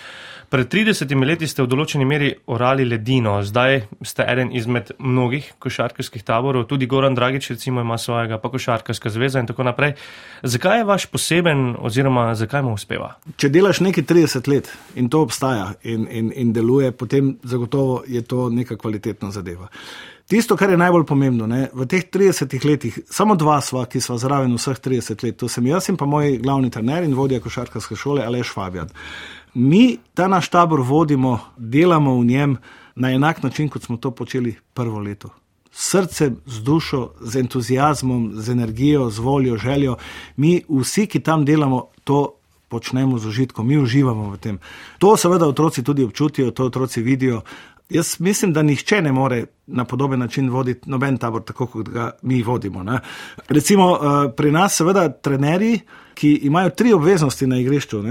Pred 0.49 0.69
30 0.69 1.25
leti 1.25 1.47
ste 1.49 1.63
v 1.63 1.67
določeni 1.67 2.05
meri 2.05 2.35
orali 2.47 2.85
ledino, 2.85 3.41
zdaj 3.43 3.87
ste 4.05 4.25
eden 4.29 4.53
izmed 4.53 4.93
mnogih 4.99 5.55
košarkarskih 5.59 6.23
taborov, 6.23 6.67
tudi 6.69 6.87
Goran 6.87 7.15
Dragič, 7.15 7.51
recimo, 7.51 7.81
ima 7.81 7.99
svojega, 7.99 8.39
pa 8.39 8.51
košarkarska 8.51 9.11
zveza 9.11 9.32
in 9.41 9.47
tako 9.47 9.63
naprej. 9.63 9.95
Zakaj 10.43 10.79
je 10.79 10.85
vaš 10.85 11.07
poseben 11.07 11.77
oziroma 11.79 12.35
zakaj 12.35 12.63
mu 12.63 12.75
uspeva? 12.75 13.15
Če 13.37 13.49
delaš 13.49 13.81
nekaj 13.81 14.05
30 14.05 14.49
let 14.49 14.71
in 14.95 15.09
to 15.09 15.23
obstaja 15.23 15.73
in, 15.83 16.09
in, 16.11 16.33
in 16.37 16.53
deluje, 16.53 16.93
potem 16.93 17.37
zagotovo 17.43 18.03
je 18.07 18.23
to 18.23 18.49
neka 18.51 18.77
kvalitetna 18.77 19.31
zadeva. 19.31 19.69
Tisto, 20.29 20.57
kar 20.57 20.71
je 20.71 20.77
najbolj 20.81 21.05
pomembno, 21.05 21.47
ne, 21.47 21.67
v 21.75 21.85
teh 21.91 22.07
30 22.09 22.65
letih, 22.65 22.99
samo 23.11 23.35
dva 23.37 23.59
sva, 23.61 23.85
ki 23.85 24.01
sva 24.01 24.17
zraven 24.17 24.55
vseh 24.57 24.79
30 24.81 25.25
let, 25.27 25.37
to 25.37 25.49
sem 25.49 25.67
jaz 25.69 25.91
in 25.93 25.99
pa 26.01 26.09
moj 26.09 26.39
glavni 26.41 26.71
trener 26.73 27.05
in 27.05 27.13
vodja 27.19 27.41
košarkarske 27.43 27.99
šole 27.99 28.25
Aleš 28.25 28.55
Fabijan. 28.55 28.89
Mi 29.55 29.99
ta 30.15 30.31
naš 30.33 30.49
tabor 30.49 30.81
vodimo, 30.81 31.39
delamo 31.57 32.17
v 32.17 32.25
njem 32.25 32.57
na 32.95 33.13
enak 33.13 33.43
način, 33.43 33.69
kot 33.69 33.83
smo 33.83 33.97
to 33.97 34.11
počeli 34.11 34.57
prvo 34.75 35.01
leto. 35.05 35.42
Srce, 35.73 36.31
z 36.47 36.63
dušo, 36.63 37.13
z 37.21 37.37
entuzijazmom, 37.41 38.31
z 38.35 38.51
energijo, 38.53 39.11
z 39.11 39.19
voljo, 39.19 39.57
željo. 39.57 39.97
Mi 40.37 40.61
vsi, 40.69 41.07
ki 41.07 41.21
tam 41.21 41.45
delamo, 41.45 41.87
to 42.05 42.35
počnemo 42.69 43.19
z 43.19 43.29
užitkom, 43.29 43.67
mi 43.69 43.79
uživamo 43.79 44.31
v 44.31 44.37
tem. 44.41 44.59
To 44.99 45.17
seveda 45.17 45.49
otroci 45.49 45.85
tudi 45.85 46.05
občutijo, 46.05 46.51
to 46.51 46.65
otroci 46.65 47.03
vidijo. 47.03 47.43
Jaz 47.93 48.21
mislim, 48.21 48.53
da 48.53 48.63
nihče 48.63 49.03
ne 49.03 49.13
more 49.13 49.45
na 49.67 49.85
podoben 49.85 50.21
način 50.21 50.51
voditi 50.51 50.91
noben 50.91 51.19
tabor, 51.19 51.45
tako 51.45 51.67
kot 51.67 51.89
ga 51.89 52.11
mi 52.23 52.43
vodimo. 52.43 52.83
Ne. 52.83 53.01
Recimo 53.49 53.97
eh, 53.97 54.31
pri 54.37 54.53
nas, 54.53 54.77
seveda, 54.77 55.09
trenerji 55.13 55.81
ki 56.15 56.33
imajo 56.43 56.71
tri 56.71 56.93
obveznosti 56.93 57.47
na 57.47 57.59
igrišču, 57.59 58.03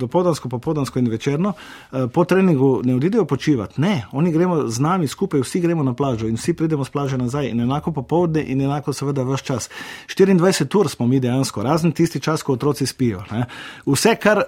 dopoldansko, 0.00 0.48
popoldansko 0.48 0.98
in 0.98 1.08
večerno, 1.08 1.52
eh, 1.92 2.06
po 2.12 2.24
treningu 2.24 2.80
ne 2.84 2.94
odidejo 2.94 3.24
počivati. 3.24 3.80
Ne, 3.80 4.06
oni 4.12 4.32
gremo 4.32 4.68
z 4.68 4.80
nami 4.80 5.08
skupaj, 5.08 5.40
vsi 5.40 5.60
gremo 5.60 5.82
na 5.82 5.94
plažo 5.94 6.28
in 6.28 6.36
vsi 6.36 6.54
pridemo 6.54 6.84
z 6.84 6.90
plaže 6.90 7.18
nazaj 7.18 7.48
in 7.48 7.60
enako 7.60 7.92
popovdne 7.92 8.44
in 8.46 8.60
enako 8.60 8.92
seveda 8.92 9.22
vse 9.22 9.44
čas. 9.44 9.70
24 10.16 10.78
ur 10.80 10.88
smo 10.88 11.06
mi 11.06 11.20
dejansko, 11.20 11.62
razen 11.62 11.92
tisti 11.92 12.20
čas, 12.20 12.42
ko 12.42 12.52
otroci 12.52 12.86
spijo. 12.86 13.22
Ne. 13.30 13.46
Vse, 13.86 14.16
kar 14.16 14.38
uh, 14.38 14.44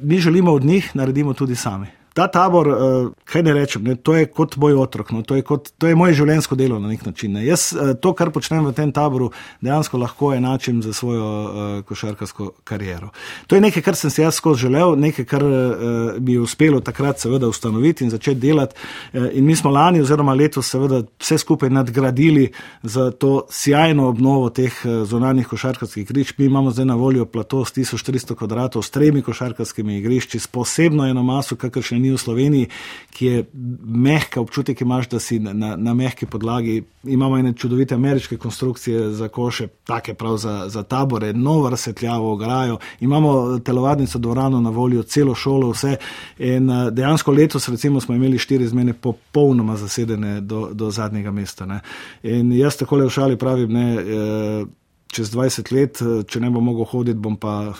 mi 0.00 0.18
želimo 0.18 0.52
od 0.52 0.64
njih, 0.64 0.90
naredimo 0.94 1.34
tudi 1.34 1.56
sami 1.56 1.86
ta 2.14 2.26
tabor, 2.32 2.68
uh, 2.68 3.10
kaj 3.28 3.42
ne 3.42 3.54
rečem, 3.54 3.84
ne, 3.84 3.94
to 3.96 4.14
je 4.16 4.26
kot 4.26 4.56
moj 4.56 4.74
otrok, 4.82 5.10
no, 5.14 5.22
to, 5.22 5.36
je 5.38 5.44
kot, 5.46 5.70
to 5.78 5.90
je 5.90 5.96
moje 5.98 6.16
življenjsko 6.18 6.56
delo 6.58 6.78
na 6.82 6.90
nek 6.90 7.04
način. 7.06 7.34
Ne. 7.36 7.44
Jaz 7.46 7.70
uh, 7.72 7.92
to, 8.00 8.12
kar 8.18 8.32
počnem 8.34 8.66
v 8.66 8.74
tem 8.76 8.92
taboru, 8.94 9.30
dejansko 9.64 10.00
lahko 10.00 10.32
enačim 10.34 10.82
za 10.82 10.92
svojo 10.96 11.26
uh, 11.26 11.66
košarkarsko 11.88 12.50
kariero. 12.68 13.10
To 13.46 13.56
je 13.56 13.62
nekaj, 13.64 13.84
kar 13.86 13.98
sem 13.98 14.10
si 14.10 14.22
jaz 14.22 14.38
skozi 14.40 14.66
želel, 14.66 14.96
nekaj, 14.98 15.26
kar 15.28 15.44
uh, 15.44 16.18
bi 16.18 16.38
uspelo 16.38 16.80
takrat 16.84 17.20
seveda 17.22 17.48
ustanoviti 17.48 18.04
in 18.04 18.10
začeti 18.14 18.40
delati. 18.40 18.76
Uh, 19.12 19.28
in 19.32 19.46
mi 19.46 19.56
smo 19.56 19.70
lani 19.70 20.02
oziroma 20.02 20.34
letos 20.34 20.70
seveda 20.70 21.02
vse 21.18 21.38
skupaj 21.38 21.70
nadgradili 21.70 22.48
za 22.82 23.10
to 23.10 23.46
sjajno 23.50 24.08
obnovo 24.08 24.50
teh 24.50 24.72
uh, 24.84 25.04
zonanih 25.08 25.46
košarkarskih 25.48 26.02
igrišč. 26.02 26.38
Mi 26.38 26.50
imamo 26.50 26.70
zdaj 26.70 26.88
na 26.88 26.94
voljo 26.94 27.24
plato 27.24 27.64
s 27.64 27.72
1300 27.76 28.34
kvadratov, 28.34 28.82
s 28.82 28.90
tremi 28.90 29.22
košarkarskimi 29.22 29.98
igrišči, 29.98 30.38
s 30.38 30.46
posebno 30.46 31.06
eno 31.06 31.22
maso, 31.22 31.56
kakršne 31.56 31.98
ni 31.98 32.07
mi 32.08 32.16
v 32.16 32.20
Sloveniji, 32.20 32.68
ki 33.12 33.26
je 33.26 33.44
mehka, 33.84 34.40
občutek 34.40 34.80
imaš, 34.80 35.08
da 35.08 35.18
si 35.18 35.38
na, 35.38 35.52
na, 35.52 35.76
na 35.76 35.94
mehki 35.94 36.26
podlagi. 36.26 36.82
Imamo 37.04 37.38
ene 37.38 37.52
čudovite 37.52 37.94
ameriške 37.94 38.36
konstrukcije 38.36 39.10
za 39.10 39.28
koše, 39.28 39.68
take 39.84 40.14
prav 40.14 40.36
za, 40.36 40.68
za 40.68 40.82
tabore, 40.82 41.32
novo 41.32 41.70
razsvetljavo, 41.70 42.32
ograjo. 42.32 42.78
Imamo 43.00 43.58
telovadnico 43.58 44.18
dvorano 44.18 44.60
na 44.60 44.70
voljo, 44.70 45.02
celo 45.02 45.34
šolo, 45.34 45.70
vse. 45.70 45.96
In 46.38 46.70
eh, 46.70 46.90
dejansko 46.90 47.32
letos, 47.32 47.68
recimo, 47.68 48.00
smo 48.00 48.14
imeli 48.14 48.38
štiri 48.38 48.68
zmene 48.68 48.92
popolnoma 48.92 49.76
zasedene 49.76 50.40
do, 50.40 50.68
do 50.72 50.90
zadnjega 50.90 51.30
mesta. 51.30 51.66
Ne. 51.66 51.80
In 52.22 52.52
jaz 52.52 52.76
tako 52.76 52.96
le 52.96 53.06
v 53.06 53.10
šali 53.10 53.38
pravim, 53.38 53.72
ne, 53.72 53.94
eh, 53.94 54.64
čez 55.12 55.30
20 55.34 55.72
let, 55.72 56.02
eh, 56.02 56.22
če 56.28 56.40
ne 56.40 56.50
bom 56.50 56.64
mogel 56.64 56.84
hoditi, 56.84 57.18
bom 57.18 57.36
pa 57.36 57.72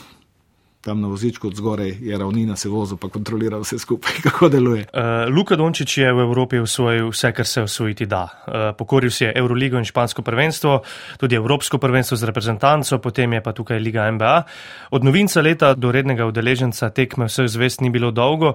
tam 0.80 1.00
na 1.00 1.08
vozičku 1.08 1.48
od 1.48 1.54
zgoraj 1.54 1.96
je 2.00 2.18
ravnina, 2.18 2.56
se 2.56 2.68
vozi, 2.68 2.96
pa 3.00 3.08
kontrolira 3.08 3.58
vse 3.58 3.78
skupaj, 3.78 4.12
kako 4.26 4.48
deluje. 4.48 4.86
Uh, 4.92 5.34
Luka 5.34 5.56
Dončić 5.56 5.98
je 5.98 6.12
v 6.12 6.20
Evropi 6.20 6.58
usvojil 6.58 7.08
vse, 7.10 7.32
kar 7.32 7.46
se 7.46 7.62
usvojiti 7.62 8.06
da. 8.06 8.22
Uh, 8.22 8.54
pokoril 8.78 9.10
si 9.10 9.24
je 9.24 9.32
Euroligo 9.36 9.78
in 9.78 9.84
špansko 9.84 10.22
prvenstvo, 10.22 10.80
tudi 11.18 11.36
Evropsko 11.36 11.78
prvenstvo 11.78 12.16
z 12.16 12.24
reprezentanco, 12.24 12.98
potem 12.98 13.32
je 13.32 13.42
pa 13.42 13.52
tukaj 13.52 13.78
Liga 13.78 14.10
NBA. 14.10 14.42
Od 14.90 15.04
novinca 15.04 15.40
leta 15.40 15.74
do 15.74 15.92
rednega 15.92 16.26
udeleženca 16.26 16.90
tekme 16.90 17.26
vseh 17.26 17.48
zvest 17.48 17.80
ni 17.80 17.90
bilo 17.90 18.10
dolgo. 18.10 18.54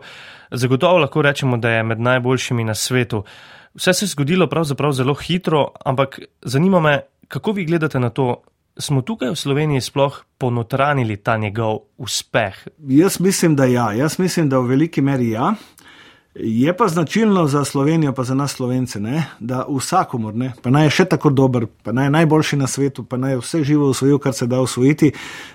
Zagotovo 0.51 0.97
lahko 0.97 1.21
rečemo, 1.21 1.57
da 1.57 1.69
je 1.69 1.83
med 1.83 1.99
najboljšimi 1.99 2.63
na 2.63 2.75
svetu. 2.75 3.23
Vse 3.75 3.93
se 3.93 4.05
je 4.05 4.09
zgodilo 4.09 4.47
pravzaprav 4.47 4.91
zelo 4.91 5.13
hitro, 5.13 5.67
ampak 5.85 6.19
zanima 6.41 6.79
me, 6.79 6.99
kako 7.27 7.51
vi 7.51 7.65
gledate 7.65 7.99
na 7.99 8.09
to, 8.09 8.43
smo 8.77 9.01
tukaj 9.01 9.29
v 9.29 9.35
Sloveniji 9.35 9.81
sploh 9.81 10.23
ponotranili 10.37 11.17
ta 11.17 11.37
njegov 11.37 11.79
uspeh? 11.97 12.67
Jaz 12.77 13.19
mislim, 13.19 13.55
da 13.55 13.65
ja. 13.65 13.91
Jaz 13.93 14.19
mislim, 14.19 14.49
da 14.49 14.59
v 14.59 14.73
veliki 14.73 15.01
meri 15.01 15.29
ja. 15.29 15.53
Je 16.35 16.77
pa 16.77 16.87
značilno 16.87 17.47
za 17.47 17.65
Slovenijo, 17.65 18.13
pa 18.13 18.23
za 18.23 18.33
nas 18.35 18.51
Slovence, 18.51 18.99
ne? 18.99 19.25
da 19.39 19.65
vsakomor, 19.69 20.35
ne? 20.35 20.53
pa 20.61 20.69
naj 20.73 20.87
je 20.87 20.89
še 20.89 21.03
tako 21.05 21.29
dober, 21.29 21.67
pa 21.83 21.91
naj 21.93 22.07
je 22.07 22.09
najboljši 22.09 22.57
na 22.57 22.67
svetu, 22.67 23.03
pa 23.05 23.19
naj 23.21 23.31
je 23.31 23.37
vse 23.37 23.61
živo 23.63 23.89
usvojil, 23.93 24.17
kar 24.17 24.33
se 24.33 24.47
da 24.49 24.61
usvojiti, 24.61 25.11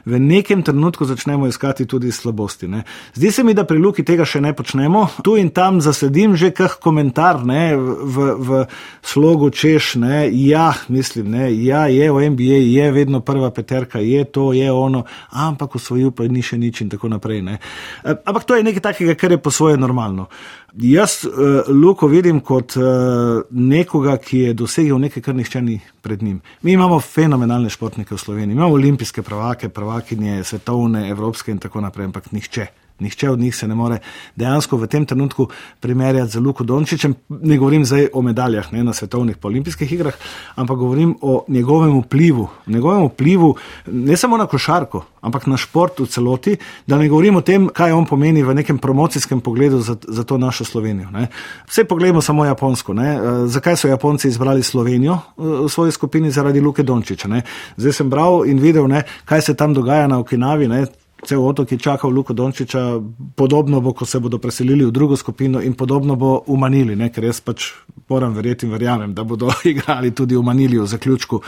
v 0.06 0.20
nekem 0.22 0.62
trenutku 0.62 1.04
začnemo 1.04 1.48
iskati 1.50 1.86
tudi 1.86 2.12
slabosti. 2.12 2.68
Ne? 2.68 2.84
Zdi 3.14 3.32
se 3.32 3.44
mi, 3.44 3.56
da 3.58 3.64
pri 3.66 3.78
Luki 3.82 4.04
tega 4.06 4.22
še 4.22 4.38
ne 4.40 4.52
počnemo. 4.54 5.02
Tu 5.26 5.34
in 5.42 5.50
tam 5.50 5.80
zasledim 5.82 6.36
že 6.38 6.52
kak 6.54 6.78
komentar 6.78 7.42
ne? 7.42 7.74
v, 7.74 8.30
v 8.38 8.62
slogu 9.02 9.50
češ, 9.50 9.96
ne? 9.98 10.28
ja, 10.30 10.70
mislim, 10.88 11.34
ne? 11.34 11.50
ja, 11.58 11.88
je 11.90 12.06
v 12.06 12.30
NBA, 12.30 12.62
je 12.70 12.86
vedno 12.94 13.18
prva 13.20 13.50
peterka, 13.50 13.98
je 13.98 14.22
to, 14.30 14.52
je 14.54 14.70
ono, 14.70 15.02
ampak 15.34 15.74
usvojil 15.74 16.14
pa 16.14 16.30
ni 16.30 16.38
še 16.38 16.54
nič 16.54 16.86
in 16.86 16.94
tako 16.94 17.10
naprej. 17.10 17.42
Ne? 17.42 17.58
Ampak 18.06 18.46
to 18.46 18.54
je 18.54 18.62
nekaj 18.62 18.92
takega, 18.92 19.18
kar 19.18 19.34
je 19.34 19.42
po 19.42 19.50
svoje 19.50 19.74
normalno. 19.74 20.30
Jaz 20.72 21.24
uh, 21.24 21.32
Luko 21.68 22.06
vidim 22.06 22.40
kot 22.40 22.76
uh, 22.76 22.84
nekoga, 23.50 24.16
ki 24.20 24.38
je 24.38 24.54
dosegel 24.54 24.98
nekaj, 25.00 25.22
kar 25.22 25.34
nišče 25.34 25.62
ni 25.62 25.78
pred 26.04 26.22
njim. 26.22 26.40
Mi 26.62 26.72
imamo 26.72 27.00
fenomenalne 27.00 27.70
športnike 27.70 28.14
v 28.14 28.18
Sloveniji, 28.18 28.56
imamo 28.56 28.74
olimpijske 28.74 29.22
prvake, 29.22 29.68
prvakinje, 29.68 30.44
svetovne, 30.44 31.08
evropske 31.08 31.50
in 31.50 31.58
tako 31.58 31.80
naprej, 31.80 32.10
ampak 32.10 32.32
nihče. 32.32 32.66
Nihče 33.00 33.30
od 33.30 33.38
njih 33.38 33.56
se 33.56 33.68
ne 33.68 33.74
more 33.74 33.98
dejansko 34.36 34.76
v 34.76 34.86
tem 34.86 35.06
trenutku 35.06 35.48
primerjati 35.80 36.32
z 36.32 36.36
Luko 36.36 36.64
Dončičem. 36.64 37.14
Ne 37.28 37.58
govorim 37.58 37.84
zdaj 37.84 38.08
o 38.12 38.22
medaljah 38.22 38.72
ne, 38.72 38.84
na 38.84 38.92
svetovnih 38.92 39.36
olimpijskih 39.42 39.92
igrah, 39.92 40.14
ampak 40.54 40.78
govorim 40.78 41.16
o 41.20 41.44
njegovem 41.48 42.00
vplivu. 42.00 42.48
Njegovem 42.66 43.06
vplivu 43.06 43.54
ne 43.86 44.16
samo 44.16 44.36
na 44.36 44.46
košarko, 44.46 45.04
ampak 45.20 45.46
na 45.46 45.56
šport 45.56 46.00
v 46.00 46.06
celoti, 46.06 46.56
da 46.86 46.98
ne 46.98 47.08
govorim 47.08 47.36
o 47.36 47.40
tem, 47.40 47.68
kaj 47.68 47.92
on 47.92 48.06
pomeni 48.06 48.42
v 48.42 48.54
nekem 48.54 48.78
promocijskem 48.78 49.40
pogledu 49.40 49.80
za, 49.80 49.96
za 50.08 50.24
to 50.24 50.38
našo 50.38 50.64
Slovenijo. 50.64 51.10
Ne. 51.10 51.28
Vse 51.68 51.84
pogledamo 51.84 52.22
samo 52.22 52.44
Japonsko. 52.44 52.94
Ne. 52.94 53.14
E, 53.14 53.20
zakaj 53.46 53.76
so 53.76 53.88
Japonci 53.88 54.28
izbrali 54.28 54.62
Slovenijo 54.62 55.14
e, 55.14 55.18
v 55.38 55.68
svoji 55.68 55.92
skupini? 55.92 56.30
Zaradi 56.30 56.60
Luke 56.60 56.82
Dončiča. 56.82 57.28
Ne. 57.28 57.42
Zdaj 57.76 57.92
sem 57.92 58.10
bral 58.10 58.46
in 58.46 58.58
videl, 58.58 58.88
ne, 58.88 59.02
kaj 59.24 59.42
se 59.42 59.54
tam 59.54 59.74
dogaja 59.74 60.06
na 60.06 60.18
Okinavi. 60.18 60.68
Ne 60.68 60.86
cel 61.26 61.42
otok 61.44 61.72
je 61.72 61.78
čakal 61.78 62.10
Luko 62.10 62.32
Dončiča, 62.32 63.00
podobno 63.36 63.80
bo, 63.80 63.92
ko 63.92 64.06
se 64.06 64.20
bodo 64.20 64.38
preselili 64.38 64.84
v 64.84 64.90
drugo 64.90 65.16
skupino 65.16 65.60
in 65.62 65.74
podobno 65.74 66.16
bo 66.16 66.42
v 66.46 66.56
Manili, 66.56 66.96
ne? 66.96 67.10
ker 67.12 67.24
jaz 67.24 67.40
pač 67.40 67.72
moram 68.08 68.34
verjeti 68.34 68.66
in 68.66 68.72
verjamem, 68.72 69.14
da 69.14 69.24
bodo 69.24 69.50
igrali 69.64 70.14
tudi 70.14 70.36
v 70.36 70.42
Manili 70.42 70.78
v 70.78 70.86
zaključku. 70.86 71.40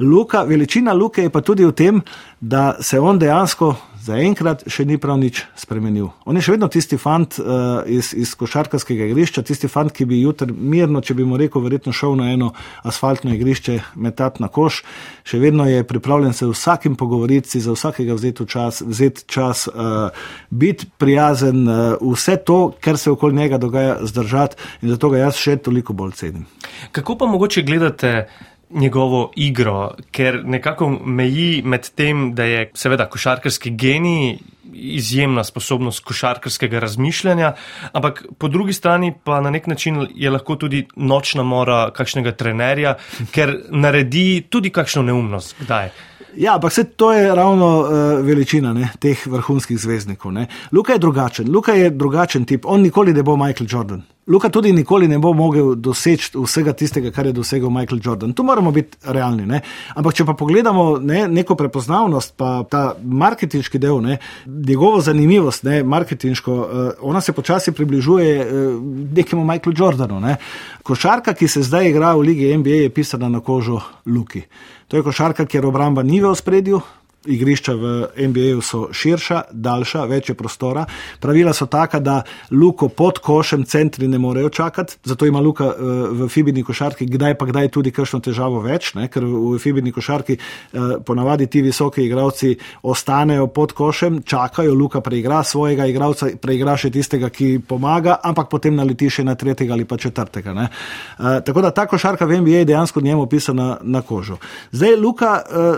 Luka, 0.00 0.42
veličina 0.42 0.92
Luke 0.92 1.22
je 1.22 1.30
pa 1.30 1.40
tudi 1.40 1.64
v 1.64 1.72
tem, 1.72 2.02
da 2.40 2.76
se 2.80 3.00
on 3.00 3.18
dejansko 3.18 3.74
zaenkrat 4.02 4.64
še 4.70 4.84
ni 4.88 4.98
prav 5.00 5.18
nič 5.20 5.44
spremenil. 5.58 6.10
On 6.26 6.36
je 6.36 6.42
še 6.44 6.56
vedno 6.56 6.68
tisti 6.72 6.98
fant 7.00 7.38
uh, 7.38 7.82
iz, 7.86 8.12
iz 8.18 8.34
košarkarskega 8.38 9.06
igrišča, 9.10 9.44
tisti 9.46 9.70
fant, 9.70 9.92
ki 9.94 10.06
bi 10.08 10.20
jutri 10.22 10.52
mirno, 10.52 11.02
če 11.04 11.16
bi 11.18 11.26
mu 11.28 11.38
rekel, 11.40 11.62
verjetno 11.64 11.94
šel 11.94 12.16
na 12.18 12.32
eno 12.34 12.52
asfaltno 12.88 13.32
igrišče 13.34 13.78
metati 14.02 14.42
na 14.42 14.50
koš, 14.52 14.82
še 15.28 15.40
vedno 15.42 15.66
je 15.70 15.86
pripravljen 15.86 16.34
se 16.36 16.48
vsakim 16.50 16.96
pogovoriti, 16.98 17.60
za 17.62 17.74
vsakega 17.76 18.16
vzeti 18.18 18.46
čas, 18.50 18.82
vzeti 18.86 19.26
čas 19.30 19.66
uh, 19.70 20.10
biti 20.50 20.88
prijazen, 20.98 21.62
uh, 21.68 22.14
vse 22.14 22.38
to, 22.42 22.60
kar 22.82 22.98
se 22.98 23.12
okoli 23.12 23.38
njega 23.38 23.60
dogaja, 23.62 23.98
zdržati 24.02 24.56
in 24.82 24.94
zato 24.94 25.12
ga 25.12 25.26
jaz 25.26 25.38
še 25.38 25.58
toliko 25.62 25.94
bolj 25.94 26.16
cenim. 26.18 26.48
Kako 26.92 27.20
pa 27.20 27.30
mogoče 27.30 27.62
gledate? 27.62 28.26
Njegovo 28.74 29.30
igro, 29.36 29.94
ker 30.10 30.42
nekako 30.44 30.88
meji 30.90 31.62
med 31.64 31.90
tem, 31.94 32.34
da 32.34 32.44
je 32.44 32.70
seveda 32.74 33.08
košarkarski 33.10 33.70
genij, 33.70 34.38
izjemna 34.72 35.44
sposobnost 35.44 36.04
košarkarskega 36.04 36.78
razmišljanja, 36.80 37.52
ampak 37.92 38.24
po 38.38 38.48
drugi 38.48 38.72
strani 38.72 39.12
pa 39.24 39.40
na 39.40 39.50
nek 39.50 39.66
način 39.66 40.06
je 40.14 40.30
lahko 40.30 40.56
tudi 40.56 40.86
nočna 40.96 41.42
mora 41.42 41.90
kakšnega 41.90 42.32
trenerja, 42.32 42.94
ker 43.34 43.58
naredi 43.70 44.46
tudi 44.50 44.70
kakšno 44.70 45.02
neumnost. 45.02 45.56
Kdaj? 45.60 45.90
Ja, 46.36 46.54
ampak 46.54 46.72
se 46.72 46.84
to 46.84 47.12
je 47.12 47.34
ravno 47.34 47.80
uh, 47.80 47.88
veličina 48.26 48.72
ne, 48.72 48.88
teh 48.98 49.26
vrhunskih 49.26 49.78
zvezdnikov. 49.78 50.32
Luka 50.72 50.92
je 50.92 50.98
drugačen, 50.98 51.50
Luka 51.50 51.72
je 51.72 51.90
drugačen 51.90 52.44
tip, 52.44 52.64
on 52.66 52.80
nikoli 52.80 53.12
ne 53.12 53.22
bo 53.22 53.36
Michael 53.36 53.68
Jordan. 53.70 54.02
Luka 54.26 54.48
tudi 54.48 54.72
nikoli 54.72 55.08
ne 55.08 55.18
bo 55.18 55.32
mogel 55.32 55.74
doseči 55.74 56.30
vsega 56.38 56.72
tistega, 56.72 57.10
kar 57.10 57.26
je 57.26 57.32
dosegel 57.32 57.70
Michael 57.70 58.00
Jordan. 58.04 58.32
Tu 58.32 58.42
moramo 58.42 58.70
biti 58.70 58.96
realni. 59.02 59.46
Ne. 59.46 59.60
Ampak, 59.96 60.14
če 60.14 60.24
pa 60.24 60.36
pogledamo 60.38 60.98
ne, 61.02 61.24
neko 61.28 61.56
prepoznavnost, 61.58 62.36
pa 62.38 62.62
ta 62.70 62.84
marketinški 63.02 63.80
del, 63.82 63.98
ne, 64.00 64.18
njegovo 64.46 65.00
zanimivost, 65.02 65.66
ne, 65.66 65.82
marketinško, 65.82 66.54
uh, 66.54 66.92
ona 67.00 67.20
se 67.20 67.32
počasi 67.32 67.72
približuje 67.72 68.36
uh, 68.46 68.76
nekemu 69.16 69.44
Michaelu 69.44 69.74
Jordanu. 69.78 70.20
Ne. 70.20 70.36
Košarka, 70.82 71.34
ki 71.34 71.48
se 71.48 71.62
zdaj 71.66 71.90
igra 71.90 72.14
v 72.14 72.28
Ligi 72.30 72.54
NBA, 72.56 72.84
je 72.86 72.94
pisana 72.94 73.28
na 73.28 73.40
kožo 73.40 73.80
Luki. 74.06 74.46
To 74.92 74.98
je 75.00 75.02
košarka, 75.02 75.46
kjer 75.48 75.64
obramba 75.64 76.02
ni 76.04 76.18
v 76.20 76.34
spredju, 76.36 76.82
igrišča 77.26 77.74
v 77.74 78.06
NBA 78.28 78.62
so 78.62 78.88
širša, 78.92 79.42
daljša, 79.52 80.04
večje 80.04 80.34
prostora. 80.34 80.84
Pravila 81.20 81.52
so 81.52 81.66
taka, 81.66 82.00
da 82.00 82.22
luko 82.50 82.88
pod 82.88 83.18
košem 83.18 83.64
centri 83.64 84.08
ne 84.08 84.18
morejo 84.18 84.48
čakati, 84.48 84.96
zato 85.04 85.26
ima 85.26 85.40
luka 85.40 85.64
eh, 85.64 85.72
v 86.10 86.28
fibini 86.28 86.64
košarki 86.64 87.06
kdaj 87.06 87.34
pa 87.38 87.46
kdaj 87.46 87.68
tudi 87.68 87.90
kakšno 87.90 88.20
težavo 88.20 88.60
več, 88.60 88.94
ne? 88.94 89.08
ker 89.08 89.24
v 89.24 89.58
fibini 89.62 89.92
košarki 89.92 90.36
eh, 90.38 90.80
ponavadi 91.06 91.46
ti 91.46 91.62
visoki 91.62 92.06
igravci 92.06 92.56
ostanejo 92.82 93.46
pod 93.46 93.72
košem, 93.72 94.22
čakajo, 94.22 94.74
luka 94.74 95.00
preigra 95.00 95.42
svojega 95.44 95.86
igralca, 95.86 96.32
preigra 96.40 96.76
še 96.76 96.90
tistega, 96.90 97.30
ki 97.30 97.60
pomaga, 97.68 98.18
ampak 98.22 98.50
potem 98.50 98.76
naleti 98.76 99.10
še 99.10 99.24
na 99.24 99.34
tretjega 99.38 99.74
ali 99.74 99.84
pa 99.84 99.96
četrtega. 99.96 100.54
Ne? 100.54 100.68
Eh, 100.68 101.40
tako 101.46 101.62
da 101.62 101.70
ta 101.70 101.86
košarka 101.86 102.26
v 102.26 102.42
NBA 102.42 102.62
je 102.64 102.70
dejansko 102.74 103.00
njemu 103.00 103.26
pisana 103.26 103.76
na 103.82 104.02
kožo. 104.02 104.38
Zdaj, 104.72 104.96
Luka, 105.02 105.30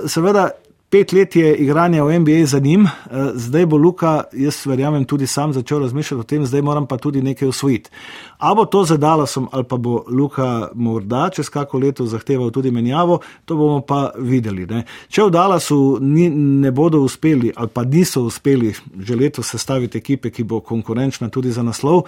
seveda, 0.08 0.48
pet 0.90 1.12
let 1.12 1.36
je 1.36 1.56
igranja 1.56 2.04
v 2.04 2.18
NBA 2.18 2.46
za 2.46 2.58
njim, 2.58 2.86
eh, 2.86 2.90
zdaj 3.34 3.66
bo 3.66 3.76
Luka, 3.76 4.24
jaz 4.32 4.66
verjamem, 4.66 5.04
tudi 5.04 5.26
sam 5.26 5.52
začel 5.52 5.80
razmišljati 5.80 6.20
o 6.20 6.22
tem, 6.22 6.46
zdaj 6.46 6.62
moram 6.62 6.86
pa 6.86 6.96
tudi 6.96 7.22
nekaj 7.22 7.48
usvojiti. 7.48 7.90
A 8.38 8.54
bo 8.54 8.64
to 8.64 8.84
za 8.84 8.96
Dallasom 8.96 9.48
ali 9.52 9.64
pa 9.64 9.76
bo 9.76 10.04
Luka 10.08 10.68
morda 10.74 11.30
čez 11.30 11.48
kako 11.48 11.78
leto 11.78 12.06
zahteval 12.06 12.50
tudi 12.50 12.70
menjavo, 12.70 13.18
to 13.44 13.56
bomo 13.56 13.80
pa 13.80 14.10
videli. 14.18 14.66
Ne. 14.66 14.84
Če 15.08 15.22
v 15.22 15.30
Dallasu 15.30 15.98
ni, 16.00 16.30
ne 16.30 16.70
bodo 16.70 17.00
uspeli 17.00 17.52
ali 17.56 17.68
pa 17.68 17.84
niso 17.84 18.22
uspeli 18.22 18.74
že 18.98 19.16
leto 19.16 19.42
sestaviti 19.42 19.98
ekipe, 19.98 20.30
ki 20.30 20.44
bo 20.44 20.60
konkurenčna 20.60 21.28
tudi 21.28 21.50
za 21.50 21.62
naslov, 21.62 22.04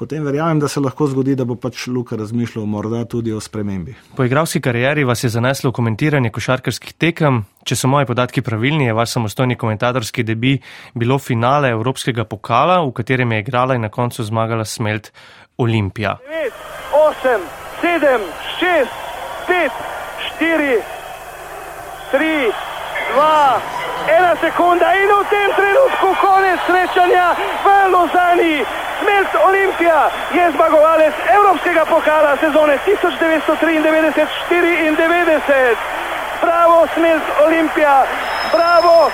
potem 0.00 0.24
verjamem, 0.24 0.60
da 0.60 0.68
se 0.68 0.80
lahko 0.80 1.06
zgodi, 1.12 1.34
da 1.36 1.44
bo 1.44 1.58
pač 1.60 1.84
Luka 1.92 2.16
razmišljal 2.16 2.64
morda 2.66 3.02
tudi 3.04 3.34
o 3.36 3.40
spremembi. 3.40 3.94
Po 4.16 4.24
igralski 4.24 4.62
karieri 4.64 5.04
vas 5.04 5.24
je 5.24 5.28
zaneslo 5.32 5.72
komentiranje 5.76 6.30
košarkarskih 6.32 6.94
tekem. 6.96 7.42
Če 7.68 7.76
so 7.76 7.90
moji 7.92 8.08
podatki 8.08 8.40
pravilni, 8.42 8.86
je 8.88 8.96
vaš 8.96 9.18
samostojni 9.18 9.58
komentatorski 9.60 10.24
debi 10.24 10.54
bilo 10.96 11.18
finale 11.20 11.74
Evropskega 11.76 12.24
pokala, 12.24 12.80
v 12.86 12.94
katerem 12.96 13.36
je 13.36 13.42
igrala 13.44 13.76
in 13.76 13.84
na 13.84 13.92
koncu 13.92 14.24
zmagala 14.24 14.64
smelt 14.64 15.12
Olimpija. 15.60 16.16
9, 16.24 16.64
8, 16.96 17.44
7, 17.84 18.24
6, 18.56 18.96
5, 19.52 19.84
4, 20.40 20.80
3, 22.16 22.52
2, 23.12 23.79
1 24.06 24.36
sekunda 24.40 24.94
in 24.94 25.08
v 25.08 25.24
tem 25.30 25.52
trenutku 25.56 26.14
konec 26.20 26.60
srečanja 26.66 27.36
v 27.64 27.66
Lozani. 27.92 28.64
Smelt 29.00 29.34
Olimpija 29.44 30.10
je 30.32 30.50
zmagovalec 30.52 31.14
Evropskega 31.36 31.84
pokala 31.84 32.36
sezone 32.36 32.78
1993-94. 32.86 35.76
Bravo, 36.40 36.86
Smelt 36.94 37.22
Olimpija, 37.44 38.04
bravo! 38.52 39.10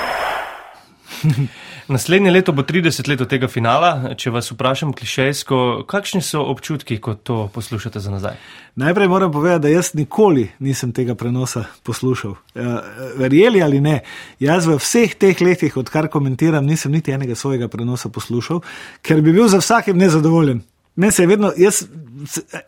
Naslednje 1.88 2.30
leto 2.30 2.52
bo 2.52 2.62
30 2.62 3.08
let 3.08 3.20
od 3.20 3.28
tega 3.30 3.46
finala. 3.46 4.14
Če 4.18 4.32
vas 4.34 4.48
vprašam 4.50 4.90
klišejsko, 4.96 5.84
kakšni 5.86 6.18
so 6.18 6.42
občutki, 6.50 6.98
ko 6.98 7.14
to 7.14 7.36
poslušate 7.54 8.02
za 8.02 8.10
nazaj? 8.10 8.34
Najprej 8.74 9.08
moram 9.08 9.30
povedati, 9.32 9.62
da 9.62 9.70
jaz 9.70 9.92
nikoli 9.94 10.48
nisem 10.58 10.90
tega 10.92 11.14
prenosa 11.14 11.62
poslušal. 11.86 12.34
Ja, 12.58 12.80
verjeli 13.16 13.62
ali 13.62 13.80
ne, 13.80 14.00
jaz 14.42 14.66
v 14.66 14.80
vseh 14.82 15.14
teh 15.14 15.38
letih, 15.40 15.76
odkar 15.78 16.10
komentiram, 16.10 16.66
nisem 16.66 16.92
niti 16.92 17.14
enega 17.14 17.38
svojega 17.38 17.68
prenosa 17.70 18.10
poslušal, 18.10 18.64
ker 19.06 19.22
bi 19.22 19.36
bil 19.36 19.46
za 19.46 19.62
vsakim 19.62 19.98
nezadovoljen. 19.98 20.64
Meni 20.96 21.12
se 21.12 21.22
je 21.22 21.26
vedno, 21.26 21.52
jaz 21.56 21.84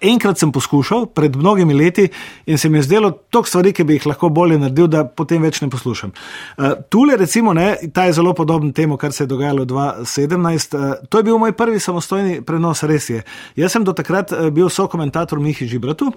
enkrat 0.00 0.38
sem 0.38 0.52
poskušal, 0.52 1.06
pred 1.16 1.36
mnogimi 1.36 1.74
leti, 1.74 2.08
in 2.46 2.58
se 2.58 2.68
mi 2.68 2.78
je 2.78 2.82
zdelo 2.82 3.10
toliko 3.10 3.48
stvari, 3.48 3.72
ki 3.72 3.84
bi 3.84 3.96
jih 3.96 4.06
lahko 4.06 4.28
bolje 4.28 4.58
naredil, 4.58 4.86
da 4.92 5.04
potem 5.04 5.42
več 5.42 5.60
ne 5.64 5.70
poslušam. 5.72 6.12
Uh, 6.12 6.74
tule, 6.92 7.16
recimo, 7.16 7.54
ne, 7.56 7.74
ta 7.94 8.04
je 8.04 8.18
zelo 8.20 8.34
podoben 8.34 8.72
temu, 8.72 8.96
kar 8.96 9.12
se 9.12 9.24
je 9.24 9.32
dogajalo 9.32 9.64
2017. 9.64 10.76
Uh, 10.76 11.08
to 11.08 11.18
je 11.18 11.28
bil 11.30 11.38
moj 11.38 11.56
prvi 11.56 11.80
samostojni 11.80 12.42
prenos, 12.44 12.82
res 12.82 13.10
je. 13.10 13.22
Jaz 13.56 13.72
sem 13.72 13.84
do 13.84 13.96
takrat 13.96 14.32
uh, 14.32 14.50
bil 14.52 14.68
sokomentator 14.68 15.40
Mihi 15.40 15.68
Žibratu. 15.68 16.12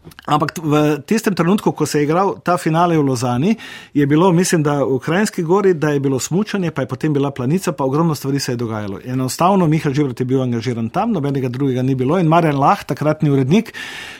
Ampak 0.00 0.56
v 0.56 1.04
tistem 1.04 1.36
trenutku, 1.36 1.72
ko 1.76 1.84
se 1.86 2.00
je 2.00 2.08
igral 2.08 2.40
ta 2.40 2.56
finale 2.56 2.96
v 2.96 3.04
Lozani, 3.04 3.52
je 3.92 4.06
bilo, 4.06 4.32
mislim, 4.32 4.62
da 4.64 4.80
v 4.80 4.96
Krajinski 4.98 5.42
gori, 5.42 5.74
da 5.74 5.92
je 5.92 6.00
bilo 6.00 6.20
smučanje, 6.20 6.70
pa 6.70 6.82
je 6.82 6.88
potem 6.88 7.12
bila 7.12 7.30
planica, 7.30 7.72
pa 7.72 7.84
ogromno 7.84 8.14
stvari 8.14 8.40
se 8.40 8.52
je 8.52 8.56
dogajalo. 8.56 9.00
Enostavno, 9.04 9.68
Mihael 9.68 9.94
Živrat 9.94 10.20
je 10.20 10.26
bil 10.26 10.42
angažiran 10.42 10.88
tam, 10.88 11.12
nobenega 11.12 11.48
drugega 11.48 11.82
ni 11.82 11.94
bilo 11.94 12.18
in 12.18 12.32
Marjan 12.32 12.58
Lah, 12.58 12.84
takratni 12.84 13.30
urednik, 13.30 13.74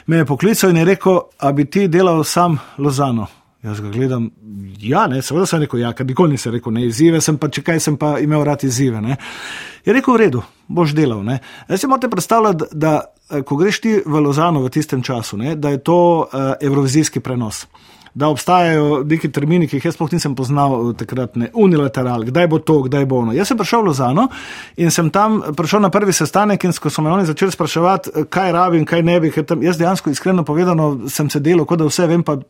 me 0.07 0.21
je 0.21 0.29
poklical 0.29 0.71
in 0.71 0.77
je 0.77 0.85
rekel, 0.85 1.21
a 1.39 1.53
bi 1.53 1.65
ti 1.65 1.89
delal 1.89 2.25
sam 2.25 2.61
Lozano. 2.79 3.40
Jaz 3.61 3.81
ga 3.85 3.91
gledam, 3.93 4.31
ja, 4.81 5.05
ne, 5.11 5.21
seveda 5.21 5.45
sem 5.47 5.61
rekel, 5.67 5.83
ja, 5.83 5.91
ker 5.93 6.07
nikoli 6.09 6.39
nisem 6.39 6.55
rekel, 6.55 6.73
ne, 6.73 6.87
izzive 6.89 7.21
sem 7.21 7.37
pa, 7.37 7.51
če 7.53 7.61
kaj 7.67 7.81
sem 7.85 7.99
pa 8.01 8.15
imel 8.23 8.45
rad 8.49 8.65
izzive. 8.65 9.03
Ne. 9.05 9.19
Je 9.85 9.93
rekel, 9.93 10.17
v 10.17 10.23
redu, 10.23 10.45
boš 10.69 10.95
delal. 10.97 11.21
Ne. 11.27 11.43
Jaz 11.69 11.83
si 11.83 11.91
morate 11.91 12.09
predstavljati, 12.09 12.71
da 12.73 12.95
Eh, 13.31 13.43
ko 13.43 13.57
greš 13.57 13.81
ti 13.81 13.93
v 14.07 14.21
Lozano 14.21 14.63
v 14.63 14.71
tistem 14.75 15.03
času, 15.03 15.39
ne, 15.39 15.55
da 15.55 15.71
je 15.71 15.79
to 15.79 16.27
uh, 16.27 16.59
evrovizijski 16.61 17.21
prenos. 17.21 17.67
Da 18.15 18.27
obstajajo 18.27 19.05
neki 19.07 19.31
termini, 19.31 19.69
ki 19.71 19.79
jih 19.79 19.85
jaz 19.87 19.95
sploh 19.95 20.11
nisem 20.11 20.35
poznal 20.35 20.75
eh, 20.75 20.95
takrat, 20.99 21.37
ne, 21.39 21.51
unilateral, 21.55 22.27
kdaj 22.27 22.49
bo 22.51 22.59
to, 22.59 22.81
kdaj 22.89 23.07
bo 23.07 23.21
ono. 23.23 23.35
Jaz 23.37 23.53
sem 23.53 23.59
prišel 23.59 23.85
v 23.85 23.91
Lozano 23.93 24.27
in 24.77 24.91
sem 24.91 25.13
tam 25.15 25.39
prišel 25.55 25.85
na 25.87 25.93
prvi 25.95 26.13
sestanek 26.17 26.67
in 26.67 26.75
ko 26.75 26.91
so 26.91 27.07
me 27.07 27.13
oni 27.15 27.29
začeli 27.29 27.55
spraševati, 27.55 28.27
kaj 28.27 28.53
rabim, 28.53 28.83
kaj 28.85 29.07
ne 29.07 29.21
bi, 29.23 29.31
ker 29.31 29.47
tam 29.47 29.63
jaz 29.63 29.79
dejansko 29.79 30.11
iskreno 30.11 30.43
povedano 30.43 31.07
sem 31.07 31.31
se 31.31 31.39
delal, 31.39 31.69
kot 31.71 31.79
da 31.79 31.87
vse 31.87 32.11
vem, 32.11 32.27
pa 32.27 32.41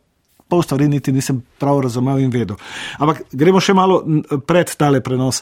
pol 0.51 0.63
stvari 0.65 0.89
niti 0.91 1.13
nisem 1.15 1.39
prav 1.59 1.79
razumel 1.87 2.19
in 2.19 2.31
vedel. 2.33 2.59
Ampak 2.99 3.23
gremo 3.31 3.63
še 3.63 3.75
malo 3.77 4.01
pred 4.47 4.75
tale 4.75 4.99
prenos. 5.03 5.41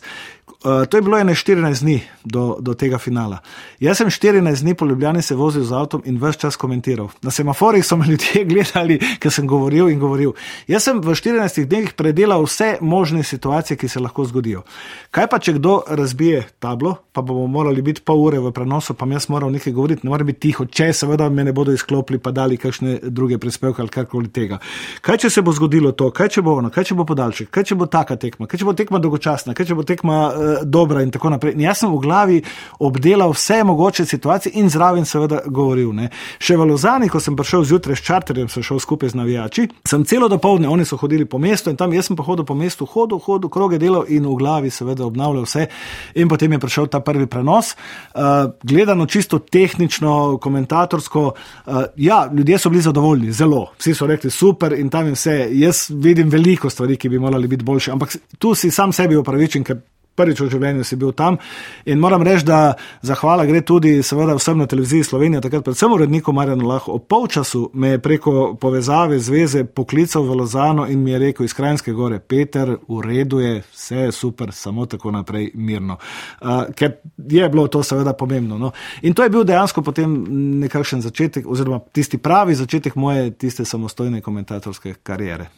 Uh, 0.64 0.86
to 0.86 0.98
je 0.98 1.02
bilo 1.02 1.18
14 1.18 1.82
dni 1.82 2.02
do, 2.24 2.58
do 2.60 2.74
tega 2.74 2.98
finala. 2.98 3.38
Jaz 3.80 3.98
sem 3.98 4.08
14 4.08 4.62
dni 4.62 4.74
po 4.74 4.86
Ljubljani 4.86 5.22
se 5.22 5.36
vozil 5.36 5.64
z 5.64 5.72
avtom 5.72 6.02
in 6.06 6.18
vse 6.20 6.40
čas 6.40 6.56
komentiral. 6.56 7.08
Na 7.22 7.32
semaforih 7.32 7.86
so 7.86 7.96
me 7.98 8.06
ljudje 8.06 8.44
gledali, 8.52 9.00
ker 9.20 9.32
sem 9.32 9.48
govoril 9.48 9.88
in 9.88 10.00
govoril. 10.00 10.34
Jaz 10.68 10.84
sem 10.84 11.00
v 11.00 11.16
14 11.16 11.64
dneh 11.64 11.94
predelal 11.96 12.44
vse 12.44 12.78
možne 12.82 13.24
situacije, 13.24 13.78
ki 13.78 13.88
se 13.88 14.00
lahko 14.00 14.26
zgodijo. 14.26 14.66
Kaj 15.12 15.28
pa, 15.32 15.40
če 15.40 15.54
kdo 15.54 15.78
razbije 15.88 16.44
tablo, 16.60 16.98
pa 17.12 17.22
bomo 17.22 17.48
morali 17.48 17.82
biti 17.82 18.04
pol 18.04 18.20
ure 18.26 18.44
v 18.44 18.52
prenosu, 18.52 18.94
pa 19.00 19.08
jaz 19.08 19.30
moram 19.30 19.56
nekaj 19.56 19.74
govoriti, 19.74 20.04
ne 20.04 20.12
morem 20.12 20.28
biti 20.28 20.40
tiho, 20.50 20.66
če 20.66 20.92
seveda 20.94 21.30
me 21.30 21.48
ne 21.48 21.56
bodo 21.56 21.72
izklopili, 21.72 22.20
pa 22.20 22.36
dali 22.36 22.60
kakšne 22.60 22.98
druge 23.08 23.40
prispevke 23.40 23.80
ali 23.82 23.96
karkoli 23.96 24.28
tega. 24.28 24.60
Kaj 25.02 25.24
če 25.24 25.30
se 25.30 25.42
bo 25.42 25.56
zgodilo 25.56 25.96
to, 25.96 26.12
kaj 26.12 26.36
če 26.36 26.44
bo 26.44 26.60
ono, 26.60 26.68
kaj 26.68 26.92
če 26.92 27.00
bo 27.00 27.08
podaljšek, 27.08 27.48
kaj 27.48 27.72
če 27.72 27.80
bo 27.80 27.88
taka 27.88 28.20
tekma, 28.20 28.44
kaj 28.44 28.60
če 28.60 28.68
bo 28.68 28.76
tekma 28.76 29.00
dolgočasna, 29.00 29.56
kaj 29.56 29.72
če 29.72 29.80
bo 29.80 29.88
tekma. 29.88 30.20
Uh, 30.28 30.49
dobra 30.64 31.04
in 31.04 31.12
tako 31.12 31.30
naprej. 31.30 31.54
In 31.56 31.66
jaz 31.68 31.84
sem 31.84 31.92
v 31.92 32.00
glavi 32.04 32.42
obdelal 32.80 33.34
vse 33.34 33.64
mogoče 33.64 34.06
situacije 34.06 34.54
in 34.56 34.70
zraven 34.70 35.06
seveda 35.06 35.42
govoril. 35.46 35.94
Ne. 35.96 36.10
Še 36.40 36.58
v 36.58 36.68
Lozani, 36.70 37.10
ko 37.10 37.20
sem 37.20 37.36
prišel 37.36 37.66
zjutraj 37.70 37.98
s 38.00 38.06
čarterjem, 38.06 38.50
sem 38.50 38.64
šel 38.64 38.80
skupaj 38.80 39.14
z 39.14 39.20
navijači, 39.20 39.68
sem 39.88 40.06
celo 40.06 40.30
dopoledne, 40.30 40.70
oni 40.70 40.86
so 40.86 40.98
hodili 40.98 41.26
po 41.26 41.40
mestu 41.40 41.70
in 41.70 41.78
tam 41.78 41.94
jaz 41.94 42.10
sem 42.10 42.18
pa 42.18 42.24
hodil 42.24 42.46
po 42.46 42.56
mestu, 42.56 42.86
hodil, 42.86 43.20
hodil, 43.24 43.50
kroge 43.50 43.80
delal 43.82 44.06
in 44.08 44.28
v 44.28 44.36
glavi 44.40 44.72
seveda 44.74 45.06
obnavljal 45.06 45.48
vse. 45.48 45.68
In 46.16 46.30
potem 46.30 46.52
je 46.56 46.60
prišel 46.60 46.88
ta 46.88 47.00
prvi 47.00 47.28
prenos. 47.28 47.76
Uh, 48.14 48.52
gledano 48.64 49.06
čisto 49.06 49.40
tehnično, 49.40 50.38
komentatorsko, 50.42 51.26
uh, 51.34 51.84
ja, 51.96 52.30
ljudje 52.34 52.58
so 52.58 52.70
bili 52.70 52.82
zadovoljni, 52.82 53.32
zelo. 53.32 53.68
Vsi 53.78 53.94
so 53.94 54.08
rekli 54.08 54.32
super 54.32 54.74
in 54.74 54.90
tam 54.90 55.08
je 55.08 55.18
vse. 55.18 55.38
Jaz 55.52 55.86
vidim 55.90 56.30
veliko 56.30 56.70
stvari, 56.70 56.98
ki 56.98 57.10
bi 57.10 57.20
morali 57.20 57.48
biti 57.48 57.64
boljše, 57.64 57.92
ampak 57.92 58.16
tu 58.38 58.56
si 58.56 58.72
sam 58.72 58.94
sebi 58.94 59.16
upravičen, 59.16 59.64
ker 59.64 59.82
prvič 60.20 60.44
v 60.44 60.50
življenju 60.52 60.86
si 60.88 61.00
bil 61.00 61.14
tam. 61.16 61.40
In 61.88 62.02
moram 62.04 62.24
reči, 62.26 62.46
da 62.48 62.76
zahvala 63.06 63.48
gre 63.48 63.62
tudi 63.66 63.96
seveda 64.04 64.36
vsem 64.38 64.60
na 64.60 64.68
televiziji 64.70 65.08
Slovenije, 65.08 65.44
takrat 65.46 65.64
predvsem 65.68 65.96
uredniku 65.96 66.34
Marjanu 66.36 66.68
Lahu. 66.68 66.98
O 66.98 67.00
polčasu 67.00 67.70
me 67.74 67.96
je 67.96 68.02
preko 68.04 68.56
povezave 68.60 69.20
zveze 69.20 69.64
poklical 69.64 70.28
v 70.28 70.40
Lozano 70.42 70.88
in 70.88 71.04
mi 71.04 71.12
je 71.16 71.20
rekel 71.26 71.48
iz 71.48 71.56
Krajinske 71.56 71.94
gore, 71.96 72.20
Peter, 72.20 72.76
v 72.88 73.02
redu 73.06 73.40
je, 73.40 73.62
vse 73.72 74.10
je 74.10 74.12
super, 74.16 74.52
samo 74.56 74.86
tako 74.86 75.12
naprej 75.16 75.52
mirno. 75.56 75.98
Uh, 76.42 76.68
ker 76.76 77.00
je 77.18 77.50
bilo 77.50 77.68
to 77.68 77.84
seveda 77.84 78.14
pomembno. 78.14 78.58
No. 78.58 78.72
In 79.02 79.14
to 79.14 79.24
je 79.24 79.30
bil 79.30 79.44
dejansko 79.48 79.82
potem 79.86 80.12
nekakšen 80.60 81.02
začetek, 81.02 81.48
oziroma 81.48 81.80
tisti 81.94 82.18
pravi 82.18 82.56
začetek 82.56 82.96
moje 82.96 83.32
tiste 83.32 83.66
samostojne 83.66 84.22
komentatorske 84.22 85.00
karijere. 85.04 85.50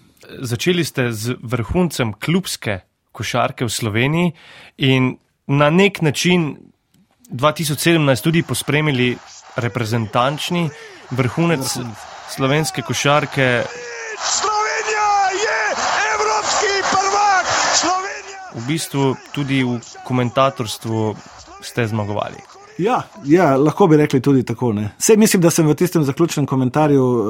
Začeli 0.42 0.86
ste 0.86 1.10
z 1.12 1.36
vrhuncem 1.42 2.14
klubske 2.14 2.80
košarke 3.12 3.66
v 3.66 3.70
Sloveniji 3.70 4.32
in 4.78 5.18
na 5.48 5.70
nek 5.70 6.02
način 6.02 6.56
2017 7.32 8.24
tudi 8.24 8.44
pospremili 8.44 9.18
reprezentančni 9.56 10.70
vrhunec 11.12 11.78
slovenske 12.30 12.82
košarke. 12.82 13.64
Slovenija 14.20 15.10
je 15.44 15.58
evropski 16.16 16.74
prvak! 16.92 17.46
Slovenija! 17.76 18.40
V 18.56 18.68
bistvu 18.68 19.16
tudi 19.32 19.64
v 19.64 19.80
komentatorstvu 20.04 21.16
ste 21.62 21.88
zmagovali. 21.88 22.52
Ja, 22.78 23.02
ja, 23.26 23.56
lahko 23.56 23.88
bi 23.88 23.98
rekli 23.98 24.22
tudi 24.22 24.44
tako. 24.44 24.74
Vse 25.00 25.18
mislim, 25.18 25.42
da 25.42 25.50
sem 25.50 25.68
v 25.68 25.76
tistem 25.76 26.04
zaključnem 26.04 26.46
komentarju 26.46 27.04
uh, 27.04 27.26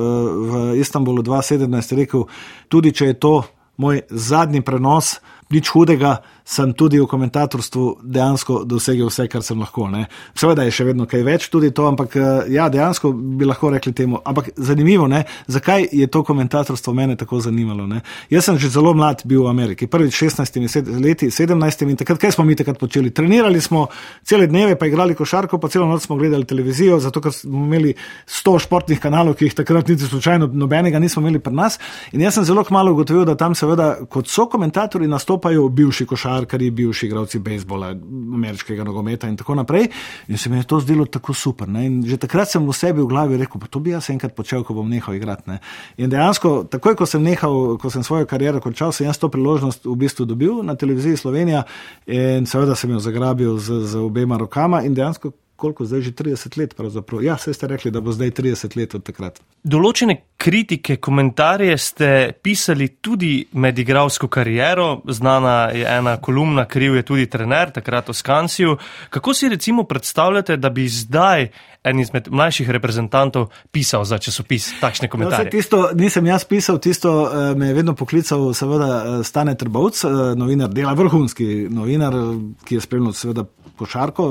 v 0.51 0.79
Istanbulu 0.79 1.23
2017 1.23 1.95
rekel, 1.95 2.23
tudi 2.69 2.93
če 2.93 3.05
je 3.05 3.19
to 3.19 3.43
moj 3.77 4.01
zadnji 4.09 4.61
prenos, 4.61 5.19
nič 5.51 5.69
hudega, 5.69 6.21
sem 6.45 6.73
tudi 6.73 6.99
v 6.99 7.07
komentatorstvu 7.07 7.85
dejansko 8.03 8.63
dosegel 8.65 9.09
vse, 9.09 9.27
kar 9.31 9.43
sem 9.45 9.59
lahko. 9.59 9.87
Ne. 9.91 10.05
Seveda 10.37 10.65
je 10.65 10.73
še 10.75 10.85
vedno 10.87 11.05
kaj 11.09 11.23
več 11.25 11.47
tudi 11.53 11.71
to, 11.75 11.85
ampak 11.89 12.15
eh, 12.15 12.53
ja, 12.55 12.67
dejansko 12.71 13.11
bi 13.13 13.47
lahko 13.47 13.71
rekli 13.73 13.93
temu. 13.95 14.21
Ampak 14.25 14.51
zanimivo, 14.57 15.07
ne, 15.11 15.23
zakaj 15.51 15.87
je 15.91 16.07
to 16.11 16.23
komentatorstvo 16.27 16.93
mene 16.97 17.15
tako 17.19 17.41
zanimalo. 17.43 17.87
Ne. 17.87 18.01
Jaz 18.31 18.49
sem 18.49 18.59
že 18.61 18.71
zelo 18.73 18.93
mlad 18.97 19.23
bil 19.25 19.45
v 19.45 19.51
Ameriki, 19.51 19.87
prvič 19.87 20.17
16 20.23 20.59
leti, 21.01 21.31
17 21.31 21.85
in 21.87 21.99
takrat, 21.99 22.19
kaj 22.21 22.35
smo 22.37 22.45
mi 22.47 22.55
takrat 22.55 22.79
počeli? 22.79 23.13
Trenirali 23.13 23.61
smo 23.61 23.87
cele 24.27 24.47
dneve, 24.47 24.77
pa 24.79 24.89
igrali 24.89 25.15
košarko, 25.17 25.59
pa 25.61 25.69
celo 25.71 25.87
noč 25.89 26.07
smo 26.07 26.17
gledali 26.19 26.45
televizijo, 26.45 26.99
zato 26.99 27.21
ker 27.21 27.33
smo 27.35 27.65
imeli 27.65 27.93
100 28.27 28.57
športnih 28.65 28.99
kanalov, 29.01 29.37
ki 29.39 29.49
jih 29.49 29.57
takrat 29.61 29.89
niti 29.91 30.07
slučajno 30.07 30.49
nobenega 30.53 30.99
nismo 30.99 31.23
imeli 31.23 31.39
pri 31.39 31.53
nas. 31.55 31.79
In 32.11 32.21
jaz 32.21 32.37
sem 32.37 32.45
zelo 32.47 32.63
kmalo 32.67 32.93
ugotovil, 32.95 33.25
da 33.25 33.35
tam 33.37 33.55
seveda 33.55 33.93
kot 34.09 34.29
so 34.31 34.47
komentatorji 34.51 35.09
nastopajo 35.11 35.67
bivši 35.69 36.05
košarkari, 36.31 36.71
bivši 36.71 37.07
igralci 37.07 37.39
bejzbola, 37.39 37.91
ameriškega 38.33 38.83
nogometa 38.83 39.27
in 39.27 39.37
tako 39.37 39.55
naprej. 39.55 39.89
In 40.27 40.37
se 40.37 40.49
mi 40.49 40.57
je 40.57 40.63
to 40.63 40.79
zdelo 40.79 41.05
tako 41.05 41.33
super. 41.33 41.67
Ne? 41.67 41.85
In 41.85 42.03
že 42.05 42.17
takrat 42.17 42.49
sem 42.49 42.65
v 42.67 42.73
sebi 42.73 43.01
v 43.01 43.07
glavi 43.07 43.37
rekel, 43.37 43.59
pa 43.59 43.67
to 43.67 43.79
bi 43.79 43.91
jaz 43.91 44.09
enkrat 44.09 44.35
počel, 44.35 44.63
ko 44.63 44.73
bom 44.73 44.89
nehal 44.89 45.15
igrati. 45.15 45.49
Ne? 45.49 45.59
In 45.97 46.09
dejansko, 46.09 46.67
takoj 46.71 46.95
ko 46.95 47.05
sem 47.05 47.23
nehal, 47.23 47.77
ko 47.77 47.89
sem 47.89 48.03
svojo 48.03 48.25
kariero 48.25 48.61
končal, 48.61 48.91
sem 48.91 49.07
jaz 49.07 49.17
to 49.17 49.29
priložnost 49.29 49.85
v 49.85 49.95
bistvu 49.95 50.25
dobil 50.25 50.63
na 50.63 50.75
televiziji 50.75 51.17
Slovenija 51.17 51.63
in 52.07 52.45
seveda 52.45 52.75
sem 52.75 52.91
jo 52.91 52.99
zagrabil 52.99 53.57
z, 53.59 53.83
z 53.85 53.95
obema 53.99 54.37
rokama 54.37 54.83
in 54.83 54.93
dejansko 54.93 55.31
koliko 55.61 55.85
zdaj 55.85 56.01
že 56.01 56.11
30 56.17 56.57
let. 56.57 56.75
Pravzaprav. 56.75 57.23
Ja, 57.23 57.37
vse 57.37 57.53
ste 57.53 57.69
rekli, 57.69 57.91
da 57.91 58.01
bo 58.01 58.11
zdaj 58.11 58.31
30 58.41 58.77
let 58.77 58.95
od 58.97 59.05
takrat. 59.05 59.39
Določene 59.63 60.17
kritike, 60.41 60.97
komentarje 60.97 61.77
ste 61.77 62.09
pisali 62.41 62.87
tudi 63.01 63.45
med 63.53 63.79
igralsko 63.79 64.29
kariero. 64.31 65.03
Znana 65.05 65.69
je 65.75 65.85
ena 65.85 66.17
kolumna, 66.17 66.65
kriv 66.65 66.97
je 66.97 67.05
tudi 67.05 67.27
trener, 67.29 67.69
takrat 67.75 68.09
v 68.09 68.17
Skansiju. 68.17 68.77
Kako 69.13 69.33
si 69.37 69.49
recimo 69.49 69.85
predstavljate, 69.85 70.57
da 70.57 70.73
bi 70.73 70.87
zdaj 70.89 71.51
en 71.83 71.99
izmed 71.99 72.27
mlajših 72.29 72.69
reprezentantov 72.69 73.49
pisal 73.73 74.05
za 74.05 74.17
časopis 74.21 74.69
takšne 74.81 75.09
no, 75.09 75.11
komentarje? 75.11 75.49
No, 75.49 75.53
tisto 75.53 75.79
nisem 75.97 76.25
jaz 76.29 76.45
pisal, 76.45 76.77
tisto 76.81 77.13
uh, 77.23 77.53
me 77.57 77.71
je 77.71 77.77
vedno 77.77 77.95
poklical, 77.97 78.51
seveda, 78.57 78.89
uh, 78.97 79.25
Stane 79.25 79.55
Trbovc, 79.57 80.03
uh, 80.05 80.19
novinar, 80.37 80.69
dela 80.73 80.93
vrhunski 80.97 81.67
novinar, 81.69 82.17
ki 82.65 82.77
je 82.77 82.85
spremljal 82.85 83.17
seveda 83.17 83.45
košarko 83.77 84.27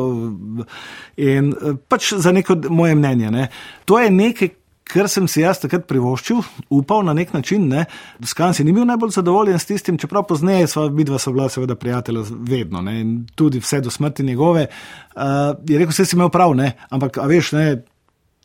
in 1.17 1.53
eh, 1.53 1.77
pač 1.89 2.13
za 2.15 2.33
neko 2.33 2.57
moje 2.71 2.95
mnenje. 2.95 3.31
Ne. 3.31 3.49
To 3.85 3.99
je 4.01 4.11
nekaj, 4.11 4.51
kar 4.91 5.09
sem 5.09 5.29
si 5.31 5.45
jaz 5.45 5.61
takrat 5.63 5.87
privoščil, 5.89 6.43
upal 6.75 7.05
na 7.07 7.15
nek 7.17 7.33
način. 7.35 7.69
Ne. 7.71 7.85
Skan 8.27 8.55
si 8.57 8.65
ni 8.67 8.75
bil 8.77 8.87
najbolj 8.89 9.15
zadovoljen 9.19 9.59
s 9.59 9.69
tistim, 9.69 9.99
čeprav 9.99 10.27
pozneje 10.29 10.67
sva 10.71 10.89
vidva 10.89 11.19
so 11.19 11.33
bila 11.33 11.49
seveda 11.49 11.77
prijatelja 11.79 12.25
vedno 12.31 12.83
ne. 12.83 13.01
in 13.01 13.15
tudi 13.35 13.63
vse 13.63 13.81
do 13.81 13.91
smrti 13.91 14.27
njegove. 14.27 14.67
Uh, 15.17 15.23
je 15.69 15.79
rekel, 15.79 15.95
vse 15.95 16.05
si 16.05 16.17
imel 16.17 16.31
prav, 16.31 16.55
ne. 16.57 16.73
ampak 16.91 17.19
a 17.19 17.27
veš, 17.31 17.53
ne. 17.59 17.71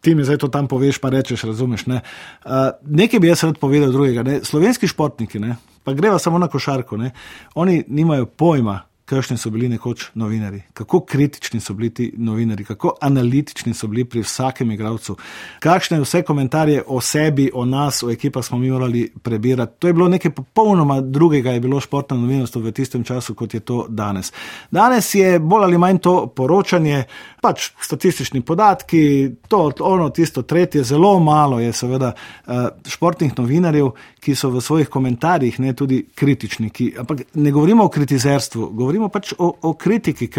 Ti 0.06 0.14
mi 0.14 0.22
zdaj 0.22 0.38
to 0.38 0.48
tam 0.54 0.68
poveš, 0.70 1.00
pa 1.02 1.10
rečeš, 1.10 1.48
razumeš. 1.50 1.88
Ne? 1.90 2.02
Uh, 2.46 2.76
nekaj 2.86 3.20
bi 3.20 3.32
jaz 3.32 3.42
rad 3.44 3.58
povedal 3.58 3.90
drugega. 3.90 4.22
Ne? 4.24 4.44
Slovenski 4.46 4.88
športniki, 4.88 5.42
ne? 5.42 5.56
pa 5.86 5.94
greva 5.94 6.20
samo 6.20 6.38
na 6.42 6.48
košarko, 6.48 6.98
ne? 6.98 7.12
oni 7.56 7.84
nimajo 7.88 8.26
pojma, 8.26 8.80
kakšni 9.06 9.38
so 9.38 9.50
bili 9.50 9.70
nekoč 9.70 10.08
novinari, 10.14 10.62
kako 10.74 11.00
kritični 11.06 11.60
so 11.60 11.74
bili 11.74 11.94
ti 11.94 12.14
novinari, 12.18 12.64
kako 12.66 12.94
analitični 13.02 13.74
so 13.74 13.88
bili 13.88 14.06
pri 14.06 14.22
vsakem 14.22 14.72
igralcu, 14.72 15.18
kakšne 15.60 16.00
vse 16.02 16.22
komentarje 16.22 16.84
o 16.88 17.02
sebi, 17.02 17.52
o 17.54 17.66
nas, 17.66 18.04
o 18.04 18.10
ekipa 18.12 18.42
smo 18.42 18.58
mi 18.58 18.72
morali 18.72 19.12
prebirati. 19.24 19.74
To 19.80 19.88
je 19.88 19.94
bilo 19.94 20.08
nekaj 20.10 20.32
popolnoma 20.32 21.02
drugega, 21.02 21.52
je 21.52 21.60
bilo 21.60 21.80
športno 21.80 22.18
novinarstvo 22.18 22.62
v 22.62 22.72
tistem 22.72 23.04
času, 23.04 23.36
kot 23.36 23.54
je 23.54 23.60
to 23.60 23.86
danes. 23.90 24.34
Danes 24.72 25.16
je 25.16 25.40
bolj 25.40 25.64
ali 25.64 25.78
manj 25.78 25.98
to 25.98 26.28
poročanje, 26.28 27.04
pač 27.42 27.70
statistični 27.82 28.42
podatki, 28.42 29.30
to, 29.48 29.72
ono, 29.80 30.10
tisto, 30.10 30.42
tretje, 30.42 30.84
zelo 30.84 31.20
malo 31.20 31.60
je 31.60 31.74
seveda 31.74 32.14
eh, 32.16 32.68
športnih 32.90 33.38
novinarjev, 33.38 33.92
ki 34.20 34.36
so 34.36 34.50
v 34.50 34.62
svojih 34.62 34.90
komentarjih 34.90 35.60
ne 35.62 35.74
tudi 35.78 36.02
kritični. 36.16 36.72
Ki, 36.74 36.90
ampak 37.00 37.22
ne 37.34 37.52
govorimo 37.52 37.86
o 37.86 37.90
kritizerstvu, 37.94 38.72
govorimo 38.74 38.95
pač 39.12 39.34
o, 39.38 39.52
o 39.62 39.74
kritiki, 39.74 40.30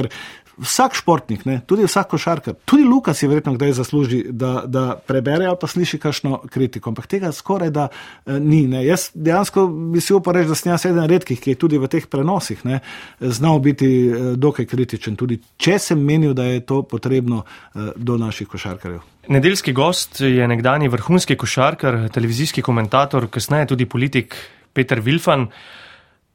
vsak 0.57 0.95
športnik, 0.97 1.45
ne, 1.45 1.59
tudi 1.69 1.85
vsak 1.85 2.09
košarkar, 2.15 2.55
tudi 2.65 2.85
Lukas 2.85 3.23
je 3.23 3.29
verjetno 3.29 3.55
kdaj 3.55 3.73
zasluži, 3.77 4.23
da, 4.31 4.63
da 4.67 4.97
prebere 5.07 5.47
ali 5.47 5.59
pa 5.61 5.69
sliši 5.69 5.99
kakšno 6.01 6.39
kritiko. 6.53 6.91
Ampak 6.91 7.07
tega 7.07 7.33
skoraj 7.33 7.71
da 7.71 7.89
eh, 7.89 8.39
ni. 8.41 8.65
Ne. 8.67 8.81
Jaz 8.87 9.11
dejansko 9.15 9.67
bi 9.93 10.01
si 10.01 10.15
upal 10.17 10.39
reči, 10.39 10.49
da 10.49 10.57
sem 10.57 10.73
jaz 10.73 10.87
eden 10.89 11.05
redkih, 11.11 11.41
ki 11.41 11.53
je 11.53 11.61
tudi 11.61 11.81
v 11.81 11.91
teh 11.93 12.07
prenosih 12.09 12.65
ne, 12.65 12.81
znal 13.21 13.61
biti 13.61 13.91
eh, 14.09 14.33
dokaj 14.37 14.69
kritičen, 14.71 15.17
tudi 15.17 15.39
če 15.61 15.79
sem 15.79 16.01
menil, 16.01 16.33
da 16.35 16.49
je 16.49 16.65
to 16.65 16.83
potrebno 16.89 17.45
eh, 17.45 17.93
do 17.97 18.17
naših 18.21 18.49
košarkarjev. 18.49 19.05
Nedeljski 19.29 19.75
gost 19.77 20.21
je 20.21 20.49
nekdani 20.49 20.89
vrhunski 20.89 21.37
košarkar, 21.37 22.07
televizijski 22.15 22.63
komentator, 22.63 23.29
kasneje 23.29 23.75
tudi 23.75 23.87
politik 23.87 24.37
Peter 24.73 25.01
Vilfan. 25.01 25.51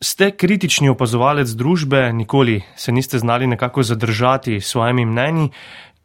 Ste 0.02 0.32
kritični 0.34 0.90
opazovalec 0.90 1.50
družbe, 1.54 2.10
nikoli 2.14 2.64
se 2.76 2.92
niste 2.92 3.20
znali 3.20 3.48
nekako 3.48 3.84
zadržati 3.84 4.62
s 4.62 4.74
svojimi 4.74 5.06
mnenji. 5.06 5.50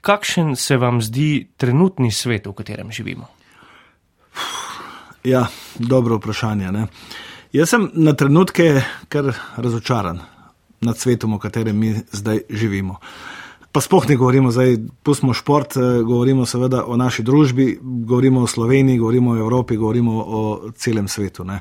Kakšen 0.00 0.56
se 0.56 0.76
vam 0.76 1.00
zdi 1.02 1.48
trenutni 1.56 2.10
svet, 2.12 2.46
v 2.46 2.52
katerem 2.52 2.92
živimo? 2.92 3.26
Ja, 5.24 5.46
dobro 5.78 6.20
vprašanje. 6.20 6.72
Ne? 6.72 6.86
Jaz 7.52 7.72
sem 7.72 7.88
na 7.94 8.12
trenutke 8.12 8.82
kar 9.08 9.32
razočaran 9.56 10.20
nad 10.80 10.98
svetom, 10.98 11.34
v 11.34 11.42
katerem 11.48 11.78
mi 11.78 11.94
zdaj 12.12 12.44
živimo. 12.50 13.00
Pa 13.72 13.80
spoh 13.80 14.04
ne 14.08 14.16
govorimo 14.16 14.52
zdaj, 14.52 14.76
pustimo 15.02 15.32
šport, 15.34 15.76
eh, 15.76 16.02
govorimo 16.04 16.46
seveda 16.46 16.84
o 16.84 16.96
naši 16.96 17.22
družbi, 17.22 17.78
govorimo 17.82 18.40
o 18.40 18.46
Sloveniji, 18.46 18.98
govorimo 18.98 19.30
o 19.30 19.36
Evropi, 19.36 19.76
govorimo 19.76 20.24
o 20.26 20.70
celem 20.76 21.08
svetu. 21.08 21.44
Ne? 21.44 21.60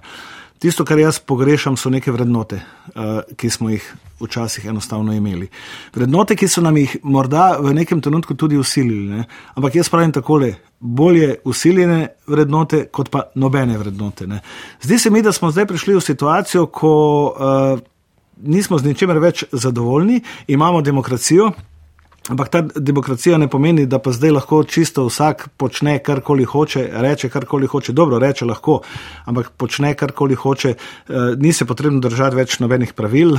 Tisto, 0.66 0.82
kar 0.82 0.98
jaz 0.98 1.20
pogrešam, 1.22 1.76
so 1.78 1.92
neke 1.94 2.10
vrednote, 2.10 2.58
uh, 2.58 3.20
ki 3.38 3.50
smo 3.54 3.70
jih 3.70 3.84
včasih 4.18 4.64
enostavno 4.66 5.14
imeli. 5.14 5.46
Vrednote, 5.94 6.34
ki 6.34 6.48
so 6.50 6.64
nam 6.66 6.80
jih 6.80 6.96
morda 7.04 7.60
v 7.62 7.76
nekem 7.78 8.02
trenutku 8.02 8.34
tudi 8.34 8.58
usilili. 8.58 9.04
Ne? 9.12 9.28
Ampak 9.54 9.78
jaz 9.78 9.92
pravim 9.94 10.10
takole: 10.16 10.56
bolje 10.80 11.36
usiljene 11.46 12.00
vrednote, 12.26 12.88
kot 12.90 13.14
pa 13.14 13.28
nobene 13.36 13.78
vrednote. 13.78 14.26
Ne? 14.28 14.42
Zdi 14.82 14.98
se 15.00 15.14
mi, 15.14 15.22
da 15.22 15.32
smo 15.32 15.52
zdaj 15.54 15.70
prišli 15.70 16.00
v 16.00 16.02
situacijo, 16.02 16.66
ko 16.66 16.96
uh, 17.30 17.86
nismo 18.42 18.82
z 18.82 18.90
ničemer 18.90 19.22
več 19.22 19.46
zadovoljni, 19.52 20.24
imamo 20.48 20.82
demokracijo. 20.82 21.52
Ampak 22.26 22.50
ta 22.50 22.62
demokracija 22.76 23.38
ne 23.38 23.48
pomeni, 23.48 23.84
da 23.86 24.00
pa 24.02 24.10
zdaj 24.12 24.32
lahko 24.34 24.64
čisto 24.64 25.04
vsak 25.06 25.44
počne 25.62 26.00
karkoli 26.02 26.44
hoče, 26.44 26.88
reče 27.06 27.30
karkoli 27.30 27.68
hoče. 27.70 27.94
Dobro, 27.94 28.18
reče 28.20 28.48
lahko, 28.50 28.80
ampak 29.26 29.52
počne 29.58 29.94
karkoli 29.94 30.36
hoče, 30.36 30.70
eh, 30.70 31.14
ni 31.38 31.54
se 31.54 31.66
potrebno 31.66 32.00
držati 32.00 32.36
več 32.36 32.58
nobenih 32.60 32.94
pravil. 32.94 33.38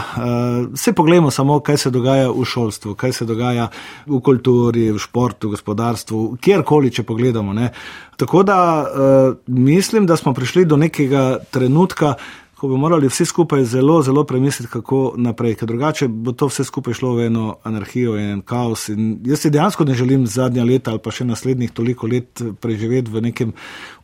Vse 0.73 0.91
eh, 0.91 0.95
pogledamo 0.95 1.31
samo, 1.31 1.59
kaj 1.61 1.77
se 1.77 1.91
dogaja 1.91 2.31
v 2.31 2.45
šolstvu, 2.45 2.95
kaj 2.95 3.13
se 3.13 3.25
dogaja 3.27 3.69
v 4.07 4.21
kulturi, 4.21 4.93
v 4.93 5.03
športu, 5.03 5.49
v 5.49 5.59
gospodarstvu, 5.59 6.37
kjerkoli, 6.41 6.95
če 6.95 7.03
pogledamo. 7.03 7.53
Ne. 7.53 7.73
Tako 8.17 8.43
da 8.47 8.87
eh, 8.87 9.35
mislim, 9.47 10.07
da 10.07 10.17
smo 10.17 10.35
prišli 10.35 10.65
do 10.65 10.77
nekega 10.77 11.39
trenutka, 11.51 12.15
ko 12.57 12.69
bi 12.69 12.77
morali 12.77 13.09
vsi 13.09 13.25
skupaj 13.25 13.65
zelo, 13.65 14.03
zelo 14.03 14.25
premisliti, 14.25 14.73
kako 14.73 15.13
naprej, 15.17 15.55
ker 15.61 15.69
drugače 15.69 16.09
bo 16.09 16.33
to 16.33 16.49
vse 16.49 16.65
skupaj 16.65 16.95
šlo 16.97 17.13
v 17.15 17.27
eno 17.27 17.57
anarhijo 17.69 18.17
in 18.17 18.31
en 18.31 18.43
kaos. 18.43 18.89
In 18.89 19.19
jaz 19.25 19.45
si 19.45 19.51
dejansko 19.51 19.85
ne 19.85 19.95
želim 19.95 20.27
zadnja 20.27 20.65
leta 20.65 20.91
ali 20.91 21.03
pa 21.05 21.13
še 21.13 21.29
naslednjih 21.29 21.73
toliko 21.77 22.09
let 22.09 22.43
preživeti 22.61 23.13
v 23.13 23.27
nekem 23.29 23.53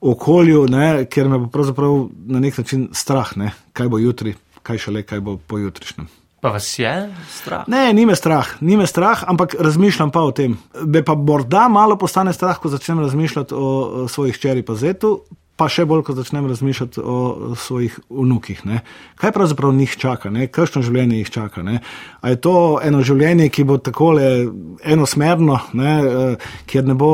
okolju, 0.00 0.66
ne, 0.68 1.04
ker 1.08 1.32
me 1.32 1.38
bo 1.38 1.48
pravzaprav 1.52 2.08
na 2.26 2.40
nek 2.44 2.58
način 2.58 2.88
strah, 2.92 3.36
ne, 3.36 3.54
kaj 3.72 3.88
bo 3.88 3.98
jutri, 3.98 4.36
kaj 4.62 4.84
šele, 4.86 5.06
kaj 5.08 5.24
bo 5.24 5.38
pojutrišnjem. 5.46 6.10
Pa 6.42 6.50
vas 6.50 6.66
je 6.78 6.92
strah? 7.30 7.68
Ne, 7.70 7.92
ni 7.94 8.04
me 8.06 8.16
strah, 8.18 8.56
ni 8.60 8.76
me 8.76 8.86
strah, 8.86 9.20
ampak 9.30 9.54
razmišljam 9.60 10.10
pa 10.10 10.24
o 10.26 10.32
tem. 10.34 10.58
Me 10.84 11.04
pa 11.06 11.14
morda 11.14 11.68
malo 11.70 11.96
postane 11.96 12.32
strah, 12.34 12.58
ko 12.58 12.68
začnem 12.68 13.00
razmišljati 13.00 13.54
o, 13.54 13.68
o 14.02 14.08
svojih 14.10 14.38
čeri 14.42 14.64
pa 14.66 14.74
zetu, 14.74 15.20
pa 15.56 15.68
še 15.68 15.84
bolj, 15.86 16.02
ko 16.06 16.14
začnem 16.16 16.46
razmišljati 16.48 17.00
o 17.04 17.54
svojih 17.58 17.98
vnukih. 18.10 18.64
Ne? 18.66 18.80
Kaj 19.20 19.34
pravzaprav 19.36 19.74
njih 19.76 19.92
čaka, 20.00 20.32
kakšno 20.50 20.82
življenje 20.82 21.20
jih 21.20 21.30
čaka? 21.30 21.62
Ne? 21.62 21.82
A 22.20 22.32
je 22.32 22.40
to 22.42 22.54
eno 22.82 23.02
življenje, 23.04 23.50
ki 23.52 23.66
bo 23.68 23.76
tako 23.78 24.14
enosmerno, 24.16 25.58
ne? 25.78 25.92
Eh, 25.92 26.48
kjer 26.66 26.88
ne 26.88 26.96
bo 26.98 27.12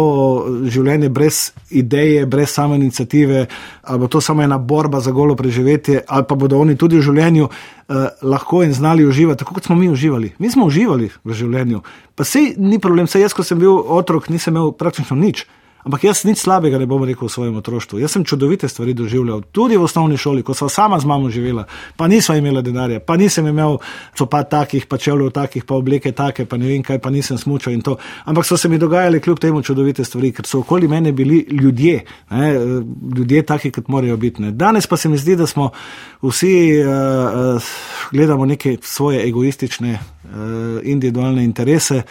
življenje 0.70 1.10
brez 1.10 1.50
ideje, 1.70 2.24
brez 2.30 2.54
same 2.54 2.78
inicijative, 2.78 3.46
ali 3.82 4.02
bo 4.04 4.08
to 4.08 4.22
samo 4.24 4.46
ena 4.46 4.58
borba 4.58 5.02
za 5.04 5.12
golo 5.12 5.36
preživetje, 5.36 6.04
ali 6.06 6.28
pa 6.28 6.38
bodo 6.38 6.62
oni 6.62 6.78
tudi 6.78 7.00
v 7.00 7.04
življenju 7.10 7.50
eh, 7.50 8.08
lahko 8.22 8.62
in 8.62 8.72
znali 8.72 9.06
uživati, 9.06 9.42
tako 9.42 9.58
kot 9.58 9.66
smo 9.66 9.76
mi 9.76 9.90
uživali. 9.90 10.36
Mi 10.38 10.50
smo 10.50 10.70
uživali 10.70 11.10
v 11.24 11.36
življenju. 11.42 11.82
Pa 12.14 12.24
sej 12.24 12.54
ni 12.56 12.78
problem, 12.78 13.10
sej 13.10 13.26
jaz, 13.26 13.34
ko 13.34 13.42
sem 13.42 13.58
bil 13.58 13.74
otrok, 13.76 14.30
nisem 14.30 14.54
imel 14.54 14.72
praktično 14.78 15.18
nič 15.18 15.46
Ampak 15.86 16.04
jaz 16.04 16.24
nič 16.26 16.42
slabega 16.42 16.78
ne 16.78 16.86
bom 16.90 17.04
rekel 17.06 17.28
v 17.28 17.32
svojem 17.32 17.56
otroštvu. 17.62 18.02
Jaz 18.02 18.18
sem 18.18 18.24
čudovite 18.26 18.68
stvari 18.68 18.92
doživljal, 18.98 19.46
tudi 19.54 19.78
v 19.78 19.86
osnovni 19.86 20.18
šoli, 20.18 20.42
ko 20.42 20.50
sva 20.50 20.66
sama 20.68 20.98
z 20.98 21.06
mamo 21.06 21.30
živela, 21.30 21.64
pa 21.96 22.10
nisva 22.10 22.34
imela 22.36 22.60
denarja, 22.66 22.98
pa 23.00 23.16
nisem 23.16 23.46
imel 23.46 23.78
copat 24.18 24.50
takih, 24.50 24.84
pa 24.90 24.98
čevljev 24.98 25.30
takih, 25.30 25.64
pa 25.64 25.78
obleke 25.78 26.12
take, 26.12 26.44
pa 26.50 26.58
ne 26.58 26.66
vem 26.66 26.82
kaj, 26.82 26.98
pa 26.98 27.14
nisem 27.14 27.38
smučal 27.38 27.72
in 27.72 27.86
to. 27.86 27.94
Ampak 28.26 28.44
so 28.44 28.58
se 28.58 28.68
mi 28.68 28.78
dogajale 28.78 29.22
kljub 29.22 29.38
temu 29.38 29.62
čudovite 29.62 30.04
stvari, 30.04 30.32
ker 30.34 30.50
so 30.50 30.60
okoli 30.66 30.90
mene 30.90 31.12
bili 31.12 31.46
ljudje, 31.46 32.04
ne, 32.30 32.52
ljudje 33.16 33.46
taki, 33.46 33.70
kot 33.70 33.88
morajo 33.88 34.16
biti. 34.16 34.42
Ne. 34.42 34.52
Danes 34.52 34.86
pa 34.86 34.96
se 34.96 35.08
mi 35.08 35.18
zdi, 35.18 35.36
da 35.38 35.46
smo 35.46 35.70
vsi 36.22 36.74
uh, 36.82 36.90
uh, 37.56 37.72
gledamo 38.10 38.46
neke 38.46 38.76
svoje 38.82 39.22
egoistične, 39.28 39.94
uh, 39.94 40.30
individualne 40.82 41.44
interese. 41.44 42.02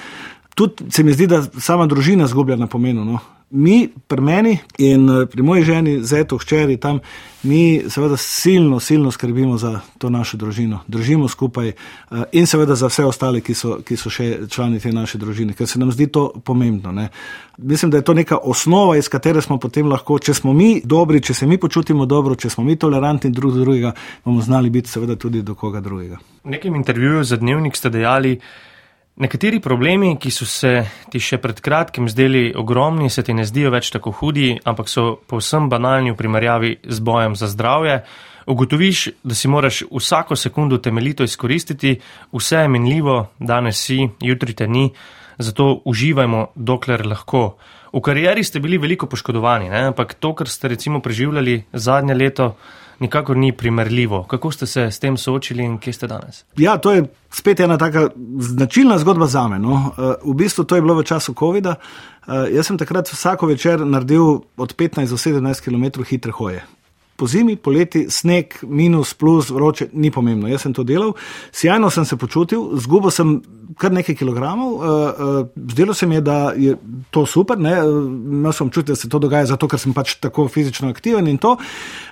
Tudi 0.55 0.87
se 0.89 1.03
mi 1.03 1.13
zdi, 1.13 1.27
da 1.27 1.43
sama 1.59 1.85
družina 1.85 2.27
zgublja 2.27 2.55
na 2.55 2.67
pomenu. 2.67 3.05
No 3.05 3.36
mi, 3.49 3.89
pri 4.07 4.21
meni 4.21 4.57
in 4.77 5.09
eh, 5.09 5.25
pri 5.25 5.41
moji 5.41 5.63
ženi, 5.63 6.03
zeto, 6.03 6.37
hčeri 6.37 6.77
tam, 6.77 6.99
mi 7.43 7.81
seveda 7.89 8.17
silno, 8.17 8.79
silno 8.79 9.11
skrbimo 9.11 9.57
za 9.57 9.79
to 9.97 10.09
našo 10.09 10.37
družino, 10.37 10.79
držimo 10.87 11.27
skupaj 11.27 11.67
eh, 11.67 11.75
in 12.31 12.47
seveda 12.47 12.75
za 12.75 12.87
vse 12.87 13.05
ostale, 13.05 13.41
ki 13.41 13.53
so, 13.53 13.79
ki 13.87 13.97
so 13.97 14.11
še 14.11 14.47
člani 14.51 14.79
te 14.79 14.91
naše 14.91 15.17
družine, 15.17 15.53
ker 15.53 15.67
se 15.67 15.79
nam 15.79 15.91
zdi 15.91 16.09
to 16.11 16.27
pomembno. 16.43 16.91
Ne. 16.91 17.09
Mislim, 17.57 17.91
da 17.91 17.97
je 17.97 18.03
to 18.03 18.13
neka 18.13 18.37
osnova, 18.37 18.97
iz 18.97 19.09
katere 19.09 19.41
smo 19.41 19.57
potem 19.57 19.87
lahko, 19.87 20.19
če 20.19 20.33
smo 20.33 20.53
mi 20.53 20.81
dobri, 20.83 21.21
če 21.21 21.33
se 21.33 21.47
mi 21.47 21.57
počutimo 21.57 22.05
dobro, 22.05 22.35
če 22.35 22.49
smo 22.49 22.63
mi 22.67 22.75
tolerantni 22.75 23.31
drug 23.31 23.53
do 23.53 23.63
drugega, 23.63 23.93
bomo 24.25 24.41
znali 24.41 24.69
biti 24.69 24.91
seveda 24.91 25.15
tudi 25.15 25.41
do 25.41 25.55
koga 25.55 25.79
drugega. 25.81 26.19
V 26.43 26.51
nekem 26.51 26.75
intervjuju 26.75 27.23
za 27.23 27.37
dnevnik 27.37 27.75
ste 27.75 27.89
dejali, 27.89 28.37
Nekateri 29.17 29.57
problemi, 29.57 30.11
ki 30.21 30.29
so 30.29 30.45
se 30.45 30.83
ti 31.09 31.17
še 31.17 31.39
pred 31.41 31.57
kratkim 31.65 32.05
zdeli 32.05 32.51
ogromni, 32.53 33.09
se 33.09 33.23
ti 33.25 33.33
ne 33.33 33.47
zdijo 33.49 33.71
več 33.73 33.89
tako 33.89 34.11
hudi, 34.19 34.51
ampak 34.61 34.91
so 34.91 35.15
povsem 35.25 35.71
banalni 35.71 36.13
v 36.13 36.17
primerjavi 36.19 36.69
z 36.85 37.01
bojem 37.01 37.33
za 37.33 37.49
zdravje. 37.49 37.95
Ugotoviš, 38.45 39.01
da 39.25 39.33
si 39.33 39.49
moraš 39.49 39.81
vsako 39.89 40.37
sekundo 40.37 40.77
temeljito 40.77 41.25
izkoristiti, 41.25 41.95
vse 42.29 42.61
je 42.61 42.69
minljivo, 42.69 43.17
danes 43.39 43.81
si, 43.81 44.03
jutri 44.21 44.53
te 44.53 44.69
ni, 44.69 44.91
zato 45.41 45.81
uživajmo, 45.89 46.51
dokler 46.53 47.01
lahko. 47.09 47.57
V 47.89 48.05
karieri 48.05 48.45
ste 48.45 48.61
bili 48.61 48.77
veliko 48.77 49.09
poškodovani, 49.09 49.73
ne? 49.73 49.87
ampak 49.89 50.13
to, 50.21 50.35
kar 50.37 50.45
ste 50.45 50.69
recimo 50.77 51.01
preživljali 51.01 51.63
zadnje 51.73 52.13
leto, 52.13 52.53
nikakor 52.99 53.37
ni 53.37 53.51
primerljivo. 53.51 54.23
Kako 54.23 54.51
ste 54.51 54.65
se 54.65 54.81
s 54.91 54.99
tem 54.99 55.17
soočili 55.17 55.63
in 55.63 55.77
kje 55.77 55.93
ste 55.93 56.07
danes? 56.07 56.43
Ja, 56.57 56.77
to 56.77 56.91
je 56.91 57.03
spet 57.31 57.59
ena 57.59 57.77
taka 57.77 58.09
značilna 58.39 58.97
zgodba 58.97 59.25
za 59.25 59.47
me. 59.47 59.59
No. 59.59 59.91
Eh, 59.97 60.13
v 60.23 60.33
bistvu 60.33 60.63
to 60.63 60.75
je 60.75 60.81
bilo 60.81 60.95
v 60.95 61.03
času 61.03 61.33
COVID-a. 61.33 61.75
Eh, 61.75 62.55
jaz 62.55 62.67
sem 62.67 62.77
takrat 62.77 63.09
vsako 63.13 63.47
večer 63.47 63.85
naredil 63.85 64.41
od 64.57 64.75
15 64.75 65.09
do 65.09 65.17
17 65.17 65.61
km 65.61 66.03
hitre 66.03 66.31
hoje 66.31 66.65
po 67.17 67.27
zimi, 67.27 67.55
poleti, 67.57 68.05
sneg, 68.09 68.59
minus, 68.61 69.13
plus, 69.17 69.49
vroče, 69.49 69.89
ni 69.93 70.11
pomembno. 70.13 70.47
Jaz 70.47 70.67
sem 70.67 70.73
to 70.73 70.85
delal, 70.85 71.15
sjajno 71.51 71.89
sem 71.93 72.05
se 72.05 72.17
počutil, 72.17 72.77
zgubil 72.77 73.11
sem 73.11 73.39
kar 73.77 73.93
nekaj 73.93 74.15
kilogramov, 74.17 74.73
uh, 74.73 74.81
uh, 74.81 75.47
zdelo 75.71 75.93
se 75.93 76.07
mi 76.07 76.15
je, 76.15 76.21
da 76.21 76.37
je 76.57 76.75
to 77.11 77.25
super, 77.25 77.59
ne, 77.59 77.73
imel 77.77 78.53
sem 78.53 78.69
čutil, 78.69 78.93
da 78.93 78.99
se 79.01 79.09
to 79.09 79.19
dogaja 79.19 79.49
zato, 79.53 79.67
ker 79.67 79.81
sem 79.81 79.93
pač 79.93 80.15
tako 80.21 80.47
fizično 80.47 80.89
aktiven 80.93 81.27
in 81.27 81.37
to. 81.41 81.57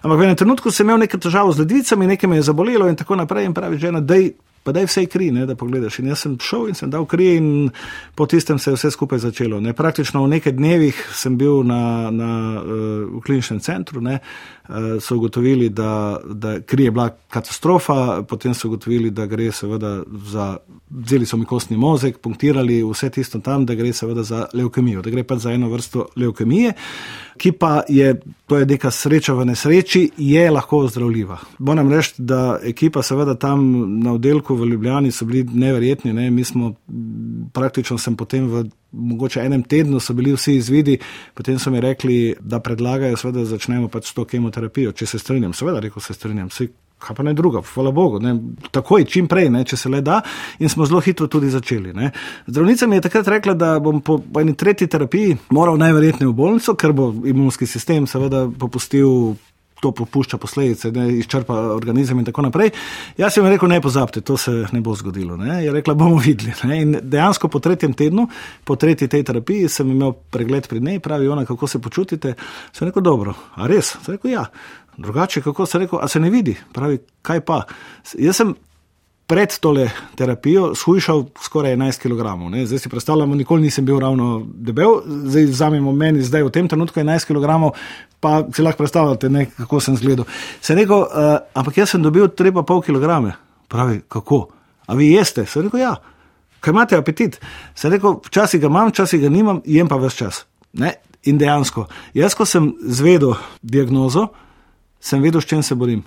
Ampak 0.02 0.20
v 0.20 0.28
enem 0.28 0.42
trenutku 0.42 0.72
sem 0.72 0.90
imel 0.90 1.06
nekaj 1.06 1.22
težav 1.28 1.54
z 1.54 1.64
ledvicami, 1.64 2.12
nekaj 2.16 2.30
me 2.30 2.42
je 2.42 2.50
zabolelo 2.50 2.90
in 2.90 2.98
tako 3.00 3.18
naprej 3.22 3.50
in 3.50 3.56
pravi 3.58 3.82
žena, 3.82 4.02
dej 4.02 4.34
pa 4.66 4.72
da 4.72 4.82
je 4.82 4.90
vse 4.90 5.06
kri, 5.06 5.30
ne, 5.32 5.46
da 5.46 5.54
pogledaš. 5.56 6.00
In 6.02 6.08
jaz 6.10 6.24
sem 6.26 6.40
šel 6.42 6.72
in 6.72 6.78
sem 6.78 6.90
dal 6.90 7.06
kri, 7.06 7.36
in 7.38 7.50
po 8.18 8.26
tistem 8.26 8.58
se 8.60 8.72
je 8.72 8.80
vse 8.80 8.90
skupaj 8.96 9.22
začelo. 9.22 9.60
Ne. 9.62 9.76
Praktično 9.78 10.24
v 10.24 10.32
nekaj 10.34 10.56
dnevih 10.58 11.02
sem 11.14 11.38
bil 11.38 11.62
na, 11.64 12.10
na, 12.10 12.30
uh, 12.64 13.20
kliničnem 13.22 13.62
centru, 13.62 14.02
ne, 14.02 14.18
so 15.00 15.16
ugotovili, 15.16 15.70
da, 15.70 16.18
da 16.26 16.62
kri 16.62 16.84
je 16.84 16.92
bila 16.92 17.10
katastrofa, 17.30 18.24
potem 18.30 18.54
so 18.54 18.68
ugotovili, 18.68 19.10
da 19.12 19.26
gre 19.26 19.52
seveda 19.52 20.04
za, 20.32 20.58
vzeli 20.90 21.26
so 21.26 21.38
mi 21.38 21.46
kostni 21.46 21.78
mozek, 21.78 22.18
punktirali 22.18 22.84
vse 22.84 23.10
tisto 23.10 23.40
tam, 23.40 23.66
da 23.66 23.76
gre 23.76 23.94
seveda 23.94 24.24
za 24.24 24.46
leukemijo, 24.54 25.02
da 25.02 25.10
gre 25.10 25.24
pa 25.24 25.38
za 25.38 25.52
eno 25.52 25.70
vrsto 25.70 26.08
leukemije. 26.16 26.74
Ki 27.38 27.52
pa 27.52 27.82
je, 27.90 28.22
to 28.48 28.58
je 28.58 28.66
neka 28.66 28.92
sreča 28.92 29.34
v 29.34 29.46
nesreči, 29.46 30.10
je 30.18 30.52
lahko 30.52 30.78
ozdravljiva. 30.88 31.38
Moram 31.60 31.92
reči, 31.92 32.14
da 32.18 32.60
ekipa, 32.64 33.04
seveda 33.04 33.36
tam 33.36 33.66
na 34.00 34.14
oddelku 34.14 34.56
v 34.56 34.70
Ljubljani 34.70 35.12
so 35.12 35.26
bili 35.26 35.44
neverjetni. 35.44 36.14
Ne? 36.14 36.32
Mi 36.32 36.44
smo 36.44 36.74
praktično 37.54 37.98
sem 37.98 38.16
potem 38.16 38.48
v 38.48 38.64
mogoče 38.96 39.44
enem 39.46 39.64
tednu 39.64 40.00
so 40.00 40.14
bili 40.14 40.34
vsi 40.34 40.56
izvidi, 40.56 40.98
potem 41.34 41.60
so 41.60 41.72
mi 41.72 41.82
rekli, 41.82 42.36
da 42.40 42.60
predlagajo, 42.60 43.32
da 43.32 43.46
začnemo 43.46 43.88
pač 43.88 44.10
s 44.10 44.14
to 44.14 44.26
kemoterapijo. 44.26 44.92
Če 44.92 45.06
se 45.06 45.20
strinjam, 45.20 45.54
seveda, 45.54 45.84
rekel 45.84 46.02
se 46.02 46.14
strinjam. 46.14 46.50
Vsi, 46.54 46.70
kaj 47.00 47.16
pa 47.16 47.24
ne 47.24 47.34
druga, 47.34 47.62
hvala 47.74 47.92
Bogu, 47.92 48.20
ne, 48.24 48.36
takoj, 48.72 49.06
čim 49.06 49.28
prej, 49.28 49.50
ne, 49.54 49.64
če 49.68 49.78
se 49.78 49.90
le 49.92 50.02
da, 50.06 50.22
in 50.60 50.72
smo 50.72 50.88
zelo 50.88 51.02
hitro 51.04 51.28
tudi 51.32 51.52
začeli. 51.54 51.94
Ne. 51.94 52.12
Zdravnica 52.48 52.88
mi 52.88 53.00
je 53.00 53.06
takrat 53.08 53.28
rekla, 53.36 53.54
da 53.54 53.74
bom 53.80 54.02
po 54.02 54.20
eni 54.42 54.56
tretji 54.56 54.88
terapiji 54.88 55.38
moral 55.50 55.78
najverjetneje 55.82 56.32
v 56.32 56.38
bolnico, 56.38 56.76
ker 56.80 56.96
bo 56.96 57.12
imunski 57.26 57.68
sistem 57.70 58.08
seveda 58.08 58.48
popustil. 58.60 59.36
To 59.86 59.92
popušča 59.94 60.40
posledice, 60.42 60.90
ne, 60.92 61.04
izčrpa 61.20 61.54
organizem 61.76 62.18
in 62.18 62.26
tako 62.26 62.42
naprej. 62.48 62.72
Jaz 63.22 63.36
sem 63.36 63.46
rekel, 63.46 63.70
ne 63.70 63.78
pozabite, 63.82 64.24
to 64.26 64.38
se 64.38 64.54
ne 64.74 64.82
bo 64.82 64.96
zgodilo. 64.98 65.38
Ne. 65.38 65.60
Je 65.62 65.74
rekla, 65.74 65.94
bomo 65.94 66.18
videli. 66.18 66.56
Ne. 66.66 66.80
In 66.82 66.96
dejansko 67.04 67.52
po 67.54 67.62
tretjem 67.62 67.94
tednu, 67.94 68.26
po 68.66 68.80
tretji 68.82 69.08
tej 69.12 69.22
terapiji, 69.30 69.70
sem 69.70 69.92
imel 69.94 70.16
pregled 70.34 70.66
pri 70.72 70.82
njej, 70.82 71.04
pravi 71.06 71.30
ona, 71.30 71.46
kako 71.46 71.70
se 71.70 71.82
počutite. 71.82 72.34
Sem 72.74 72.90
rekel, 72.90 73.06
dobro, 73.06 73.36
a 73.54 73.70
res? 73.70 73.94
Sem 74.02 74.18
rekel, 74.18 74.34
ja. 74.34 74.48
Drugače, 74.98 75.42
kako 75.46 75.66
se 75.70 75.80
reko, 75.80 76.00
a 76.02 76.08
se 76.08 76.20
ne 76.20 76.30
vidi, 76.34 76.56
pravi, 76.74 76.98
kaj 77.22 77.46
pa. 77.46 77.62
Jaz 78.18 78.42
sem 78.42 78.56
pred 79.28 79.60
tole 79.60 79.90
terapijo 80.16 80.76
shujšal 80.76 81.24
skoraj 81.42 81.76
11 81.76 82.02
kg. 82.02 82.50
Ne? 82.52 82.66
Zdaj 82.66 82.80
si 82.80 82.90
predstavljamo, 82.90 83.36
nikoli 83.36 83.62
nisem 83.62 83.86
bil 83.86 84.00
ravno 84.00 84.46
debel, 84.46 85.02
zdaj 85.06 85.46
vzamemo 85.46 85.92
meni, 85.92 86.22
zdaj 86.22 86.44
v 86.44 86.52
tem 86.54 86.68
trenutku 86.68 87.00
11 87.00 87.26
kg, 87.26 87.72
pa 88.20 88.44
si 88.54 88.62
lahko 88.62 88.84
predstavljate, 88.84 89.30
ne, 89.30 89.46
kako 89.58 89.80
sem 89.80 89.98
zgledal. 89.98 90.26
Se 90.62 90.76
rekel, 90.76 91.02
uh, 91.02 91.38
ampak 91.54 91.78
jaz 91.78 91.96
sem 91.96 92.04
dobil 92.04 92.28
3,5 92.28 92.82
kg. 92.86 93.34
Pravi, 93.68 94.02
kako? 94.08 94.48
A 94.86 94.94
vi 94.94 95.12
jeste? 95.12 95.46
Se 95.46 95.62
rekel, 95.62 95.80
ja. 95.80 95.96
Kaj 96.60 96.72
imate 96.72 96.98
apetit? 96.98 97.40
Se 97.76 97.90
rekel, 97.90 98.20
včasih 98.26 98.62
ga 98.62 98.68
imam, 98.68 98.90
včasih 98.90 99.22
ga 99.22 99.30
nimam, 99.30 99.62
jem 99.66 99.90
pa 99.90 99.98
več 100.02 100.18
čas. 100.22 100.46
Ne? 100.74 100.96
In 101.26 101.38
dejansko, 101.42 101.88
jaz, 102.14 102.38
ko 102.38 102.46
sem 102.46 102.76
zvedel 102.86 103.34
diagnozo, 103.62 104.28
sem 105.02 105.22
vedel, 105.22 105.42
s 105.42 105.50
čim 105.50 105.64
se 105.66 105.76
borim. 105.76 106.04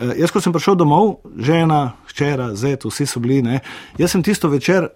E, 0.00 0.14
jaz, 0.22 0.32
ko 0.32 0.40
sem 0.40 0.54
prišel 0.54 0.78
domov, 0.80 1.18
žena, 1.36 1.92
hčera, 2.08 2.54
zet, 2.56 2.86
vsi 2.88 3.06
so 3.06 3.20
bili, 3.20 3.42
ne, 3.44 3.60
jaz 4.00 4.16
sem 4.16 4.24
tisto 4.24 4.48
večer 4.48 4.88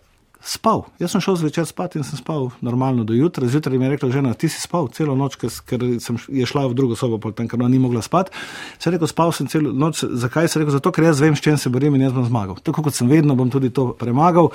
spal. 0.45 0.85
Jaz 1.01 1.15
sem 1.15 1.23
šel 1.25 1.39
zvečer 1.41 1.67
spat 1.67 1.97
in 1.97 2.05
sem 2.05 2.21
spal 2.21 2.51
normalno 2.61 3.05
do 3.05 3.17
jutra. 3.17 3.49
Zjutraj 3.49 3.79
mi 3.79 3.89
je 3.89 3.91
rekla 3.97 4.11
žena, 4.13 4.35
ti 4.35 4.49
si 4.53 4.61
spal 4.61 4.89
celo 4.93 5.17
noč, 5.17 5.39
ker, 5.41 5.53
ker 5.67 5.85
sem 6.05 6.21
je 6.29 6.47
šla 6.47 6.67
v 6.69 6.77
drugo 6.77 6.99
sobo, 7.01 7.19
potem, 7.19 7.49
ker 7.49 7.61
ona 7.61 7.71
ni 7.73 7.81
mogla 7.81 8.03
spati. 8.05 8.35
Se 8.79 8.93
rekel, 8.93 9.09
spal 9.09 9.33
sem 9.33 9.49
celo 9.49 9.73
noč. 9.73 10.05
Zakaj 10.05 10.49
se 10.53 10.61
rekel? 10.61 10.77
Zato, 10.77 10.93
ker 10.93 11.09
jaz 11.09 11.23
vem, 11.25 11.37
s 11.37 11.45
čim 11.45 11.57
se 11.59 11.73
borim 11.73 11.97
in 11.97 12.05
jaz 12.05 12.13
bom 12.13 12.27
zmagal. 12.29 12.61
Tako 12.61 12.85
kot 12.89 12.97
sem 12.97 13.09
vedno, 13.09 13.37
bom 13.39 13.51
tudi 13.51 13.73
to 13.73 13.93
premagal. 13.99 14.53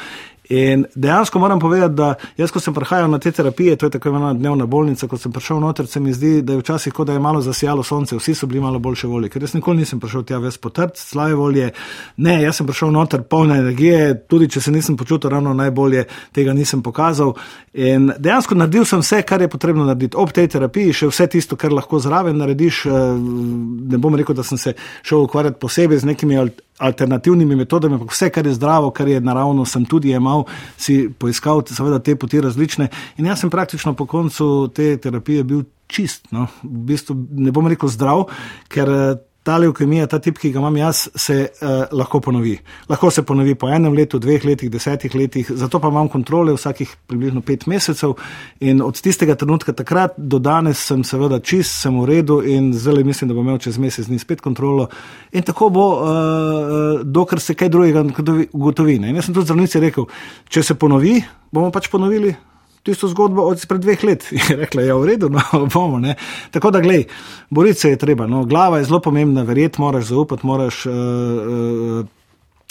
In 0.49 0.85
dejansko 0.95 1.39
moram 1.39 1.59
povedati, 1.59 1.93
da 1.93 2.15
jaz, 2.37 2.51
ko 2.51 2.59
sem 2.59 2.73
prihajal 2.73 3.09
na 3.11 3.19
te 3.19 3.31
terapije, 3.31 3.75
to 3.75 3.85
je 3.85 3.89
tako 3.89 4.09
imenovana 4.09 4.39
dnevna 4.39 4.65
bolnica, 4.65 5.07
ko 5.07 5.17
sem 5.17 5.31
prišel 5.31 5.59
noter, 5.61 5.87
se 5.87 5.99
mi 5.99 6.13
zdi, 6.13 6.41
da 6.41 6.53
je 6.53 6.63
včasih 6.63 6.93
kot 6.93 7.07
da 7.07 7.13
je 7.13 7.19
malo 7.19 7.41
zasijalo 7.41 7.83
sonce, 7.83 8.17
vsi 8.17 8.33
so 8.35 8.47
bili 8.47 8.61
malo 8.61 8.79
boljše 8.79 9.07
volje, 9.07 9.29
ker 9.29 9.43
jaz 9.43 9.53
nikoli 9.53 9.77
nisem 9.77 9.99
prišel 9.99 10.23
tja 10.23 10.37
ves 10.41 10.57
potrt, 10.57 10.97
slave 10.97 11.35
volje. 11.35 11.69
Ne, 12.17 12.41
jaz 12.41 12.57
sem 12.57 12.67
prišel 12.67 12.89
noter 12.91 13.21
polne 13.21 13.59
energije, 13.59 14.25
tudi 14.27 14.49
če 14.49 14.61
se 14.61 14.71
nisem 14.71 14.97
počutil 14.97 15.29
ravno 15.29 15.53
najbolje, 15.79 16.05
tega 16.31 16.53
nisem 16.53 16.81
pokazal. 16.83 17.35
In 17.73 18.11
dejansko 18.17 18.55
naredil 18.55 18.85
sem 18.85 18.99
vse, 18.99 19.21
kar 19.23 19.41
je 19.41 19.49
potrebno 19.49 19.85
narediti. 19.85 20.17
Ob 20.17 20.31
tej 20.31 20.47
terapiji 20.47 20.93
še 20.93 21.09
vse 21.09 21.27
tisto, 21.27 21.55
kar 21.55 21.71
lahko 21.71 21.99
zraven 21.99 22.37
narediš. 22.37 22.85
Eh, 22.85 22.91
ne 23.89 23.97
bom 23.97 24.15
rekel, 24.15 24.35
da 24.35 24.43
sem 24.43 24.57
se 24.57 24.73
šel 25.03 25.23
ukvarjati 25.27 25.59
posebej 25.59 25.99
z 25.99 26.05
nekimi 26.05 26.37
alternativnimi 26.79 27.55
metodami, 27.55 27.95
ampak 27.95 28.11
vse, 28.11 28.29
kar 28.29 28.47
je 28.47 28.53
zdravo, 28.53 28.91
kar 28.91 29.07
je 29.07 29.19
naravno, 29.21 29.65
sem 29.65 29.85
tudi 29.85 30.11
imel, 30.11 30.45
si 30.77 31.09
poiskal, 31.09 31.63
seveda, 31.67 31.99
te 31.99 32.15
poti 32.15 32.41
različne. 32.41 32.89
In 33.17 33.25
jaz 33.25 33.43
sem 33.43 33.49
praktično 33.49 33.93
po 33.93 34.05
koncu 34.05 34.69
te 34.73 34.97
terapije 34.97 35.43
bil 35.43 35.65
čist. 35.89 36.29
No. 36.31 36.47
V 36.63 36.85
bistvu 36.91 37.15
ne 37.31 37.51
bom 37.51 37.67
rekel 37.67 37.89
zdrav, 37.89 38.27
ker 38.69 38.89
ta 39.43 39.57
leukemija, 39.57 40.07
ta 40.07 40.19
tip, 40.19 40.37
ki 40.39 40.51
ga 40.51 40.59
imam 40.59 40.77
jaz, 40.77 41.05
se 41.15 41.35
uh, 41.47 41.69
lahko 41.95 42.19
ponovi. 42.21 42.57
Lahko 42.89 43.11
se 43.11 43.23
ponovi 43.25 43.55
po 43.55 43.69
enem 43.71 43.95
letu, 43.95 44.19
dveh 44.19 44.43
letih, 44.45 44.71
desetih 44.71 45.15
letih, 45.15 45.51
zato 45.55 45.79
pa 45.79 45.91
imam 45.91 46.09
kontrole 46.11 46.53
vsakih 46.53 46.91
približno 47.07 47.41
pet 47.45 47.65
mesecev. 47.71 48.17
In 48.59 48.83
od 48.83 48.99
tistega 49.01 49.35
trenutka 49.39 49.73
takrat 49.73 50.17
do 50.17 50.39
danes 50.43 50.83
sem 50.91 51.03
seveda 51.07 51.39
čist, 51.39 51.79
sem 51.85 51.95
v 52.01 52.05
redu 52.09 52.41
in 52.43 52.73
zelo 52.73 53.03
mislim, 53.05 53.31
da 53.31 53.37
bom 53.37 53.47
imel 53.47 53.61
čez 53.63 53.79
mesec 53.79 54.09
dni 54.09 54.19
spet 54.19 54.43
kontrolo. 54.43 54.89
In 55.31 55.47
tako 55.47 55.69
bo, 55.69 55.87
uh, 55.95 57.01
dokler 57.03 57.39
se 57.39 57.55
kaj 57.55 57.71
drugega 57.71 58.03
ugotovi. 58.51 58.99
In 58.99 59.15
jaz 59.15 59.29
sem 59.29 59.33
tudi 59.33 59.47
zdravnici 59.47 59.79
rekel, 59.79 60.09
če 60.49 60.63
se 60.63 60.75
ponovi, 60.75 61.15
bomo 61.51 61.71
pač 61.71 61.87
ponovili. 61.89 62.35
Tisto 62.83 63.07
zgodbo 63.07 63.43
od 63.49 63.65
pred 63.67 63.81
dveh 63.81 64.03
let. 64.03 64.27
Je 64.49 64.55
rekla, 64.55 64.85
ja, 64.87 64.95
v 64.95 65.05
redu, 65.05 65.29
no 65.29 65.41
bomo. 65.73 65.99
Ne. 65.99 66.15
Tako 66.51 66.71
da, 66.71 66.79
glej, 66.79 67.05
boriti 67.49 67.79
se 67.79 67.89
je 67.89 67.97
treba. 67.97 68.27
No. 68.27 68.45
Glava 68.45 68.77
je 68.77 68.87
zelo 68.89 69.01
pomembna, 69.01 69.43
verjeti 69.43 69.81
moraš, 69.81 70.11
zaupati 70.13 70.45
moraš. 70.45 70.85
Uh, 70.85 70.93
uh, 70.93 72.15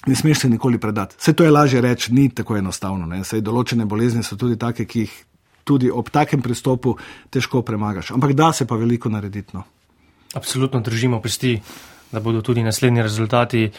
Ne 0.07 0.15
smeš 0.15 0.39
se 0.39 0.49
nikoli 0.49 0.79
predati. 0.79 1.17
Vse 1.19 1.33
to 1.33 1.45
je 1.45 1.51
lažje 1.51 1.81
reči, 1.81 2.13
ni 2.15 2.29
tako 2.31 2.57
enostavno. 2.57 3.11
Sej 3.25 3.43
določene 3.45 3.85
bolezni 3.85 4.23
so 4.23 4.39
tudi 4.39 4.57
take, 4.57 4.87
ki 4.87 5.01
jih 5.01 5.17
tudi 5.69 5.91
ob 5.91 6.09
takem 6.09 6.41
pristopu 6.41 6.95
težko 7.35 7.63
premagaš. 7.67 8.15
Ampak 8.17 8.33
da 8.33 8.53
se 8.53 8.67
pa 8.67 8.79
veliko 8.81 9.11
narediti. 9.13 9.57
No. 9.57 9.67
Absolutno 10.39 10.81
držimo 10.81 11.21
pesti, 11.21 11.59
da 12.13 12.21
bodo 12.21 12.41
tudi 12.43 12.63
naslednji 12.63 13.03
rezultati 13.03 13.71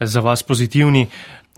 za 0.00 0.20
vas 0.20 0.42
pozitivni. 0.42 1.06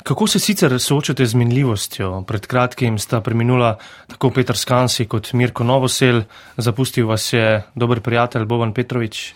Kako 0.03 0.27
se 0.27 0.39
sicer 0.39 0.81
soočate 0.81 1.27
z 1.27 1.35
minljivostjo? 1.35 2.23
Pred 2.27 2.47
kratkim 2.47 2.99
sta 2.99 3.21
preminula 3.21 3.77
tako 4.07 4.31
Petr 4.31 4.57
Skansi 4.57 5.07
kot 5.07 5.33
Mirko 5.33 5.65
Novosel, 5.65 6.23
zapustil 6.57 7.07
vas 7.07 7.33
je 7.33 7.63
dober 7.75 8.01
prijatelj 8.01 8.45
Boban 8.45 8.73
Petrovič. 8.75 9.35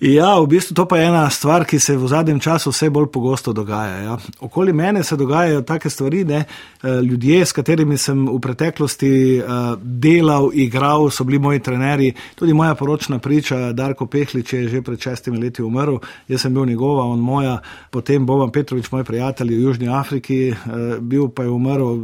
Ja, 0.00 0.40
v 0.40 0.46
bistvu 0.46 0.74
to 0.74 0.84
pa 0.88 0.98
je 0.98 1.06
ena 1.06 1.30
stvar, 1.30 1.64
ki 1.64 1.78
se 1.78 1.94
v 1.96 2.08
zadnjem 2.10 2.40
času 2.40 2.72
vse 2.72 2.88
bolj 2.90 3.06
pogosto 3.12 3.52
dogaja. 3.52 3.98
Ja. 4.02 4.16
Okoli 4.40 4.72
mene 4.72 5.04
se 5.04 5.16
dogajajo 5.16 5.62
take 5.62 5.90
stvari, 5.90 6.24
ne. 6.24 6.44
Eh, 6.82 7.02
ljudje, 7.02 7.46
s 7.46 7.52
katerimi 7.52 7.98
sem 7.98 8.26
v 8.26 8.40
preteklosti 8.40 9.12
uh, 9.38 9.78
delal, 9.78 10.50
igral, 10.54 11.10
so 11.10 11.24
bili 11.24 11.38
moji 11.38 11.62
trenerji. 11.62 12.14
Tudi 12.34 12.52
moja 12.52 12.74
poročna 12.74 13.18
priča, 13.18 13.72
Darko 13.72 14.06
Pehlič 14.06 14.52
je 14.52 14.68
že 14.68 14.82
pred 14.82 15.00
šestimi 15.00 15.38
leti 15.38 15.62
umrl, 15.62 16.00
jaz 16.28 16.40
sem 16.42 16.54
bil 16.54 16.66
njegova, 16.66 17.04
on 17.04 17.20
moja, 17.20 17.60
potem 17.90 18.26
Boban 18.26 18.50
Petrovič, 18.50 18.90
moj 18.90 19.04
prijatelj 19.04 19.54
v 19.54 19.62
Južni 19.62 19.88
Afriki, 19.88 20.50
uh, 20.50 20.98
bil 20.98 21.28
pa 21.28 21.42
je 21.42 21.50
umrl 21.50 21.98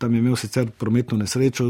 tam 0.00 0.14
je 0.14 0.18
imel 0.18 0.36
sicer 0.36 0.70
prometno 0.78 1.18
nesrečo, 1.18 1.64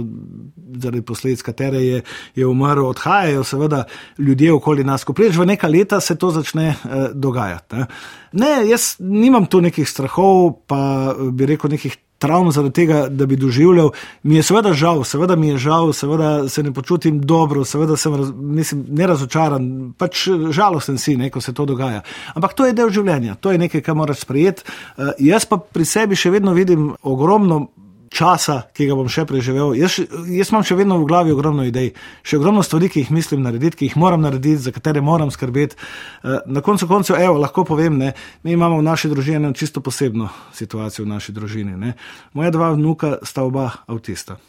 zaradi 0.79 1.03
posledic 1.03 1.43
katere 1.43 1.81
je, 1.83 2.03
je 2.35 2.47
umrl, 2.47 2.87
odhajajo 2.87 3.45
seveda 3.45 3.85
ljudje 4.19 4.53
okoli 4.53 4.85
nas. 4.85 5.05
Ko 5.05 5.13
prideš 5.13 5.41
v 5.41 5.49
neka 5.51 5.69
leta, 5.69 6.01
se 6.01 6.15
to 6.15 6.31
začne 6.31 6.69
eh, 6.69 7.09
dogajati. 7.15 7.77
Ne. 7.77 7.87
ne, 8.33 8.53
jaz 8.71 8.95
nimam 8.99 9.47
tu 9.51 9.61
nekih 9.61 9.89
strahov, 9.89 10.53
pa 10.67 11.15
bi 11.33 11.51
rekel 11.51 11.77
nekih. 11.77 11.99
Travm 12.21 12.51
zaradi 12.53 12.75
tega, 12.77 12.97
da 13.09 13.25
bi 13.25 13.37
doživljal, 13.41 13.95
mi 14.29 14.37
je 14.37 14.43
seveda 14.45 14.75
žal, 14.77 14.99
seveda 15.09 15.39
mi 15.41 15.55
je 15.55 15.59
žal, 15.59 15.95
seveda 15.97 16.49
se 16.53 16.61
ne 16.63 16.69
počutim 16.77 17.23
dobro, 17.25 17.63
seveda 17.65 17.97
sem 17.97 18.13
raz, 18.13 18.29
mislim, 18.37 18.83
nerazočaran, 18.99 19.71
pač 19.97 20.27
žalosten 20.53 21.01
si, 21.01 21.15
ne, 21.17 21.31
ko 21.33 21.41
se 21.41 21.55
to 21.57 21.65
dogaja. 21.65 22.03
Ampak 22.35 22.53
to 22.59 22.69
je 22.69 22.77
del 22.77 22.93
življenja, 22.93 23.39
to 23.41 23.55
je 23.55 23.63
nekaj, 23.65 23.81
kar 23.87 23.97
moraš 23.97 24.21
sprejeti. 24.27 24.69
Uh, 24.69 25.15
jaz 25.17 25.49
pa 25.49 25.57
pri 25.57 25.89
sebi 25.89 26.21
še 26.21 26.35
vedno 26.37 26.53
vidim 26.53 26.91
ogromno 27.01 27.63
časa, 28.11 28.67
ki 28.75 28.89
ga 28.91 28.97
bom 28.99 29.09
še 29.11 29.25
preživel. 29.29 29.73
Jaz, 29.79 30.01
jaz 30.29 30.51
imam 30.51 30.65
še 30.67 30.77
vedno 30.79 30.99
v 31.01 31.07
glavi 31.09 31.33
ogromno 31.35 31.65
idej, 31.67 31.93
še 32.27 32.41
ogromno 32.41 32.65
stvari, 32.67 32.91
ki 32.91 33.05
jih 33.05 33.13
mislim 33.15 33.45
narediti, 33.47 33.79
ki 33.79 33.91
jih 33.91 33.97
moram 34.03 34.25
narediti, 34.27 34.59
za 34.67 34.75
katere 34.75 35.03
moram 35.05 35.31
skrbeti. 35.31 35.79
Eh, 35.79 36.43
na 36.51 36.63
koncu 36.67 36.91
koncev, 36.91 37.21
evo, 37.23 37.39
lahko 37.41 37.65
povem, 37.65 37.99
ne, 38.03 38.13
mi 38.43 38.59
imamo 38.59 38.83
v 38.83 38.87
naši 38.91 39.13
družini 39.13 39.55
čisto 39.55 39.81
posebno 39.81 40.29
situacijo 40.53 41.07
v 41.07 41.13
naši 41.15 41.33
družini. 41.33 41.79
Ne. 41.79 41.95
Moja 42.35 42.51
dva 42.51 42.75
vnuka 42.75 43.19
sta 43.23 43.47
oba 43.47 43.71
avtista. 43.87 44.41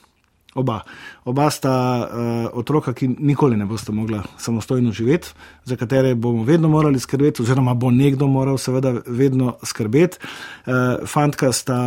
Oba. 0.56 0.82
Oba 1.26 1.50
sta 1.50 1.72
uh, 1.72 2.58
otroka, 2.60 2.92
ki 2.94 3.08
nikoli 3.08 3.56
ne 3.58 3.66
bosta 3.66 3.94
mogla 3.96 4.24
samostojno 4.38 4.92
živeti, 4.92 5.32
za 5.64 5.76
katere 5.80 6.16
bomo 6.16 6.44
vedno 6.44 6.68
morali 6.68 7.00
skrbeti, 7.00 7.42
oziroma 7.42 7.74
bo 7.74 7.92
nekdo 7.92 8.28
moral 8.28 8.58
seveda 8.58 8.94
vedno 9.08 9.56
skrbeti. 9.64 10.18
Uh, 10.66 11.08
fantka 11.08 11.52
sta 11.52 11.80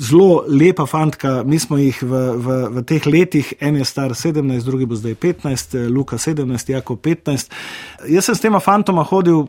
zelo 0.00 0.44
lepa 0.48 0.86
fantka, 0.86 1.42
mi 1.46 1.58
smo 1.58 1.78
jih 1.78 2.02
v, 2.02 2.24
v, 2.36 2.58
v 2.76 2.84
teh 2.84 3.06
letih, 3.06 3.54
en 3.60 3.80
je 3.80 3.88
star 3.88 4.12
17, 4.12 4.64
drugi 4.64 4.86
bo 4.86 5.00
zdaj 5.00 5.14
15, 5.14 5.76
Luka 5.88 6.18
17, 6.18 6.70
Jako 6.76 6.96
15. 6.96 7.50
Jaz 8.08 8.24
sem 8.28 8.34
s 8.34 8.44
tema 8.44 8.60
fantoma 8.60 9.02
hodil 9.02 9.46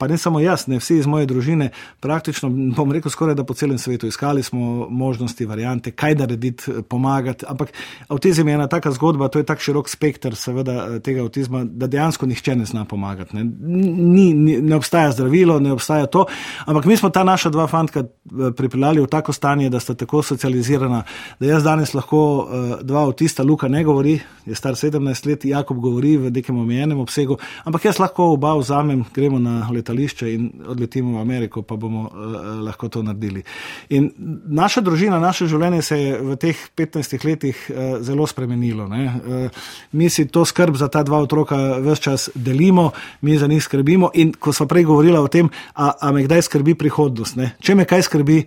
pa 0.00 0.08
ne 0.08 0.16
samo 0.18 0.40
jaz, 0.40 0.64
ne 0.66 0.78
vsi 0.80 0.96
iz 0.96 1.06
moje 1.06 1.26
družine, 1.28 1.68
praktično, 2.00 2.48
bom 2.76 2.92
rekel, 2.92 3.12
skoraj 3.12 3.34
da 3.36 3.44
po 3.44 3.54
celem 3.54 3.78
svetu 3.78 4.08
iskali 4.08 4.42
smo 4.42 4.88
možnosti, 4.88 5.44
variante, 5.46 5.90
kaj 5.92 6.14
narediti, 6.14 6.72
pomagati. 6.88 7.44
Ampak 7.48 7.74
avtizem 8.08 8.48
je 8.48 8.54
ena 8.54 8.66
taka 8.66 8.90
zgodba, 8.96 9.28
to 9.28 9.42
je 9.42 9.46
tak 9.46 9.60
širok 9.60 9.88
spektr 9.92 10.36
seveda 10.40 11.02
tega 11.04 11.20
avtizma, 11.26 11.66
da 11.68 11.86
dejansko 11.86 12.26
nihče 12.26 12.56
ne 12.56 12.64
zna 12.64 12.86
pomagati. 12.88 13.36
Ne. 13.36 13.44
Ni, 13.44 14.32
ni, 14.32 14.56
ne 14.62 14.76
obstaja 14.76 15.12
zdravilo, 15.12 15.58
ne 15.60 15.74
obstaja 15.76 16.08
to, 16.08 16.24
ampak 16.64 16.88
mi 16.88 16.96
smo 16.96 17.12
ta 17.12 17.24
naša 17.24 17.52
dva 17.52 17.68
fantka 17.68 18.00
eh, 18.00 18.54
pripeljali 18.56 19.04
v 19.04 19.10
tako 19.12 19.36
stanje, 19.36 19.68
da 19.70 19.80
sta 19.84 19.94
tako 19.94 20.22
socializirana, 20.24 21.02
da 21.40 21.52
jaz 21.52 21.64
danes 21.64 21.92
lahko 21.94 22.22
uh, 22.40 22.74
dva 22.82 23.04
avtista, 23.04 23.44
Luka 23.44 23.68
ne 23.68 23.84
govori, 23.84 24.16
je 24.46 24.54
star 24.56 24.80
17 24.80 25.28
let, 25.28 25.44
Jakob 25.44 25.76
govori 25.76 26.16
v 26.16 26.32
nekem 26.32 26.56
omejenem 26.58 26.98
obsegu, 27.04 27.36
ampak 27.64 27.84
jaz 27.84 28.00
lahko 28.00 28.32
oba 28.32 28.56
vzamem, 28.56 29.04
gremo 29.14 29.38
na 29.38 29.68
letalo 29.68 29.89
letališče 29.90 30.32
in 30.34 30.50
odletimo 30.66 31.18
v 31.18 31.20
Ameriko, 31.20 31.62
pa 31.62 31.76
bomo 31.76 32.06
uh, 32.08 32.62
lahko 32.64 32.88
to 32.88 33.02
naredili. 33.02 33.42
In 33.90 34.10
naša 34.46 34.80
družina, 34.80 35.18
naše 35.20 35.46
življenje 35.46 35.82
se 35.82 35.98
je 35.98 36.18
v 36.20 36.36
teh 36.40 36.56
15 36.76 37.24
letih 37.24 37.56
uh, 37.70 37.98
zelo 38.00 38.26
spremenilo. 38.26 38.86
Uh, 38.86 39.50
mi 39.92 40.10
si 40.10 40.26
to 40.28 40.44
skrb 40.44 40.76
za 40.76 40.88
ta 40.88 41.02
dva 41.02 41.20
otroka 41.20 41.80
vse 41.80 42.02
čas 42.02 42.30
delimo, 42.34 42.90
mi 43.22 43.38
za 43.38 43.46
njih 43.46 43.62
skrbimo. 43.62 44.10
In 44.14 44.32
ko 44.32 44.52
smo 44.52 44.66
prej 44.66 44.84
govorili 44.84 45.18
o 45.18 45.28
tem, 45.28 45.50
a, 45.74 45.92
a 46.00 46.12
me 46.12 46.24
kdaj 46.24 46.46
skrbi 46.48 46.74
prihodnost, 46.74 47.36
ne? 47.36 47.54
če 47.60 47.74
me 47.74 47.84
kaj 47.84 48.06
skrbi, 48.08 48.44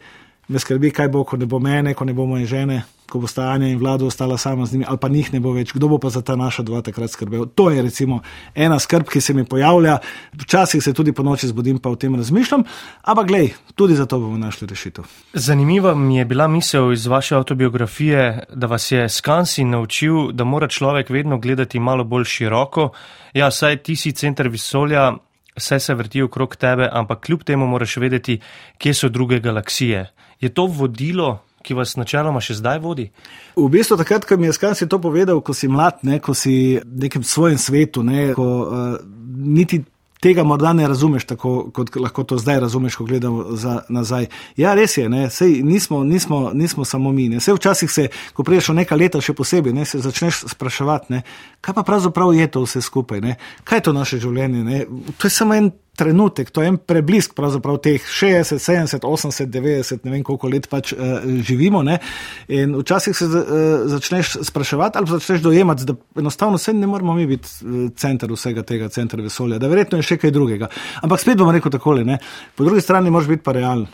me 0.47 0.59
skrbi, 0.59 0.91
kaj 0.91 1.07
bo, 1.07 1.23
ko 1.23 1.37
ne 1.37 1.45
bo 1.45 1.59
mene, 1.59 1.93
ko 1.93 2.05
ne 2.05 2.13
bo 2.13 2.25
moje 2.25 2.45
žene 2.45 2.83
ko 3.13 3.19
bo 3.21 3.29
sta 3.29 3.51
Anja 3.53 3.69
in 3.69 3.77
vlada 3.77 4.05
ostala 4.05 4.37
sama 4.41 4.65
z 4.65 4.73
njimi, 4.73 4.85
ali 4.89 4.97
pa 4.97 5.07
njih 5.09 5.33
ne 5.33 5.39
bo 5.39 5.51
več, 5.53 5.69
kdo 5.77 5.87
bo 5.91 5.99
pa 6.01 6.09
za 6.09 6.23
ta 6.25 6.33
naša 6.35 6.63
dva 6.65 6.81
takrat 6.81 7.13
skrbel. 7.13 7.45
To 7.53 7.69
je 7.69 7.83
recimo 7.85 8.21
ena 8.55 8.79
skrb, 8.81 9.05
ki 9.05 9.21
se 9.21 9.35
mi 9.37 9.45
pojavlja, 9.45 9.99
včasih 10.41 10.81
se 10.83 10.93
tudi 10.97 11.13
po 11.13 11.23
noči 11.23 11.47
zbudim, 11.51 11.77
pa 11.77 11.91
o 11.93 11.99
tem 11.99 12.15
razmišljam, 12.17 12.63
ampak 13.03 13.27
glej, 13.29 13.51
tudi 13.77 13.95
za 13.95 14.07
to 14.09 14.17
bomo 14.19 14.37
našli 14.41 14.67
rešitev. 14.67 15.05
Zanimiva 15.33 15.93
mi 15.95 16.17
je 16.17 16.25
bila 16.25 16.47
misel 16.47 16.93
iz 16.93 17.05
vaše 17.05 17.35
autobiografije, 17.35 18.47
da 18.49 18.67
vas 18.67 18.91
je 18.91 19.05
Skansi 19.09 19.63
naučil, 19.63 20.31
da 20.31 20.43
mora 20.43 20.67
človek 20.67 21.09
vedno 21.09 21.37
gledati 21.37 21.79
malo 21.79 22.03
bolj 22.03 22.25
široko. 22.25 22.89
Ja, 23.33 23.51
saj 23.51 23.83
ti 23.83 23.95
si 23.95 24.11
center 24.11 24.49
vesolja. 24.49 25.11
Vse 25.57 25.79
se 25.79 25.93
vrti 25.93 26.21
okrog 26.25 26.55
tebe, 26.55 26.89
ampak 26.91 27.25
kljub 27.25 27.43
temu 27.43 27.67
moraš 27.67 27.97
vedeti, 27.97 28.39
kje 28.77 28.93
so 28.93 29.09
druge 29.09 29.39
galaksije. 29.39 30.07
Je 30.41 30.49
to 30.49 30.65
vodilo 30.65 31.39
ki 31.63 31.77
vas 31.77 31.95
načeloma 31.97 32.41
še 32.43 32.57
zdaj 32.59 32.81
vodi? 32.83 33.07
V 33.55 33.69
bistvu 33.71 33.97
takrat, 33.99 34.27
ko 34.27 34.37
mi 34.37 34.49
je 34.49 34.57
Skansi 34.57 34.89
to 34.91 34.99
povedal, 35.01 35.39
ko 35.45 35.55
si 35.55 35.69
mlad, 35.71 36.03
ne, 36.07 36.19
ko 36.23 36.35
si 36.37 36.77
v 36.83 37.07
nekem 37.07 37.23
svojem 37.23 37.59
svetu, 37.61 38.03
ne, 38.05 38.31
ko 38.37 38.47
uh, 38.63 38.97
niti 39.23 39.81
tega 40.23 40.43
morda 40.43 40.71
ne 40.73 40.87
razumeš 40.87 41.25
tako, 41.25 41.69
kot 41.75 41.95
lahko 41.99 42.23
to 42.23 42.37
zdaj 42.39 42.59
razumeš, 42.63 42.95
ko 42.95 43.03
gledamo 43.03 43.43
za, 43.59 43.81
nazaj. 43.89 44.29
Ja, 44.57 44.73
res 44.73 44.97
je, 44.97 45.09
Sej, 45.29 45.59
nismo, 45.63 46.03
nismo, 46.03 46.51
nismo 46.53 46.85
samo 46.85 47.11
mi. 47.11 47.27
Ne. 47.29 47.41
Sej 47.43 47.57
včasih 47.59 47.91
se, 47.91 48.07
ko 48.33 48.43
priješ 48.47 48.71
v 48.71 48.77
neka 48.79 48.95
leta, 48.95 49.21
še 49.21 49.35
posebej, 49.35 49.75
ne, 49.75 49.85
se 49.85 49.99
začneš 49.99 50.45
spraševati, 50.55 51.13
ne, 51.13 51.21
kaj 51.61 51.75
pa 51.75 51.83
pravzaprav 51.83 52.31
je 52.37 52.47
to 52.47 52.63
vse 52.63 52.81
skupaj, 52.81 53.21
ne. 53.21 53.35
kaj 53.63 53.81
je 53.81 53.87
to 53.89 53.93
naše 53.93 54.21
življenje. 54.23 54.63
Ne. 54.63 54.85
To 55.17 55.27
je 55.27 55.31
samo 55.31 55.59
en 55.59 55.73
trenutek, 55.95 56.49
to 56.49 56.61
je 56.61 56.71
en 56.71 56.77
preblisk 56.77 57.35
pravzaprav 57.37 57.77
teh 57.83 58.01
60, 58.01 58.57
70, 58.57 59.05
80, 59.05 59.51
90, 59.53 60.05
ne 60.07 60.11
vem 60.15 60.23
koliko 60.25 60.49
let 60.49 60.67
pač 60.69 60.93
uh, 60.93 61.21
živimo. 61.45 61.83
Ne? 61.85 61.99
In 62.47 62.75
včasih 62.81 63.17
se 63.17 63.29
uh, 63.29 63.43
začneš 63.91 64.37
spraševati 64.49 64.97
ali 64.97 65.11
začneš 65.13 65.41
dojemati, 65.45 65.85
da 65.85 65.95
enostavno 66.19 66.57
vse 66.57 66.73
ne 66.73 66.87
moramo 66.87 67.13
mi 67.13 67.27
biti 67.29 67.49
uh, 67.61 67.89
center 67.97 68.31
vsega 68.33 68.63
tega, 68.63 68.89
center 68.89 69.21
vesolja, 69.21 69.61
da 69.61 69.69
verjetno 69.69 70.01
je 70.01 70.09
še 70.13 70.17
kaj 70.21 70.33
drugega. 70.33 70.71
Ampak 71.01 71.21
spet 71.21 71.37
bom 71.37 71.53
rekel 71.53 71.73
takole, 71.73 72.05
ne? 72.07 72.17
po 72.55 72.65
drugi 72.65 72.81
strani 72.81 73.13
moraš 73.13 73.29
biti 73.29 73.45
pa 73.45 73.53
realen. 73.53 73.85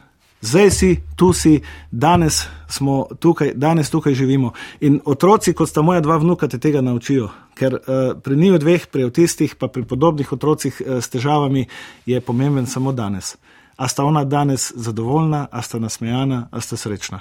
Zdaj 0.42 0.72
si, 0.72 0.90
tu 1.16 1.34
si, 1.34 1.60
danes 1.92 2.48
smo 2.68 3.08
tukaj, 3.20 3.52
danes 3.56 3.90
tukaj 3.90 4.14
živimo. 4.14 4.54
In 4.80 5.02
otroci, 5.06 5.54
kot 5.54 5.70
sta 5.70 5.82
moja 5.82 6.00
dva 6.02 6.18
vnuka, 6.18 6.48
te 6.48 6.60
tega 6.60 6.82
naučijo. 6.82 7.28
Ker 7.60 7.76
uh, 7.76 7.82
pri 8.24 8.36
njih 8.36 8.56
dveh, 8.60 8.88
pri 8.88 9.04
avtistih, 9.04 9.56
pa 9.60 9.68
pri 9.68 9.84
podobnih 9.84 10.32
otrocih 10.32 10.82
uh, 10.82 11.04
s 11.04 11.10
težavami, 11.10 11.66
je 12.06 12.22
pomemben 12.22 12.66
samo 12.66 12.92
danes. 12.92 13.36
A 13.76 13.88
sta 13.88 14.04
ona 14.04 14.24
danes 14.24 14.72
zadovoljna, 14.76 15.48
a 15.52 15.62
sta 15.62 15.80
nasmejana, 15.80 16.48
a 16.52 16.62
sta 16.62 16.78
srečna. 16.78 17.20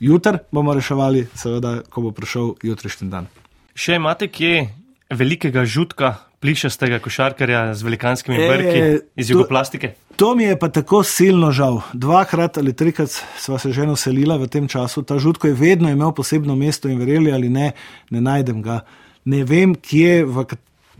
Jutr 0.00 0.38
bomo 0.52 0.74
reševali, 0.74 1.26
seveda, 1.34 1.80
ko 1.90 2.00
bo 2.00 2.10
prišel 2.10 2.54
jutrišnji 2.62 3.08
dan. 3.08 3.30
Še 3.74 3.96
imate 4.00 4.28
kje 4.28 4.66
velikega 5.10 5.64
žutka, 5.64 6.16
plišastega 6.40 6.98
košarkarja 7.02 7.74
z 7.74 7.82
velikanskimi 7.82 8.38
vrki 8.38 8.78
e, 8.78 8.98
iz 9.16 9.30
jugoplastike? 9.30 9.94
To 10.16 10.34
mi 10.34 10.44
je 10.44 10.58
pa 10.58 10.68
tako 10.68 11.02
silno 11.02 11.50
žal. 11.52 11.80
Dvakrat 11.92 12.58
ali 12.58 12.72
trikrat 12.72 13.12
sva 13.38 13.58
se 13.58 13.72
že 13.72 13.86
naselila 13.86 14.36
v 14.36 14.48
tem 14.48 14.68
času. 14.68 15.02
Ta 15.02 15.18
žutko 15.18 15.46
je 15.46 15.54
vedno 15.54 15.90
imel 15.90 16.12
posebno 16.12 16.56
mesto 16.56 16.88
in 16.88 16.98
verjeli 16.98 17.32
ali 17.32 17.48
ne, 17.48 17.72
ne 18.10 18.20
najdem 18.20 18.62
ga. 18.62 18.80
Ne 19.24 19.44
vem, 19.44 19.74
kje, 19.74 20.24
v 20.24 20.44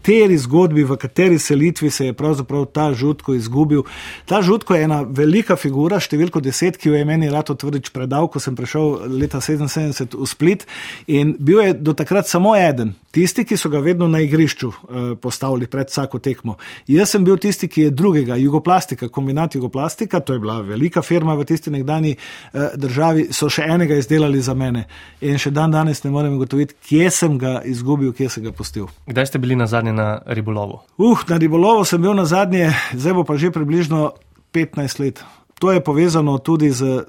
kateri 0.06 0.38
zgodbi, 0.38 0.84
v 0.84 0.96
kateri 0.96 1.38
selitvi 1.38 1.90
se 1.90 2.06
je 2.06 2.12
pravzaprav 2.12 2.66
ta 2.66 2.92
žutko 2.94 3.34
izgubil. 3.34 3.82
Ta 4.24 4.42
žutko 4.42 4.74
je 4.74 4.82
ena 4.82 5.00
velika 5.02 5.56
figura, 5.56 6.00
številko 6.00 6.40
deset, 6.40 6.76
ki 6.78 6.88
jo 6.88 6.94
je 6.94 7.04
meni 7.04 7.30
Rato 7.30 7.54
Tvrdič 7.54 7.90
predal, 7.90 8.28
ko 8.30 8.42
sem 8.42 8.54
prišel 8.54 9.06
leta 9.18 9.38
77 9.42 10.14
v 10.14 10.26
Split 10.26 10.66
in 11.06 11.36
bil 11.38 11.62
je 11.62 11.74
do 11.74 11.94
takrat 11.94 12.30
samo 12.30 12.54
eden, 12.54 12.94
tisti, 13.16 13.46
ki 13.48 13.56
so 13.56 13.70
ga 13.72 13.80
vedno 13.80 14.08
na 14.12 14.20
igrišču 14.24 14.68
eh, 14.68 15.06
postavili 15.22 15.66
pred 15.70 15.88
vsako 15.88 16.20
tekmo. 16.20 16.56
Jaz 16.90 17.14
sem 17.14 17.24
bil 17.24 17.38
tisti, 17.40 17.68
ki 17.68 17.86
je 17.86 17.94
drugega, 17.96 18.36
Jugoplastika, 18.36 19.08
kombinat 19.08 19.56
Jugoplastika, 19.56 20.20
to 20.20 20.36
je 20.36 20.42
bila 20.42 20.60
velika 20.60 21.02
firma 21.02 21.34
v 21.34 21.46
tisti 21.48 21.72
nekdani 21.72 22.12
eh, 22.16 22.68
državi, 22.76 23.28
so 23.32 23.48
še 23.52 23.64
enega 23.72 23.96
izdelali 23.96 24.42
za 24.44 24.54
mene. 24.54 24.84
In 25.24 25.40
še 25.40 25.54
dan 25.56 25.72
danes 25.72 26.04
ne 26.04 26.12
morem 26.12 26.36
ugotoviti, 26.36 26.76
kje 26.88 27.10
sem 27.10 27.40
ga 27.40 27.60
izgubil, 27.64 28.12
kje 28.16 28.30
sem 28.36 28.44
ga 28.44 28.52
pustil. 28.56 28.90
Kdaj 29.08 29.32
ste 29.32 29.40
bili 29.40 29.56
na 29.56 29.68
zadnje 29.70 29.96
na 29.96 30.10
ribolovu? 30.26 30.82
Uh, 31.00 31.24
na 31.30 31.40
ribolovu 31.40 31.88
sem 31.88 32.02
bil 32.02 32.14
na 32.16 32.28
zadnje, 32.28 32.68
zdaj 32.92 33.16
bo 33.16 33.24
pa 33.24 33.40
že 33.40 33.54
približno 33.54 34.12
15 34.52 35.00
let. 35.00 35.24
To 35.58 35.72
je 35.72 35.80
povezano 35.80 36.38
tudi 36.38 36.70
z 36.70 36.82
eh, 36.82 37.04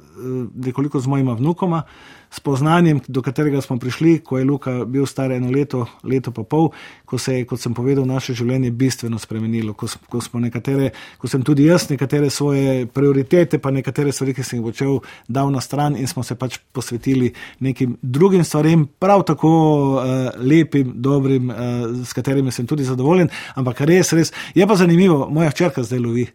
nekoliko 0.55 0.99
z 0.99 1.07
mojima 1.07 1.33
vnukoma 1.33 1.83
spoznanjem, 2.29 2.99
do 3.07 3.21
katerega 3.21 3.61
smo 3.61 3.79
prišli, 3.79 4.19
ko 4.19 4.37
je 4.37 4.45
Luka 4.45 4.85
bil 4.85 5.05
star 5.05 5.31
eno 5.31 5.51
leto, 5.51 5.85
leto 6.03 6.31
pa 6.31 6.43
pol, 6.43 6.69
ko 7.05 7.17
se 7.17 7.37
je, 7.37 7.45
kot 7.47 7.59
sem 7.59 7.73
povedal, 7.73 8.05
naše 8.05 8.33
življenje 8.35 8.71
bistveno 8.71 9.19
spremenilo, 9.19 9.73
ko, 9.73 9.87
ko, 10.09 10.21
nekatere, 10.39 10.91
ko 11.17 11.27
sem 11.31 11.43
tudi 11.43 11.65
jaz 11.67 11.87
nekatere 11.89 12.29
svoje 12.29 12.85
prioritete, 12.91 13.61
pa 13.63 13.71
nekatere 13.71 14.11
stvari, 14.11 14.35
ki 14.35 14.43
sem 14.43 14.59
jih 14.59 14.65
počel, 14.67 14.99
dal 15.27 15.51
na 15.51 15.63
stran 15.63 15.95
in 15.95 16.07
smo 16.07 16.23
se 16.23 16.35
pač 16.35 16.59
posvetili 16.75 17.31
nekim 17.63 17.95
drugim 18.01 18.43
stvarem, 18.43 18.85
prav 18.99 19.23
tako 19.27 19.53
uh, 19.95 20.03
lepim, 20.43 20.91
dobrim, 20.95 21.49
uh, 21.49 21.87
s 22.03 22.13
katerimi 22.13 22.51
sem 22.51 22.67
tudi 22.67 22.83
zadovoljen, 22.87 23.31
ampak 23.55 23.81
res, 23.87 24.11
res, 24.13 24.35
je 24.55 24.67
pa 24.67 24.75
zanimivo, 24.75 25.25
moja 25.31 25.55
hčerka 25.55 25.83
zdaj 25.87 26.03
lovi. 26.03 26.27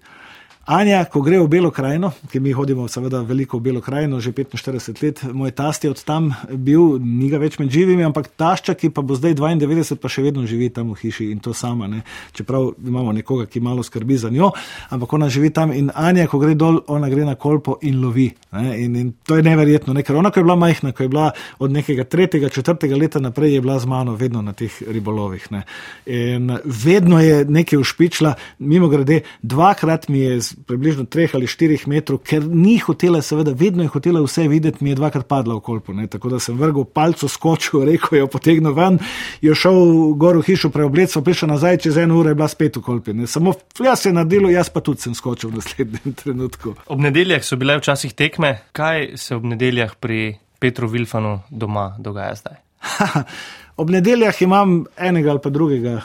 Anja, 0.62 1.00
ko 1.10 1.24
gre 1.26 1.40
v 1.42 1.48
Belo 1.50 1.72
krajino, 1.74 2.12
ki 2.30 2.38
mi 2.38 2.52
hodimo, 2.54 2.84
seveda, 2.86 3.18
veliko 3.26 3.58
v 3.58 3.66
Belo 3.66 3.80
krajino, 3.82 4.20
že 4.22 4.30
45 4.30 5.02
let, 5.02 5.22
moj 5.34 5.50
tast 5.50 5.82
je 5.82 5.90
od 5.90 5.98
tam 6.06 6.28
bil, 6.54 7.02
ni 7.02 7.26
ga 7.32 7.40
več 7.42 7.56
med 7.58 7.66
živimi, 7.66 8.04
ampak 8.06 8.28
tašča, 8.38 8.76
ki 8.78 8.92
pa 8.94 9.02
bo 9.02 9.18
zdaj 9.18 9.34
92, 9.34 9.98
pa 9.98 10.06
še 10.06 10.22
vedno 10.22 10.46
živi 10.46 10.70
tam 10.70 10.92
v 10.94 11.00
hiši 11.02 11.32
in 11.34 11.40
to 11.42 11.50
sama. 11.50 11.88
Ne. 11.90 12.04
Čeprav 12.30 12.78
imamo 12.78 13.10
nekoga, 13.10 13.48
ki 13.50 13.58
malo 13.58 13.82
skrbi 13.82 14.20
za 14.22 14.30
njo, 14.30 14.52
ampak 14.94 15.16
ona 15.18 15.26
živi 15.26 15.50
tam 15.50 15.74
in 15.74 15.90
Anja, 15.98 16.28
ko 16.30 16.38
gre 16.38 16.54
dol, 16.54 16.78
ona 16.86 17.10
gre 17.10 17.26
na 17.26 17.34
kolpo 17.34 17.80
in 17.82 17.98
lovi. 17.98 18.28
In, 18.54 18.94
in 18.94 19.10
to 19.26 19.40
je 19.40 19.42
neverjetno, 19.42 19.96
ne. 19.98 20.06
ker 20.06 20.14
ona, 20.14 20.30
ko 20.30 20.38
je 20.38 20.46
bila 20.46 20.58
majhna, 20.62 20.94
ko 20.94 21.02
je 21.02 21.10
bila 21.10 21.32
od 21.58 21.74
nekega 21.74 22.06
tretjega, 22.06 22.52
četrtega 22.54 22.94
leta 22.94 23.18
naprej, 23.18 23.58
je 23.58 23.66
bila 23.66 23.80
z 23.82 23.90
mano 23.90 24.14
vedno 24.14 24.46
na 24.46 24.54
teh 24.54 24.70
ribolovih. 24.86 25.50
Ne. 25.50 25.66
In 26.06 26.54
vedno 26.62 27.18
je 27.18 27.42
nekaj 27.50 27.82
ušpičila, 27.82 28.36
mimo 28.62 28.86
grede, 28.86 29.24
dvakrat 29.42 30.06
mi 30.06 30.22
je 30.22 30.51
približno 30.66 31.04
3 31.04 31.34
ali 31.34 31.46
4 31.46 31.86
metrov, 31.88 32.20
ker 32.26 32.44
ni 32.44 32.78
hotela, 32.78 33.22
seveda, 33.22 33.52
vedno 33.56 33.82
je 33.82 33.92
hotela 33.92 34.22
vse 34.22 34.46
videti, 34.48 34.84
mi 34.84 34.90
je 34.90 34.98
dvakrat 35.00 35.26
padla 35.28 35.56
v 35.58 35.60
kolpo. 35.60 35.92
Ne? 35.92 36.06
Tako 36.06 36.34
da 36.34 36.40
sem 36.40 36.58
vrgel 36.58 36.84
palco, 36.84 37.28
skočil, 37.28 37.84
rekel, 37.90 38.18
jo 38.18 38.28
potegnil 38.32 38.74
ven, 38.76 38.98
jo 39.42 39.54
šel 39.54 39.80
gor 40.20 40.40
v 40.40 40.46
hišo 40.50 40.72
preoblecel, 40.74 41.24
prišel 41.24 41.52
nazaj, 41.54 41.82
čez 41.86 42.00
eno 42.04 42.20
uro 42.20 42.32
je 42.32 42.38
bila 42.38 42.48
spet 42.48 42.76
v 42.76 42.84
kolpi. 42.84 43.16
Ne? 43.16 43.26
Samo 43.26 43.54
jaz 43.84 44.04
se 44.04 44.12
je 44.12 44.16
nadelo, 44.16 44.50
jaz 44.50 44.70
pa 44.72 44.80
tudi 44.84 45.04
sem 45.04 45.14
skočil 45.14 45.50
v 45.50 45.60
naslednjem 45.60 46.16
trenutku. 46.22 46.76
Ob 46.86 47.02
nedeljah 47.02 47.44
so 47.44 47.56
bile 47.60 47.78
včasih 47.80 48.14
tekme, 48.14 48.58
kaj 48.72 49.16
se 49.16 49.36
ob 49.36 49.46
nedeljah 49.48 49.96
pri 50.00 50.36
Petru 50.62 50.88
Vilfanu 50.88 51.40
doma 51.50 51.92
dogaja 51.98 52.34
zdaj? 52.38 52.58
ob 53.80 53.90
nedeljah 53.90 54.42
imam 54.42 54.82
enega 54.96 55.30
ali 55.30 55.40
pa 55.42 55.50
drugega 55.50 56.00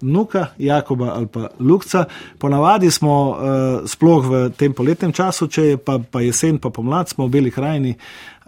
Nuka, 0.00 0.46
Jakoba 0.58 1.12
ali 1.14 1.26
pa 1.26 1.48
Lukca. 1.58 2.04
Ponavadi 2.38 2.90
smo, 2.90 3.14
uh, 3.30 3.36
sploh 3.88 4.26
v 4.26 4.50
tem 4.54 4.72
poletnem 4.72 5.12
času, 5.12 5.48
če 5.50 5.62
je 5.62 5.76
pa, 5.76 5.98
pa 5.98 6.22
jesen, 6.22 6.58
pa 6.62 6.70
pomlad, 6.70 7.10
smo 7.10 7.26
v 7.26 7.34
Beli 7.38 7.50
krajini. 7.50 7.96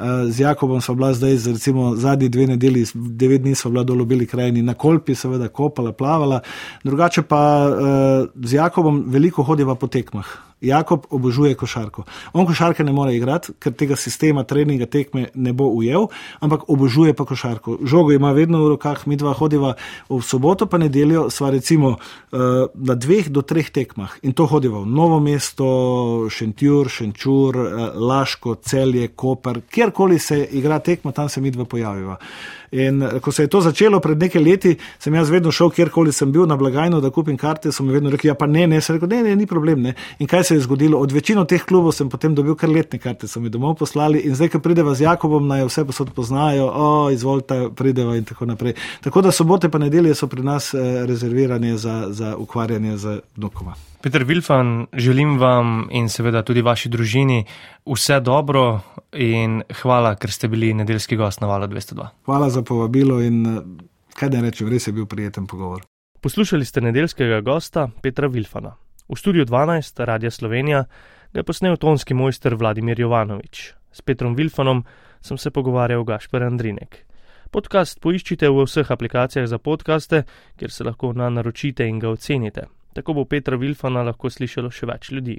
Uh, 0.00 0.32
z 0.32 0.40
Jakobom 0.40 0.80
smo 0.80 0.94
bila 0.94 1.12
zdaj, 1.12 1.36
recimo 1.52 1.92
zadnji 1.96 2.28
dve 2.32 2.46
nedeli, 2.46 2.86
devet 2.94 3.42
dni 3.42 3.54
smo 3.54 3.70
bila 3.70 3.84
dol 3.84 4.00
v 4.00 4.06
Beli 4.06 4.26
krajini 4.26 4.62
na 4.64 4.72
kolpi, 4.74 5.12
seveda 5.14 5.52
kopala, 5.52 5.92
plavala. 5.92 6.40
Drugače 6.84 7.22
pa 7.28 7.68
uh, 7.68 8.30
z 8.40 8.56
Jakobom 8.56 9.04
veliko 9.12 9.44
hodiva 9.44 9.74
po 9.76 9.86
tekmah. 9.86 10.50
Jakob 10.60 11.06
obožuje 11.10 11.54
košarko. 11.54 12.02
On 12.32 12.44
košarke 12.46 12.84
ne 12.84 12.92
more 12.92 13.14
igrati, 13.16 13.54
ker 13.58 13.72
tega 13.72 13.96
sistema 13.96 14.44
treninga 14.44 14.84
tekme 14.86 15.30
ne 15.34 15.52
bo 15.56 15.70
ujel, 15.72 16.10
ampak 16.40 16.68
obožuje 16.68 17.14
pa 17.16 17.24
košarko. 17.24 17.78
Žogo 17.80 18.12
ima 18.12 18.32
vedno 18.36 18.60
v 18.64 18.74
rokah, 18.74 19.06
mi 19.08 19.16
dva 19.16 19.32
hodiva 19.32 19.74
v 20.10 20.20
soboto, 20.20 20.68
pa 20.68 20.76
nedeljo, 20.78 21.30
sva 21.32 21.48
recimo 21.50 21.96
uh, 21.96 22.68
na 22.74 22.94
dveh 22.94 23.30
do 23.32 23.40
treh 23.40 23.70
tekmah 23.72 24.18
in 24.20 24.36
to 24.36 24.44
hodiva 24.44 24.84
v 24.84 24.92
Novo 24.92 25.20
mesto, 25.20 26.28
Šentjur, 26.28 26.92
Šenčur, 26.92 27.56
Laško, 27.96 28.58
Celje, 28.60 29.08
Koper, 29.16 29.62
kjerkoli 29.90 30.18
se 30.18 30.48
igra 30.52 30.78
tekma, 30.78 31.12
tam 31.12 31.28
se 31.28 31.40
mi 31.40 31.50
dva 31.50 31.64
pojaviva. 31.64 32.16
In 32.70 33.02
eh, 33.02 33.20
ko 33.20 33.32
se 33.32 33.42
je 33.42 33.48
to 33.48 33.60
začelo 33.60 34.00
pred 34.00 34.18
nekaj 34.18 34.42
leti, 34.42 34.76
sem 34.98 35.14
jaz 35.14 35.30
vedno 35.30 35.50
šel, 35.52 35.70
kjerkoli 35.74 36.12
sem 36.12 36.32
bil 36.32 36.46
na 36.46 36.56
blagajno, 36.56 37.00
da 37.00 37.10
kupim 37.10 37.36
karte, 37.36 37.72
so 37.72 37.82
mi 37.82 37.92
vedno 37.92 38.10
rekli, 38.10 38.28
ja 38.28 38.34
pa 38.34 38.46
ne, 38.46 38.66
ne, 38.66 38.80
sem 38.80 38.96
rekel, 38.96 39.10
ne, 39.10 39.22
ne, 39.22 39.36
ni 39.36 39.46
problem. 39.46 39.82
Ne. 39.82 39.94
In 40.18 40.30
kaj 40.30 40.44
se 40.44 40.54
je 40.54 40.64
zgodilo? 40.66 40.98
Od 40.98 41.12
večino 41.12 41.44
teh 41.44 41.64
klubov 41.66 41.92
sem 41.96 42.08
potem 42.08 42.34
dobil 42.34 42.54
kar 42.54 42.70
letne 42.70 42.98
karte, 43.02 43.28
so 43.28 43.40
mi 43.40 43.50
domov 43.50 43.76
poslali 43.82 44.22
in 44.26 44.38
zdaj, 44.38 44.54
ko 44.54 44.62
prideva 44.62 44.94
z 44.94 45.08
Jakobom, 45.08 45.48
naj 45.50 45.66
vse 45.66 45.84
posod 45.88 46.14
poznajo, 46.14 46.70
o, 46.70 46.88
izvolite, 47.10 47.68
prideva 47.76 48.16
in 48.16 48.24
tako 48.24 48.46
naprej. 48.46 48.76
Tako 49.02 49.26
da 49.26 49.34
sobote 49.34 49.68
pa 49.68 49.78
nedelje 49.78 50.14
so 50.14 50.30
pri 50.30 50.46
nas 50.46 50.74
eh, 50.74 51.06
rezervirane 51.06 51.76
za, 51.76 52.06
za 52.10 52.36
ukvarjanje 52.36 52.96
z 52.96 53.20
vnukoma. 53.36 53.74
Peter 54.00 54.24
Vilfan, 54.24 54.86
želim 54.92 55.38
vam 55.38 55.88
in 55.90 56.08
seveda 56.08 56.42
tudi 56.42 56.62
vaši 56.62 56.88
družini 56.88 57.44
vse 57.84 58.20
dobro 58.20 58.80
in 59.12 59.62
hvala, 59.82 60.14
ker 60.16 60.32
ste 60.32 60.48
bili 60.48 60.72
nedeljski 60.74 61.16
gost 61.16 61.40
na 61.40 61.46
Valu 61.46 61.66
202. 61.66 62.06
Hvala 62.24 62.50
za 62.50 62.59
povabilo 62.62 63.20
in 63.22 63.46
eh, 63.46 63.60
kaj 64.14 64.28
da 64.28 64.40
rečem, 64.40 64.68
res 64.68 64.86
je 64.86 64.92
bil 64.92 65.06
prijeten 65.06 65.46
pogovor. 65.46 65.84
Poslušali 66.20 66.64
ste 66.64 66.80
nedeljskega 66.80 67.40
gosta 67.40 67.88
Petra 68.02 68.28
Vilfana. 68.28 68.76
V 69.08 69.16
studiu 69.16 69.44
12 69.44 70.04
Radia 70.04 70.30
Slovenija 70.30 70.84
ga 71.32 71.40
je 71.40 71.44
posnel 71.44 71.76
tonski 71.76 72.14
mojster 72.14 72.54
Vladimir 72.54 73.00
Jovanovič. 73.00 73.72
S 73.92 74.02
Petrom 74.02 74.34
Vilfanom 74.34 74.84
sem 75.20 75.38
se 75.38 75.50
pogovarjal 75.50 76.04
Gašper 76.04 76.42
Andrinek. 76.42 77.06
Podcast 77.50 78.00
poiščite 78.00 78.48
v 78.48 78.64
vseh 78.66 78.90
aplikacijah 78.90 79.46
za 79.46 79.58
podkaste, 79.58 80.22
kjer 80.56 80.70
se 80.70 80.84
lahko 80.84 81.12
na 81.12 81.30
naročite 81.30 81.88
in 81.88 81.98
ga 81.98 82.10
ocenite. 82.10 82.68
Tako 82.94 83.14
bo 83.14 83.24
Petra 83.24 83.56
Vilfana 83.56 84.02
lahko 84.06 84.30
slišalo 84.30 84.70
še 84.70 84.86
več 84.86 85.10
ljudi. 85.10 85.38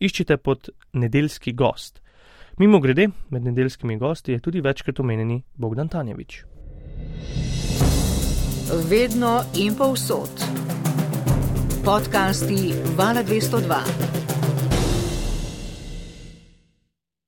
Iščite 0.00 0.36
pod 0.36 0.72
nedeljski 0.92 1.52
gost. 1.52 2.02
Mimo 2.58 2.80
grede, 2.80 3.08
med 3.30 3.44
nedeljskimi 3.44 3.98
gosti 3.98 4.32
je 4.32 4.40
tudi 4.40 4.60
večkrat 4.60 5.00
omenjeni 5.00 5.42
Bogdan 5.54 5.88
Tanjevič. 5.88 6.42
Vedno 8.88 9.44
in 9.54 9.74
povsod. 9.76 10.30
Podcasti 11.84 12.72
Vala 12.96 13.22
202. 13.22 14.31